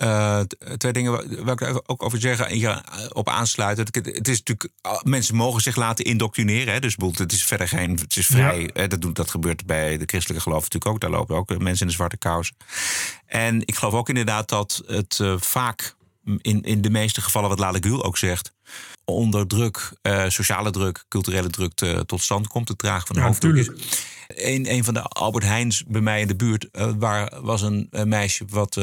Eh, 0.00 0.40
twee 0.76 0.92
dingen 0.92 1.44
waar 1.44 1.62
ik 1.62 1.82
ook 1.86 2.02
over 2.02 2.20
zeggen 2.20 2.48
eh, 2.48 2.76
op 3.12 3.28
aansluiten. 3.28 3.86
Het, 3.90 4.28
is 4.28 4.42
natuurlijk, 4.42 4.68
mensen 5.02 5.34
mogen 5.34 5.60
zich 5.60 5.76
laten 5.76 6.04
indoctrineren. 6.04 6.72
Hè? 6.72 6.80
Dus 6.80 6.96
het 7.12 7.32
is 7.32 7.44
verder 7.44 7.68
geen, 7.68 7.90
het 7.90 8.16
is 8.16 8.26
vrij. 8.26 8.70
hè, 8.72 8.86
Dat, 8.86 9.00
doet, 9.00 9.16
dat 9.16 9.30
gebeurt 9.30 9.66
bij 9.66 9.98
de 9.98 10.04
christelijke 10.06 10.42
geloof 10.42 10.62
natuurlijk 10.62 10.92
ook. 10.92 11.00
Daar 11.00 11.10
lopen 11.10 11.36
ook 11.36 11.50
eh, 11.50 11.56
mensen 11.56 11.80
in 11.80 11.86
de 11.86 11.92
zwarte 11.92 12.16
kousen. 12.16 12.56
En 13.26 13.60
ik 13.60 13.74
geloof 13.74 13.94
ook 13.94 14.08
inderdaad 14.08 14.48
dat 14.48 14.82
het 14.86 15.18
eh, 15.20 15.34
vaak, 15.38 15.94
in, 16.40 16.62
in 16.62 16.80
de 16.80 16.90
meeste 16.90 17.20
gevallen 17.20 17.48
wat 17.48 17.58
Lale 17.58 17.78
Gül 17.80 18.04
ook 18.04 18.18
zegt, 18.18 18.52
onder 19.04 19.46
druk, 19.46 19.92
eh, 20.02 20.24
sociale 20.28 20.70
druk, 20.70 21.04
culturele 21.08 21.48
druk 21.48 21.72
te- 21.74 22.02
tot 22.06 22.20
stand 22.22 22.46
komt. 22.46 22.68
Het 22.68 22.78
dragen 22.78 23.06
van 23.06 23.16
een 23.16 23.22
Ja, 23.22 23.28
hoofddoek. 23.28 23.74
Een, 24.28 24.72
een 24.72 24.84
van 24.84 24.94
de 24.94 25.02
Albert 25.02 25.44
Heijns 25.44 25.84
bij 25.86 26.00
mij 26.00 26.20
in 26.20 26.26
de 26.28 26.36
buurt, 26.36 26.70
eh, 26.70 26.90
waar 26.98 27.40
was 27.42 27.62
een 27.62 27.86
eh, 27.90 28.02
meisje 28.04 28.44
wat 28.48 28.74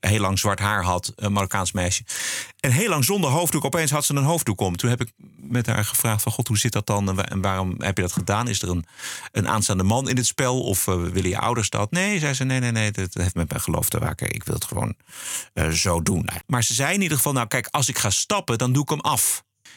heel 0.00 0.20
lang 0.20 0.38
zwart 0.38 0.58
haar 0.58 0.82
had, 0.82 1.12
een 1.16 1.32
Marokkaans 1.32 1.72
meisje. 1.72 2.02
En 2.60 2.70
heel 2.70 2.88
lang 2.88 3.04
zonder 3.04 3.30
hoofddoek, 3.30 3.64
opeens 3.64 3.90
had 3.90 4.04
ze 4.04 4.14
een 4.14 4.22
hoofddoek 4.24 4.60
om. 4.60 4.76
Toen 4.76 4.90
heb 4.90 5.00
ik 5.00 5.12
met 5.36 5.66
haar 5.66 5.84
gevraagd 5.84 6.22
van, 6.22 6.32
god, 6.32 6.48
hoe 6.48 6.58
zit 6.58 6.72
dat 6.72 6.86
dan? 6.86 7.08
En 7.08 7.14
wa- 7.14 7.24
En 7.28 7.40
waarom 7.40 7.74
heb 7.78 7.96
je 7.96 8.02
dat 8.02 8.12
gedaan? 8.12 8.48
Is 8.48 8.62
er 8.62 8.68
een, 8.68 8.84
een 9.32 9.48
aanstaande 9.48 9.82
man 9.82 10.08
in 10.08 10.16
het 10.16 10.26
spel? 10.26 10.62
Of 10.62 10.84
willen 10.84 11.28
je 11.28 11.38
ouders 11.38 11.70
dat? 11.70 11.90
Nee, 11.90 12.18
zei 12.18 12.34
ze, 12.34 12.44
nee, 12.44 12.60
nee, 12.60 12.70
nee, 12.72 12.90
dat 12.90 13.14
heeft 13.14 13.34
met 13.34 13.48
mijn 13.48 13.60
geloof 13.62 13.88
te 13.88 13.98
maken. 13.98 14.30
Ik 14.34 14.44
wil 14.44 14.54
het 14.54 14.64
gewoon 14.64 14.94
zo 15.72 16.02
doen. 16.02 16.28
Maar 16.46 16.64
ze 16.64 16.74
zei 16.74 16.94
in 16.94 17.02
ieder 17.02 17.16
geval, 17.16 17.32
nou 17.32 17.46
kijk, 17.46 17.68
als 17.70 17.88
ik 17.88 17.98
ga 17.98 18.10
stappen, 18.10 18.58
dan 18.58 18.72
doe 18.72 18.82
ik 18.82 18.88
hem 18.88 19.00
af. 19.00 19.23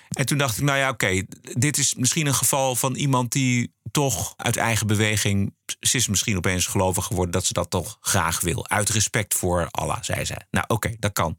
En 0.10 0.26
toen 0.26 0.38
dacht 0.38 0.58
ik, 0.58 0.64
nou 0.64 0.78
ja, 0.78 0.90
oké, 0.90 1.24
dit 1.42 1.78
is 1.78 1.96
misschien 1.96 2.28
een 2.28 2.34
geval 2.34 2.76
van 2.76 2.96
iemand 2.96 3.32
die 3.32 3.74
toch 3.92 4.34
uit 4.36 4.58
eigen 4.58 4.88
beweging. 4.88 5.56
Ze 5.80 5.98
is 5.98 6.08
misschien 6.08 6.38
opeens 6.38 6.66
gelovig 6.66 7.06
geworden 7.06 7.32
dat 7.32 7.46
ze 7.46 7.54
dat 7.54 7.70
toch 7.70 7.98
graag 8.02 8.40
wil. 8.42 8.70
Uit 8.70 8.90
respect 8.90 9.34
voor 9.34 9.68
Allah, 9.72 9.98
zei 10.02 10.26
zij. 10.26 10.46
Nou, 10.52 10.66
oké, 10.68 10.96
dat 11.00 11.14
kan. 11.14 11.38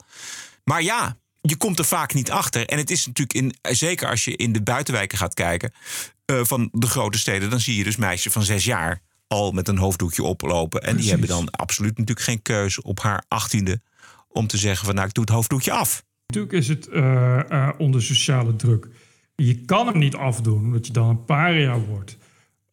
Maar 0.64 0.82
ja, 0.82 1.16
je 1.40 1.56
komt 1.56 1.78
er 1.78 1.84
vaak 1.84 2.14
niet 2.14 2.30
achter. 2.30 2.66
En 2.66 2.78
het 2.78 2.90
is 2.90 3.06
natuurlijk, 3.06 3.38
in, 3.38 3.74
zeker 3.74 4.08
als 4.08 4.24
je 4.24 4.36
in 4.36 4.52
de 4.52 4.62
buitenwijken 4.62 5.18
gaat 5.18 5.34
kijken 5.34 5.72
eh, 6.24 6.40
van 6.42 6.68
de 6.72 6.86
grote 6.86 7.18
steden, 7.18 7.50
dan 7.50 7.60
zie 7.60 7.76
je 7.76 7.84
dus 7.84 7.96
meisjes 7.96 8.32
van 8.32 8.42
zes 8.42 8.64
jaar 8.64 9.02
al 9.26 9.52
met 9.52 9.68
een 9.68 9.78
hoofddoekje 9.78 10.22
oplopen. 10.22 10.82
En 10.82 10.96
die 10.96 11.10
hebben 11.10 11.28
dan 11.28 11.50
absoluut 11.50 11.98
natuurlijk 11.98 12.26
geen 12.26 12.42
keuze 12.42 12.82
op 12.82 13.00
haar 13.00 13.24
achttiende 13.28 13.80
om 14.28 14.46
te 14.46 14.56
zeggen 14.56 14.86
van 14.86 14.94
nou, 14.94 15.06
ik 15.06 15.14
doe 15.14 15.24
het 15.24 15.32
hoofddoekje 15.32 15.72
af. 15.72 16.04
Natuurlijk 16.32 16.52
is 16.54 16.68
het 16.68 16.88
eh, 16.88 17.50
eh, 17.50 17.68
onder 17.78 18.02
sociale 18.02 18.56
druk. 18.56 18.88
Je 19.36 19.54
kan 19.64 19.86
hem 19.86 19.98
niet 19.98 20.14
afdoen, 20.14 20.58
omdat 20.64 20.86
je 20.86 20.92
dan 20.92 21.08
een 21.08 21.24
paria 21.24 21.78
wordt. 21.78 22.18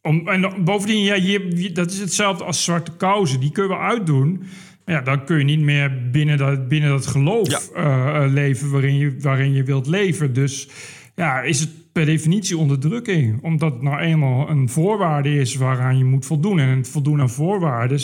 Om, 0.01 0.27
en 0.29 0.63
bovendien, 0.63 1.03
ja, 1.03 1.13
je, 1.15 1.51
je- 1.55 1.71
dat 1.71 1.91
is 1.91 1.99
hetzelfde 1.99 2.43
als 2.43 2.63
zwarte 2.63 2.91
kousen. 2.97 3.39
Die 3.39 3.51
kun 3.51 3.63
je 3.63 3.69
wel 3.69 3.81
uitdoen. 3.81 4.43
Maar 4.85 4.95
ja, 4.95 5.01
dan 5.01 5.25
kun 5.25 5.37
je 5.37 5.43
niet 5.43 5.59
meer 5.59 6.09
binnen 6.11 6.37
dat, 6.37 6.67
binnen 6.67 6.89
dat 6.89 7.05
geloof 7.07 7.69
eh, 7.75 8.25
leven 8.27 8.71
waarin 8.71 8.95
je, 8.95 9.15
waarin 9.19 9.53
je 9.53 9.63
wilt 9.63 9.87
leven. 9.87 10.33
Dus 10.33 10.69
ja, 11.15 11.41
is 11.41 11.59
het 11.59 11.69
per 11.91 12.05
definitie 12.05 12.57
onderdrukking. 12.57 13.43
Omdat 13.43 13.73
het 13.73 13.81
nou 13.81 13.99
eenmaal 13.99 14.49
een 14.49 14.69
voorwaarde 14.69 15.39
is 15.39 15.55
waaraan 15.55 15.97
je 15.97 16.03
moet 16.05 16.25
voldoen. 16.25 16.59
En 16.59 16.69
het 16.77 16.89
voldoen 16.89 17.21
aan 17.21 17.29
voorwaarden 17.29 17.99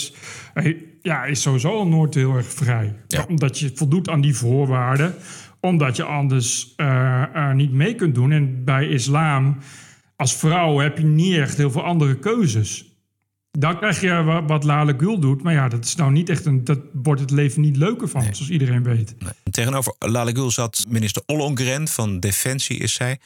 ja, 1.02 1.24
is 1.24 1.42
sowieso 1.42 1.70
al 1.78 1.88
nooit 1.88 2.14
heel 2.14 2.36
erg 2.36 2.46
vrij. 2.54 2.96
Omdat 3.28 3.60
je 3.60 3.72
voldoet 3.76 4.10
aan 4.10 4.22
die 4.22 4.36
voorwaarden. 4.36 5.16
Omdat 5.60 5.96
je 5.96 6.04
anders 6.04 6.74
eh, 6.76 7.24
eh, 7.34 7.56
niet 7.56 7.72
mee 7.72 7.96
kunt 7.96 8.16
doen. 8.16 8.32
En 8.32 8.64
bij 8.64 8.88
islam, 8.88 9.58
als 10.16 10.36
vrouw, 10.36 10.78
heb 10.80 10.98
je 10.98 11.04
niet 11.06 11.36
echt 11.38 11.58
heel 11.58 11.72
veel 11.72 11.84
andere 11.84 12.16
keuzes. 12.20 12.86
Dan 13.52 13.78
krijg 13.78 14.02
je 14.02 14.24
wa- 14.24 14.44
wat 14.46 14.64
Lale 14.64 14.94
Gül 14.98 15.20
doet. 15.20 15.44
Maar 15.44 15.54
ja, 15.54 15.68
dat 15.68 15.86
is 15.86 15.96
nou 15.96 16.12
niet 16.12 16.30
echt 16.30 16.46
een. 16.46 16.64
Dat 16.64 16.80
wordt 16.94 17.22
het 17.22 17.32
leven 17.32 17.62
niet 17.62 17.78
leuker 17.78 18.08
van, 18.08 18.22
zoals 18.22 18.50
iedereen 18.50 18.84
weet. 18.84 19.16
Tegenover 19.52 19.96
Lale 20.00 20.32
Gül 20.36 20.52
zat 20.52 20.86
minister 20.90 21.22
Ollongren 21.26 21.88
van 21.88 22.20
Defensie, 22.20 22.78
is 22.78 22.94
zij. 22.94 23.20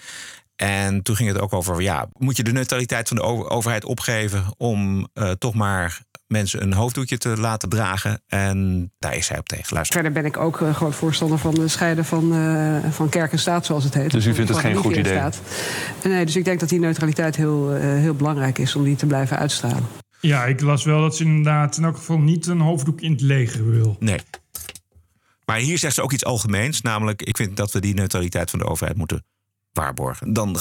En 0.55 1.01
toen 1.01 1.15
ging 1.15 1.29
het 1.29 1.39
ook 1.39 1.53
over, 1.53 1.81
ja, 1.81 2.07
moet 2.17 2.37
je 2.37 2.43
de 2.43 2.51
neutraliteit 2.51 3.07
van 3.07 3.17
de 3.17 3.23
over- 3.23 3.49
overheid 3.49 3.85
opgeven 3.85 4.43
om 4.57 5.07
eh, 5.13 5.31
toch 5.31 5.53
maar 5.53 6.01
mensen 6.27 6.61
een 6.61 6.73
hoofddoekje 6.73 7.17
te 7.17 7.37
laten 7.37 7.69
dragen? 7.69 8.21
En 8.27 8.91
daar 8.99 9.15
is 9.15 9.25
zij 9.25 9.37
op 9.37 9.47
tegen. 9.47 9.73
Luister. 9.73 9.95
Verder 10.01 10.21
ben 10.21 10.25
ik 10.25 10.37
ook 10.37 10.61
eh, 10.61 10.75
groot 10.75 10.95
voorstander 10.95 11.37
van 11.37 11.59
het 11.59 11.71
scheiden 11.71 12.05
van, 12.05 12.33
eh, 12.33 12.91
van 12.91 13.09
kerk 13.09 13.31
en 13.31 13.39
staat, 13.39 13.65
zoals 13.65 13.83
het 13.83 13.93
heet. 13.93 14.11
Dus 14.11 14.25
u 14.25 14.33
vindt 14.33 14.49
het 14.49 14.59
geen 14.59 14.75
goed 14.75 14.95
idee? 14.95 15.21
Nee, 16.03 16.25
dus 16.25 16.35
ik 16.35 16.45
denk 16.45 16.59
dat 16.59 16.69
die 16.69 16.79
neutraliteit 16.79 17.35
heel, 17.35 17.73
eh, 17.73 17.81
heel 17.81 18.15
belangrijk 18.15 18.57
is 18.57 18.75
om 18.75 18.83
die 18.83 18.95
te 18.95 19.05
blijven 19.05 19.37
uitstralen. 19.37 19.87
Ja, 20.19 20.45
ik 20.45 20.61
las 20.61 20.83
wel 20.83 21.01
dat 21.01 21.15
ze 21.15 21.23
inderdaad 21.23 21.77
in 21.77 21.83
elk 21.83 21.97
geval 21.97 22.19
niet 22.19 22.47
een 22.47 22.59
hoofddoek 22.59 23.01
in 23.01 23.11
het 23.11 23.21
leger 23.21 23.69
wil. 23.69 23.95
Nee. 23.99 24.19
Maar 25.45 25.57
hier 25.57 25.77
zegt 25.77 25.95
ze 25.95 26.01
ook 26.01 26.11
iets 26.11 26.25
algemeens, 26.25 26.81
namelijk 26.81 27.21
ik 27.21 27.37
vind 27.37 27.57
dat 27.57 27.71
we 27.71 27.79
die 27.79 27.93
neutraliteit 27.93 28.49
van 28.49 28.59
de 28.59 28.65
overheid 28.65 28.97
moeten 28.97 29.23
waarborgen. 29.71 30.33
Dan 30.33 30.57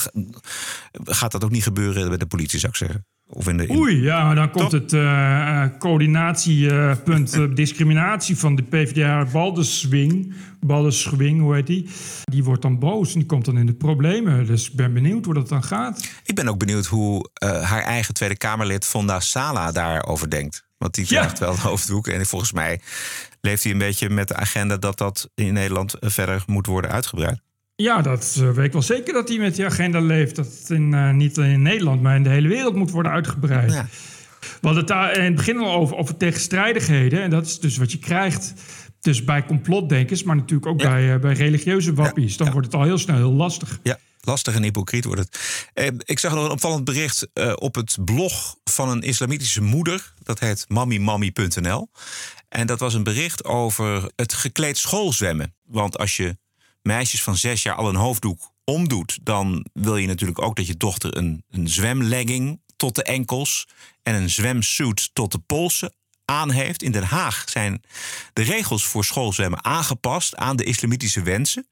gaat 0.93 1.33
dat 1.33 1.45
ook 1.45 1.51
niet 1.51 1.62
gebeuren 1.62 2.09
bij 2.09 2.19
de 2.19 2.27
politie, 2.27 2.59
zou 2.59 2.73
ik 2.73 2.79
zeggen. 2.79 3.07
Of 3.29 3.49
in 3.49 3.57
de, 3.57 3.66
in- 3.66 3.77
Oei, 3.77 4.03
ja, 4.03 4.25
maar 4.25 4.35
dan 4.35 4.51
komt 4.51 4.72
het 4.72 4.93
eh, 4.93 5.62
eh, 5.62 5.70
coördinatiepunt 5.79 7.35
eh, 7.35 7.45
discriminatie 7.55 8.37
van 8.37 8.55
de 8.57 8.62
PvdA 8.62 9.25
Balderswing. 9.33 10.35
Balderswing, 10.61 11.41
hoe 11.41 11.55
heet 11.55 11.66
die? 11.66 11.89
Die 12.25 12.45
wordt 12.45 12.62
dan 12.62 12.79
boos 12.79 13.12
en 13.12 13.18
die 13.18 13.29
komt 13.29 13.45
dan 13.45 13.59
in 13.59 13.66
de 13.66 13.75
problemen. 13.75 14.47
Dus 14.47 14.70
ik 14.70 14.77
ben 14.77 14.93
benieuwd 14.93 15.25
hoe 15.25 15.35
dat 15.35 15.49
dan 15.49 15.62
gaat. 15.64 16.09
Ik 16.25 16.35
ben 16.35 16.49
ook 16.49 16.59
benieuwd 16.59 16.87
hoe 16.87 17.29
haar 17.62 17.83
eigen 17.83 18.14
Tweede 18.14 18.37
Kamerlid 18.37 18.85
Fonda 18.85 19.20
Sala 19.20 19.72
daarover 19.72 20.31
denkt. 20.31 20.64
Want 20.79 20.95
die 20.95 21.05
Ja. 21.09 21.20
draagt 21.20 21.39
wel 21.39 21.53
een 21.53 21.59
hoofddoek. 21.59 22.07
En 22.09 22.27
volgens 22.27 22.53
mij 22.53 22.81
leeft 23.41 23.62
hij 23.62 23.72
een 23.72 23.79
beetje 23.79 24.11
met 24.11 24.29
de 24.29 24.37
agenda 24.37 24.77
dat 24.77 24.99
dat 24.99 25.31
in 25.35 25.53
Nederland 25.53 25.95
verder 26.01 26.43
moet 26.47 26.66
worden 26.66 26.91
uitgebreid. 26.91 27.41
Ja, 27.77 28.03
dat 28.03 28.37
eh, 28.41 28.51
weet 28.51 28.66
ik 28.66 28.72
wel 28.72 28.83
zeker 28.83 29.14
dat 29.14 29.29
hij 29.29 29.39
met 29.39 29.55
die 29.55 29.64
agenda 29.64 30.01
leeft. 30.01 30.37
Dat 30.37 30.47
het 30.47 30.70
in, 30.70 30.95
eh, 30.95 31.11
niet 31.11 31.39
alleen 31.39 31.51
in 31.51 31.62
Nederland, 31.62 32.03
maar 32.03 32.16
in 32.16 32.22
de 32.22 32.29
hele 32.29 32.49
wereld 32.49 32.75
moet 32.75 32.91
worden 32.91 33.12
uitgebreid. 33.12 33.72
We 34.41 34.70
hadden 34.70 34.79
het 34.79 34.89
daar 34.89 35.16
in 35.16 35.25
het 35.25 35.35
begin 35.35 35.59
al 35.59 35.75
over, 35.75 35.97
over 35.97 36.16
tegenstrijdigheden. 36.16 37.22
En 37.22 37.31
dat 37.31 37.47
is 37.47 37.61
dus 37.61 37.77
wat 37.77 37.93
je 37.93 37.99
krijgt 37.99 38.55
Dus 39.01 39.25
bij 39.25 39.45
complotdenkers, 39.45 40.22
maar 40.22 40.37
natuurlijk 40.37 40.66
ook 40.66 40.79
bij, 40.79 41.14
eh, 41.14 41.20
bij 41.20 41.33
religieuze 41.33 41.95
wappies. 41.95 42.37
Dan 42.37 42.51
wordt 42.51 42.66
het 42.66 42.77
al 42.77 42.83
heel 42.83 42.99
snel 42.99 43.16
heel 43.16 43.33
lastig. 43.33 43.79
Ja, 43.83 43.99
lastig 44.20 44.55
en 44.55 44.62
hypocriet 44.62 45.05
wordt 45.05 45.20
het. 45.20 45.39
Eh, 45.72 45.87
ik 45.99 46.18
zag 46.18 46.35
nog 46.35 46.45
een 46.45 46.51
opvallend 46.51 46.85
bericht 46.85 47.29
op 47.55 47.75
het 47.75 47.97
blog 48.05 48.57
van 48.64 48.89
een 48.89 49.03
islamitische 49.03 49.62
moeder. 49.62 50.12
Dat 50.22 50.41
heet 50.41 50.64
mammimammy.nl. 50.68 51.89
En 52.49 52.66
dat 52.66 52.81
was 52.81 52.95
een 52.95 53.03
bericht 53.03 53.45
over 53.45 54.11
het 54.16 54.33
gekleed 54.33 54.79
schoolzwemmen. 54.79 55.55
Want 55.64 55.99
als 55.99 56.16
je 56.16 56.37
meisjes 56.87 57.22
van 57.22 57.37
zes 57.37 57.62
jaar 57.62 57.74
al 57.74 57.89
een 57.89 57.95
hoofddoek 57.95 58.53
omdoet... 58.64 59.18
dan 59.22 59.66
wil 59.72 59.97
je 59.97 60.07
natuurlijk 60.07 60.43
ook 60.43 60.57
dat 60.57 60.66
je 60.66 60.76
dochter 60.76 61.16
een, 61.16 61.45
een 61.51 61.68
zwemlegging 61.68 62.61
tot 62.76 62.95
de 62.95 63.03
enkels... 63.03 63.68
en 64.03 64.14
een 64.14 64.30
zwemsuit 64.30 65.11
tot 65.12 65.32
de 65.32 65.39
polsen 65.39 65.95
aan 66.24 66.51
heeft. 66.51 66.82
In 66.82 66.93
Den 66.93 67.05
Haag 67.05 67.45
zijn 67.49 67.82
de 68.32 68.43
regels 68.43 68.85
voor 68.85 69.05
schoolzwemmen 69.05 69.64
aangepast 69.64 70.37
aan 70.37 70.57
de 70.57 70.64
islamitische 70.64 71.22
wensen. 71.22 71.66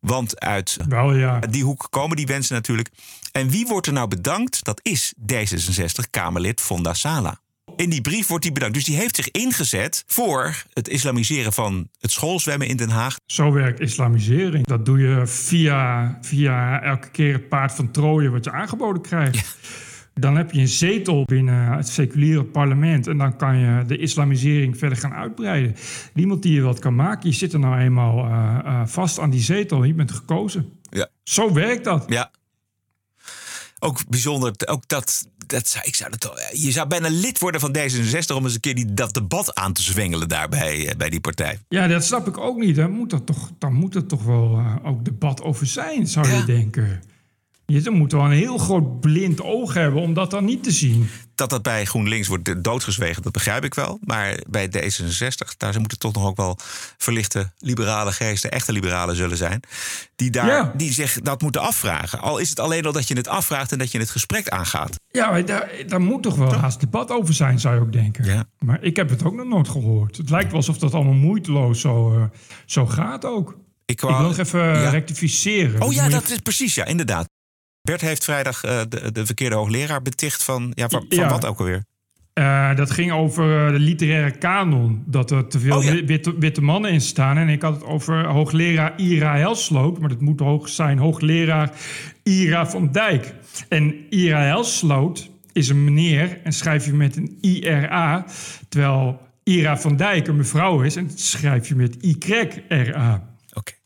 Want 0.00 0.40
uit 0.40 0.76
Wel, 0.88 1.14
ja. 1.14 1.38
die 1.38 1.64
hoek 1.64 1.86
komen 1.90 2.16
die 2.16 2.26
wensen 2.26 2.54
natuurlijk. 2.54 2.90
En 3.32 3.50
wie 3.50 3.66
wordt 3.66 3.86
er 3.86 3.92
nou 3.92 4.08
bedankt? 4.08 4.64
Dat 4.64 4.80
is 4.82 5.14
D66-Kamerlid 5.32 6.60
Fonda 6.60 6.94
Sala. 6.94 7.40
In 7.80 7.90
die 7.90 8.00
brief 8.00 8.26
wordt 8.26 8.44
hij 8.44 8.52
bedankt. 8.52 8.74
Dus 8.74 8.84
die 8.84 8.96
heeft 8.96 9.16
zich 9.16 9.30
ingezet 9.30 10.04
voor 10.06 10.62
het 10.72 10.88
islamiseren 10.88 11.52
van 11.52 11.88
het 11.98 12.10
schoolzwemmen 12.10 12.68
in 12.68 12.76
Den 12.76 12.88
Haag. 12.88 13.16
Zo 13.26 13.52
werkt 13.52 13.80
islamisering. 13.80 14.66
Dat 14.66 14.84
doe 14.84 14.98
je 14.98 15.26
via, 15.26 16.18
via 16.20 16.82
elke 16.82 17.10
keer 17.10 17.32
het 17.32 17.48
paard 17.48 17.72
van 17.72 17.90
Troje 17.90 18.30
wat 18.30 18.44
je 18.44 18.50
aangeboden 18.50 19.02
krijgt. 19.02 19.56
Dan 20.14 20.36
heb 20.36 20.50
je 20.50 20.60
een 20.60 20.68
zetel 20.68 21.24
binnen 21.24 21.72
het 21.72 21.88
seculiere 21.88 22.44
parlement. 22.44 23.06
En 23.06 23.18
dan 23.18 23.36
kan 23.36 23.56
je 23.58 23.84
de 23.86 23.96
islamisering 23.96 24.78
verder 24.78 24.98
gaan 24.98 25.14
uitbreiden. 25.14 25.76
Niemand 26.14 26.42
die 26.42 26.54
je 26.54 26.60
wat 26.60 26.78
kan 26.78 26.94
maken. 26.94 27.28
Je 27.28 27.34
zit 27.34 27.52
er 27.52 27.58
nou 27.58 27.78
eenmaal 27.78 28.24
eh, 28.24 28.58
eh, 28.64 28.86
vast 28.86 29.18
aan 29.18 29.30
die 29.30 29.40
zetel. 29.40 29.84
Je 29.84 29.94
bent 29.94 30.12
gekozen. 30.12 30.72
Ja. 30.90 31.08
Zo 31.22 31.52
werkt 31.52 31.84
dat. 31.84 32.04
Ja. 32.08 32.30
Ook 33.78 34.08
bijzonder, 34.08 34.52
ook 34.66 34.88
dat, 34.88 35.28
dat 35.50 35.68
zou, 35.68 35.84
ik 35.86 35.94
zou 35.94 36.10
dat, 36.10 36.50
je 36.52 36.70
zou 36.70 36.88
bijna 36.88 37.08
lid 37.10 37.38
worden 37.38 37.60
van 37.60 37.76
D66 37.76 38.34
om 38.34 38.44
eens 38.44 38.54
een 38.54 38.60
keer 38.60 38.74
die, 38.74 38.94
dat 38.94 39.14
debat 39.14 39.54
aan 39.54 39.72
te 39.72 39.82
zwengelen 39.82 40.28
daar 40.28 40.48
bij, 40.48 40.88
eh, 40.88 40.96
bij 40.96 41.10
die 41.10 41.20
partij. 41.20 41.58
Ja, 41.68 41.86
dat 41.86 42.04
snap 42.04 42.26
ik 42.26 42.38
ook 42.38 42.58
niet. 42.58 42.76
Dan 42.76 42.90
moet 42.90 43.12
er 43.12 43.24
toch, 43.24 43.50
dan 43.58 43.72
moet 43.72 43.94
er 43.94 44.06
toch 44.06 44.22
wel 44.22 44.56
eh, 44.58 44.76
ook 44.82 45.04
debat 45.04 45.42
over 45.42 45.66
zijn, 45.66 46.06
zou 46.06 46.28
je 46.28 46.44
denken. 46.44 47.02
Je 47.70 47.90
moet 47.90 48.12
wel 48.12 48.24
een 48.24 48.30
heel 48.30 48.58
groot 48.58 49.00
blind 49.00 49.42
oog 49.42 49.74
hebben 49.74 50.00
om 50.02 50.14
dat 50.14 50.30
dan 50.30 50.44
niet 50.44 50.62
te 50.62 50.70
zien. 50.70 51.08
Dat 51.34 51.50
dat 51.50 51.62
bij 51.62 51.84
GroenLinks 51.84 52.28
wordt 52.28 52.64
doodgezwegen, 52.64 53.22
dat 53.22 53.32
begrijp 53.32 53.64
ik 53.64 53.74
wel. 53.74 53.98
Maar 54.04 54.40
bij 54.48 54.68
D66, 54.68 55.56
daar 55.56 55.78
moeten 55.80 55.98
toch 55.98 56.12
nog 56.14 56.24
ook 56.26 56.36
wel 56.36 56.58
verlichte 56.96 57.50
liberale 57.58 58.12
geesten, 58.12 58.50
echte 58.50 58.72
liberalen 58.72 59.16
zullen 59.16 59.36
zijn. 59.36 59.60
Die, 60.16 60.30
daar, 60.30 60.46
Ja. 60.46 60.72
die 60.76 60.92
zich 60.92 61.20
dat 61.20 61.40
moeten 61.42 61.60
afvragen. 61.60 62.20
Al 62.20 62.38
is 62.38 62.48
het 62.48 62.60
alleen 62.60 62.84
al 62.86 62.92
dat 62.92 63.08
je 63.08 63.14
het 63.16 63.28
afvraagt 63.28 63.72
en 63.72 63.78
dat 63.78 63.92
je 63.92 63.98
het 63.98 64.10
gesprek 64.10 64.48
aangaat. 64.48 65.00
Ja, 65.10 65.30
maar 65.30 65.44
daar, 65.44 65.70
daar 65.86 66.00
moet 66.00 66.22
toch 66.22 66.34
wel 66.36 66.52
haast 66.54 66.80
debat 66.80 67.10
over 67.10 67.34
zijn, 67.34 67.60
zou 67.60 67.74
je 67.74 67.80
ook 67.80 67.92
denken. 67.92 68.48
Maar 68.58 68.82
ik 68.82 68.96
heb 68.96 69.08
het 69.10 69.24
ook 69.24 69.34
nog 69.34 69.46
nooit 69.46 69.68
gehoord. 69.68 70.16
Het 70.16 70.30
lijkt 70.30 70.46
wel 70.48 70.56
alsof 70.56 70.78
dat 70.78 70.94
allemaal 70.94 71.12
moeiteloos 71.14 71.80
zo, 71.80 72.14
eh, 72.14 72.22
zo 72.66 72.86
gaat 72.86 73.24
ook. 73.24 73.56
Ik, 73.86 74.00
wil 74.00 74.10
nog 74.20 74.38
even 74.38 74.60
Ja. 74.60 74.88
rectificeren. 74.90 75.82
Oh 75.82 75.92
ja, 75.92 76.08
dat 76.08 76.30
is 76.30 76.38
precies, 76.38 76.74
ja, 76.74 76.84
inderdaad. 76.84 77.28
Bert 77.90 78.02
heeft 78.02 78.24
vrijdag 78.24 78.64
eh, 78.64 78.80
de, 78.88 79.12
de 79.12 79.26
verkeerde 79.26 79.56
hoogleraar 79.56 80.02
beticht 80.02 80.42
van, 80.44 80.72
ja, 80.74 80.88
van, 80.88 81.04
van 81.08 81.18
Ja. 81.18 81.28
wat 81.28 81.46
ook 81.46 81.58
alweer? 81.58 81.84
Eh, 82.32 82.76
dat 82.76 82.90
ging 82.90 83.12
over 83.12 83.66
eh, 83.66 83.72
de 83.72 83.78
literaire 83.78 84.30
kanon. 84.30 85.02
Dat 85.06 85.30
er 85.30 85.46
te 85.46 85.58
veel 85.58 85.76
Oh, 85.76 85.84
ja. 85.84 86.04
witte, 86.04 86.38
witte 86.38 86.62
mannen 86.62 86.90
in 86.90 87.00
staan. 87.00 87.38
En 87.38 87.48
ik 87.48 87.62
had 87.62 87.74
het 87.74 87.84
over 87.84 88.26
hoogleraar 88.26 88.92
Ira 88.96 89.36
Helsloot. 89.36 89.98
Maar 89.98 90.08
dat 90.08 90.20
moet 90.20 90.40
hoog 90.40 90.68
zijn 90.68 90.98
hoogleraar 90.98 91.70
Ira 92.22 92.66
van 92.66 92.92
Dijk. 92.92 93.34
En 93.68 93.94
Ira 94.10 94.40
Helsloot 94.40 95.30
is 95.52 95.68
een 95.68 95.84
meneer. 95.84 96.38
En 96.44 96.52
schrijf 96.52 96.86
je 96.86 96.92
met 96.92 97.16
een 97.16 97.38
IRA. 97.40 98.24
Terwijl 98.68 99.20
Ira 99.44 99.78
van 99.78 99.96
Dijk 99.96 100.26
een 100.28 100.36
mevrouw 100.36 100.82
is. 100.82 100.96
En 100.96 101.10
schrijf 101.14 101.68
je 101.68 101.74
met 101.74 101.96
YRA. 102.00 103.29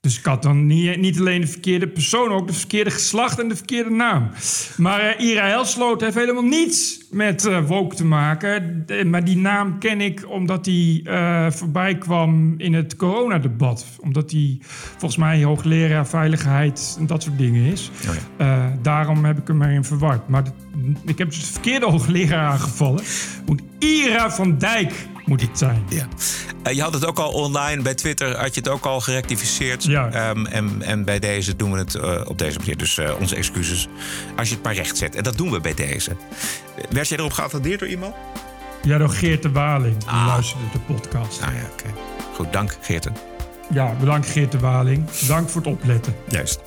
Dus 0.01 0.19
ik 0.19 0.25
had 0.25 0.43
dan 0.43 0.67
niet, 0.67 0.97
niet 1.01 1.19
alleen 1.19 1.41
de 1.41 1.47
verkeerde 1.47 1.89
persoon, 1.89 2.31
ook 2.33 2.47
de 2.47 2.53
verkeerde 2.53 2.91
geslacht 2.91 3.39
en 3.41 3.49
de 3.49 3.57
verkeerde 3.57 3.91
naam. 3.91 4.31
Maar 4.77 5.01
eh, 5.01 5.27
Ira 5.27 5.47
Helsloot 5.47 6.01
heeft 6.01 6.15
helemaal 6.15 6.43
niets 6.43 7.05
met 7.11 7.47
eh 7.47 7.67
woke 7.67 7.95
te 7.97 8.05
maken. 8.05 8.83
De- 8.87 9.05
maar 9.05 9.25
die 9.25 9.37
naam 9.37 9.79
ken 9.79 10.01
ik 10.01 10.31
omdat 10.31 10.67
hij 10.67 11.01
eh, 11.05 11.51
voorbij 11.51 11.99
kwam 11.99 12.55
in 12.57 12.75
het 12.75 12.97
coronadebat. 12.97 13.87
Omdat 14.01 14.31
hij 14.31 14.59
volgens 14.91 15.17
mij 15.17 15.43
hoogleraar 15.45 16.07
veiligheid 16.07 16.97
en 16.99 17.07
dat 17.07 17.23
soort 17.23 17.39
dingen 17.39 17.73
is. 17.73 17.91
Eh, 18.37 18.65
daarom 18.83 19.25
heb 19.25 19.39
ik 19.39 19.47
hem 19.47 19.63
erin 19.63 19.85
verward. 19.85 20.29
Maar 20.29 20.43
ik 21.07 21.19
heb 21.19 21.29
dus 21.31 21.47
de 21.47 21.53
verkeerde 21.53 21.87
hoogleraar 21.87 22.51
aangevallen. 22.51 23.03
Moet 23.47 23.63
Ira 23.79 24.31
van 24.31 24.59
Dijk 24.59 24.93
moet 25.27 25.41
het 25.41 25.59
zijn. 25.59 25.85
Ja. 25.89 26.09
Eh, 26.63 26.73
je 26.75 26.83
had 26.83 26.93
het 26.93 27.07
ook 27.07 27.19
al 27.19 27.31
online, 27.31 27.83
bij 27.83 27.95
Twitter 27.95 28.37
had 28.37 28.55
je 28.55 28.61
het 28.61 28.69
ook 28.69 28.85
al 28.85 29.01
gerectificeerd. 29.01 29.89
Ehm, 29.89 30.47
en, 30.47 30.83
en 30.83 31.05
bij 31.05 31.19
deze 31.19 31.57
doen 31.57 31.73
we 31.73 31.79
het 31.79 31.95
eh, 31.95 32.21
op 32.25 32.39
deze 32.39 32.59
manier. 32.59 32.77
Dus 32.77 32.99
eh, 32.99 33.11
onze 33.21 33.37
excuses. 33.37 33.89
Als 34.37 34.49
je 34.49 34.55
het 34.55 34.65
maar 34.65 34.75
recht 34.75 34.97
zet. 34.97 35.15
En 35.15 35.23
dat 35.23 35.37
doen 35.37 35.51
we 35.51 35.61
bij 35.61 35.75
deze. 35.75 36.17
Werd 36.91 37.09
jij 37.09 37.19
erop 37.19 37.33
geattendeerd 37.33 37.81
door 37.81 37.89
iemand? 37.89 38.15
Ja, 38.83 38.99
door 38.99 39.09
Geert 39.09 39.43
de 39.43 39.51
Waling. 39.51 39.97
Die 39.99 40.27
luisterde 40.27 40.65
de 40.73 40.79
podcast. 40.79 41.43
Ah 41.43 41.49
ja, 41.55 41.63
oké. 41.73 41.95
Goed, 42.35 42.53
dank 42.53 42.77
Geerten. 42.81 43.17
Ja, 43.71 43.95
bedankt 44.01 44.29
Geert 44.29 44.53
de 44.53 44.59
Waling. 44.59 45.05
Bedankt 45.21 45.51
voor 45.51 45.63
het 45.63 45.71
opletten. 45.71 46.15
Juist. 46.29 46.61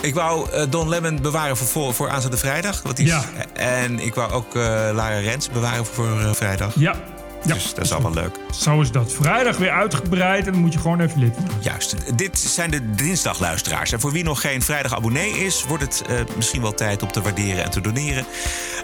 Ik 0.00 0.14
wou 0.14 0.66
Don 0.68 0.88
Lemon 0.88 1.22
bewaren 1.22 1.56
voor, 1.56 1.94
voor, 1.94 2.10
aanstaande 2.10 2.36
vrijdag. 2.36 2.82
Wat 2.82 2.98
is, 2.98 3.08
Ja. 3.08 3.24
En 3.52 3.98
ik 3.98 4.14
wou 4.14 4.32
ook 4.32 4.54
Lara 4.94 5.18
Rens 5.18 5.50
bewaren 5.50 5.86
voor 5.86 6.34
vrijdag. 6.34 6.72
Ja. 6.74 6.94
Dus 7.46 7.74
dat 7.74 7.84
is 7.84 7.92
allemaal 7.92 8.14
leuk. 8.14 8.38
Zo 8.50 8.80
is 8.80 8.90
dat. 8.90 9.12
Vrijdag 9.12 9.56
weer 9.56 9.70
uitgebreid 9.70 10.46
en 10.46 10.52
dan 10.52 10.60
moet 10.60 10.72
je 10.72 10.78
gewoon 10.78 11.00
even 11.00 11.18
lid 11.18 11.36
worden. 11.36 11.56
Juist. 11.60 11.96
Dit 12.16 12.38
zijn 12.38 12.70
de 12.70 12.90
dinsdagluisteraars. 12.90 13.92
En 13.92 14.00
voor 14.00 14.12
wie 14.12 14.24
nog 14.24 14.40
geen 14.40 14.62
vrijdag 14.62 14.94
abonnee 14.94 15.30
is, 15.30 15.64
wordt 15.68 15.82
het 15.82 16.02
eh, 16.08 16.20
misschien 16.36 16.62
wel 16.62 16.74
tijd 16.74 17.02
om 17.02 17.12
te 17.12 17.22
waarderen 17.22 17.64
en 17.64 17.70
te 17.70 17.80
doneren. 17.80 18.24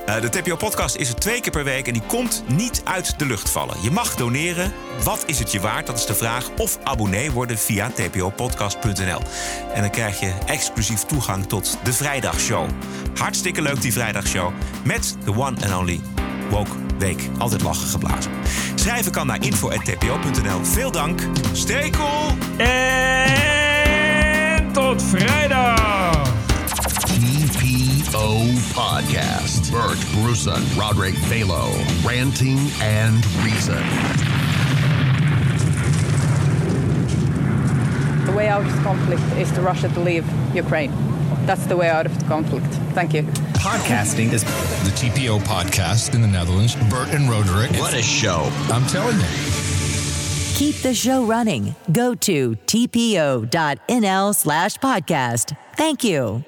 Eh, 0.07 0.21
de 0.21 0.29
TPO-podcast 0.29 0.97
is 0.97 1.09
er 1.09 1.15
twee 1.15 1.41
keer 1.41 1.53
per 1.53 1.65
week 1.65 1.87
en 1.87 1.93
die 1.93 2.03
komt 2.07 2.45
niet 2.47 2.81
uit 2.85 3.19
de 3.19 3.27
lucht 3.27 3.51
vallen. 3.51 3.77
Je 3.83 3.91
mag 3.91 4.15
doneren. 4.15 4.73
Wat 5.05 5.23
is 5.27 5.39
het 5.39 5.53
je 5.53 5.61
waard? 5.61 5.87
Dat 5.87 5.99
is 5.99 6.07
de 6.07 6.15
vraag. 6.15 6.51
Of 6.57 6.79
abonnee 6.85 7.31
worden 7.31 7.59
via 7.59 7.91
tpopodcast.nl. 7.91 9.21
En 9.75 9.81
dan 9.81 9.91
krijg 9.91 10.21
je 10.21 10.33
exclusief 10.47 11.01
toegang 11.01 11.47
tot 11.47 11.79
de 11.85 11.93
Vrijdagshow. 11.93 12.69
Hartstikke 13.15 13.63
leuk 13.63 13.81
die 13.81 13.93
Vrijdagshow. 13.93 14.53
Met 14.85 15.17
de 15.25 15.31
one 15.31 15.57
and 15.65 15.77
only 15.81 16.01
Woke 16.53 16.71
Week. 16.99 17.29
Altijd 17.39 17.63
lachen 17.63 17.89
geblazen. 17.89 18.31
Schrijven 18.75 19.13
kan 19.13 19.27
naar 19.27 19.45
info.tpo.nl. 19.45 20.61
Veel 20.63 20.91
dank. 20.91 21.21
Stay 21.53 21.91
cool. 21.91 22.37
En 22.57 24.73
tot 24.73 25.03
vrijdag. 25.03 26.31
TPO 27.05 28.37
Podcast. 28.75 29.71
Bert 29.71 29.99
Bruson, 30.13 30.63
Roderick 30.79 31.15
Balo, 31.29 31.69
Ranting 32.05 32.59
and 33.01 33.25
Reason. 33.45 33.83
The 38.25 38.33
way 38.35 38.49
out 38.49 38.65
of 38.67 38.77
the 38.77 38.83
conflict 38.83 39.23
is 39.37 39.49
for 39.49 39.63
Russia 39.63 39.89
to 39.89 40.03
leave 40.03 40.25
Ukraine. 40.55 40.93
That's 41.47 41.67
the 41.67 41.77
way 41.77 41.91
out 41.91 42.07
of 42.07 42.19
the 42.19 42.25
conflict. 42.25 42.82
Thank 42.95 43.15
you. 43.15 43.23
Podcasting 43.55 44.33
is 44.33 44.45
the 44.45 44.91
TPO 44.95 45.41
podcast 45.41 46.15
in 46.15 46.21
the 46.21 46.29
Netherlands. 46.29 46.77
Bert 46.91 47.09
and 47.09 47.29
Roderick. 47.29 47.73
What 47.81 47.95
a 47.95 48.03
show. 48.03 48.49
I'm 48.71 48.87
telling 48.87 49.19
you. 49.19 49.27
Keep 50.55 50.77
the 50.83 50.95
show 50.95 51.25
running. 51.25 51.75
Go 51.91 52.15
to 52.15 52.53
tpo.nl 52.67 54.35
slash 54.35 54.77
podcast. 54.77 55.57
Thank 55.77 56.05
you. 56.05 56.45